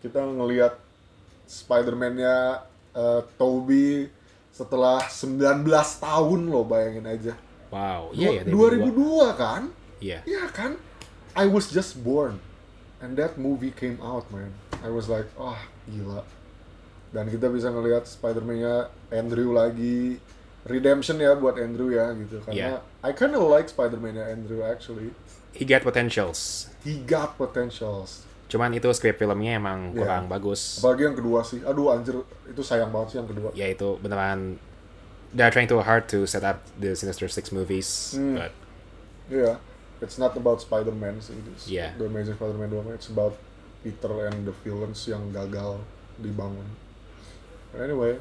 Kita 0.00 0.24
ngelihat 0.24 0.74
Spider-Man-nya 1.46 2.64
eh, 2.96 3.20
Toby 3.36 4.08
setelah 4.50 5.04
19 5.06 5.68
tahun 6.00 6.40
loh 6.48 6.64
bayangin 6.64 7.06
aja. 7.06 7.36
Wow 7.72 8.12
iya 8.12 8.38
ya 8.38 8.42
dari 8.44 8.52
2002 8.52 9.34
kan? 9.34 9.62
iya 9.98 10.20
Iya 10.22 10.44
kan? 10.48 10.76
I 11.32 11.48
was 11.48 11.66
just 11.66 11.96
born 11.98 12.38
and 13.00 13.16
that 13.16 13.34
movie 13.34 13.72
came 13.72 13.96
out 13.98 14.28
man. 14.28 14.52
I 14.78 14.88
was 14.88 15.06
like, 15.06 15.26
oh 15.34 15.56
gila. 15.84 16.22
dan 17.10 17.26
kita 17.26 17.48
bisa 17.48 17.68
ngelihat 17.68 18.04
Spider-Man-nya 18.04 18.88
Andrew 19.10 19.52
lagi 19.52 20.16
redemption 20.62 21.16
ya 21.16 21.34
buat 21.34 21.56
Andrew 21.56 21.88
ya 21.88 22.08
gitu 22.14 22.40
karena 22.40 22.78
Yeah. 22.78 22.78
I 23.00 23.10
kinda 23.10 23.36
like 23.36 23.66
Spider-Man-nya 23.66 24.28
Andrew 24.28 24.60
actually 24.60 25.12
He 25.50 25.64
got 25.64 25.82
potentials. 25.82 26.72
he 26.80 27.00
got 27.00 27.36
potentials 27.36 28.24
Cuman 28.48 28.68
itu 28.70 28.88
script 28.92 29.16
filmnya 29.16 29.56
emang 29.56 29.92
Yeah. 29.92 29.98
kurang 29.98 30.24
bagus. 30.26 30.78
apalagi 30.78 31.04
yang 31.04 31.12
kedua 31.14 31.40
sih 31.42 31.60
aduh 31.60 31.90
anjir 31.90 32.16
itu 32.44 32.60
sayang 32.60 32.88
banget 32.88 33.08
sih 33.08 33.16
yang 33.18 33.28
kedua 33.28 33.48
Ya 33.52 33.66
itu 33.66 33.96
beneran 33.98 34.56
they're 35.34 35.50
trying 35.50 35.68
too 35.68 35.80
hard 35.80 36.08
to 36.12 36.26
set 36.26 36.44
up 36.44 36.60
the 36.78 36.94
Sinister 36.94 37.28
Six 37.28 37.50
movies, 37.52 38.12
Hmm. 38.16 38.36
but 38.36 38.52
yeah, 39.32 39.56
it's 40.00 40.18
not 40.18 40.36
about 40.36 40.60
Spider-Man 40.60 41.20
sih. 41.20 41.34
It's 41.56 41.68
Yeah. 41.68 41.92
The 41.96 42.06
Amazing 42.06 42.36
Spider-Man 42.36 42.70
2, 42.70 42.92
it's 42.92 43.08
about 43.08 43.36
Peter 43.82 44.28
and 44.28 44.44
the 44.46 44.52
villains 44.62 45.08
yang 45.08 45.32
gagal 45.32 45.80
dibangun. 46.20 46.68
Anyway, 47.72 48.20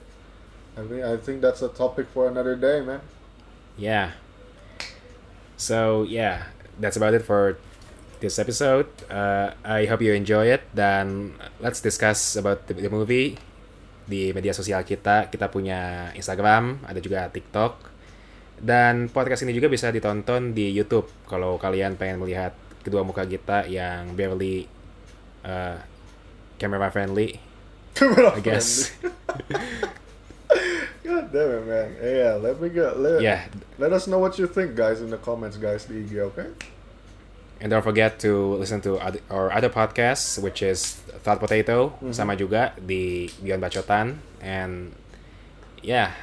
I 0.80 0.82
think 0.88 1.02
I 1.04 1.16
think 1.20 1.38
that's 1.44 1.60
a 1.62 1.68
topic 1.68 2.08
for 2.16 2.32
another 2.32 2.56
day, 2.56 2.80
man. 2.80 3.04
yeah. 3.76 4.16
So 5.58 6.04
yeah, 6.04 6.50
that's 6.80 6.98
about 6.98 7.14
it 7.14 7.22
for 7.22 7.58
this 8.20 8.40
episode. 8.40 8.88
Uh, 9.10 9.54
I 9.66 9.86
hope 9.86 10.02
you 10.02 10.14
enjoy 10.14 10.48
it 10.50 10.64
dan 10.74 11.34
let's 11.60 11.82
discuss 11.82 12.36
about 12.36 12.66
the, 12.68 12.74
the 12.74 12.90
movie 12.90 13.38
di 14.12 14.36
media 14.36 14.52
sosial 14.52 14.84
kita. 14.84 15.32
Kita 15.32 15.48
punya 15.48 16.12
Instagram, 16.12 16.84
ada 16.84 17.00
juga 17.00 17.32
TikTok. 17.32 17.88
Dan 18.60 19.08
podcast 19.08 19.48
ini 19.48 19.56
juga 19.56 19.72
bisa 19.72 19.88
ditonton 19.90 20.52
di 20.52 20.70
YouTube 20.70 21.08
kalau 21.26 21.56
kalian 21.56 21.96
pengen 21.96 22.20
melihat 22.20 22.52
kedua 22.84 23.02
muka 23.08 23.24
kita 23.24 23.66
yang 23.66 24.14
barely 24.14 24.68
uh, 25.48 25.80
camera 26.60 26.92
friendly, 26.92 27.40
I 27.98 28.42
guess. 28.44 28.92
God 31.02 31.34
damn 31.34 31.52
it, 31.58 31.64
man. 31.66 31.90
Yeah, 31.98 32.38
let 32.38 32.62
me 32.62 32.70
go. 32.70 32.94
Let, 32.94 33.22
yeah, 33.22 33.50
let 33.82 33.92
us 33.94 34.06
know 34.06 34.20
what 34.20 34.38
you 34.38 34.46
think, 34.46 34.76
guys, 34.76 35.02
in 35.02 35.10
the 35.10 35.18
comments, 35.18 35.58
guys. 35.58 35.86
The 35.90 35.98
IG, 35.98 36.20
okay? 36.36 36.54
And 37.62 37.70
don't 37.70 37.86
forget 37.86 38.18
to 38.26 38.58
listen 38.58 38.82
to 38.82 38.98
other, 38.98 39.22
our 39.30 39.54
other 39.54 39.70
podcasts, 39.70 40.42
which 40.42 40.66
is 40.66 40.98
Thought 41.22 41.38
Potato, 41.38 41.94
sama 42.10 42.34
juga 42.34 42.74
di 42.82 43.30
Beyond 43.46 43.62
Bacotan. 43.62 44.18
And 44.42 44.98
yeah, 45.86 46.18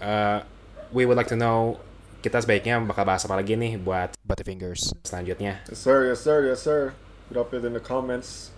uh, 0.00 0.40
we 0.88 1.04
would 1.04 1.20
like 1.20 1.28
to 1.28 1.36
know 1.36 1.84
kita 2.24 2.40
sebaiknya 2.40 2.80
bakal 2.84 3.04
bahas 3.04 3.24
apa 3.28 3.36
lagi 3.36 3.56
nih 3.60 3.76
buat 3.76 4.16
Butterfingers 4.24 4.96
selanjutnya. 5.04 5.60
Yes, 5.68 5.80
sir. 5.84 6.08
Yes, 6.08 6.20
sir. 6.24 6.38
Yes, 6.48 6.60
sir. 6.64 6.96
Drop 7.28 7.52
it 7.52 7.60
in 7.62 7.76
the 7.76 7.84
comments. 7.84 8.56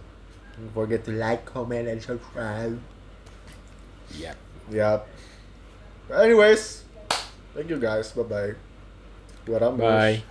Don't 0.55 0.71
forget 0.71 1.03
to 1.07 1.13
like, 1.13 1.43
comment, 1.43 1.91
and 1.91 1.99
subscribe. 1.99 2.79
Yep. 4.15 4.37
Yep. 4.71 5.01
Anyways, 6.13 6.85
thank 7.57 7.67
you 7.67 7.83
guys. 7.83 8.15
Bye 8.15 8.27
bye. 8.27 8.53
Buat. 9.43 9.75
Bye. 9.75 10.23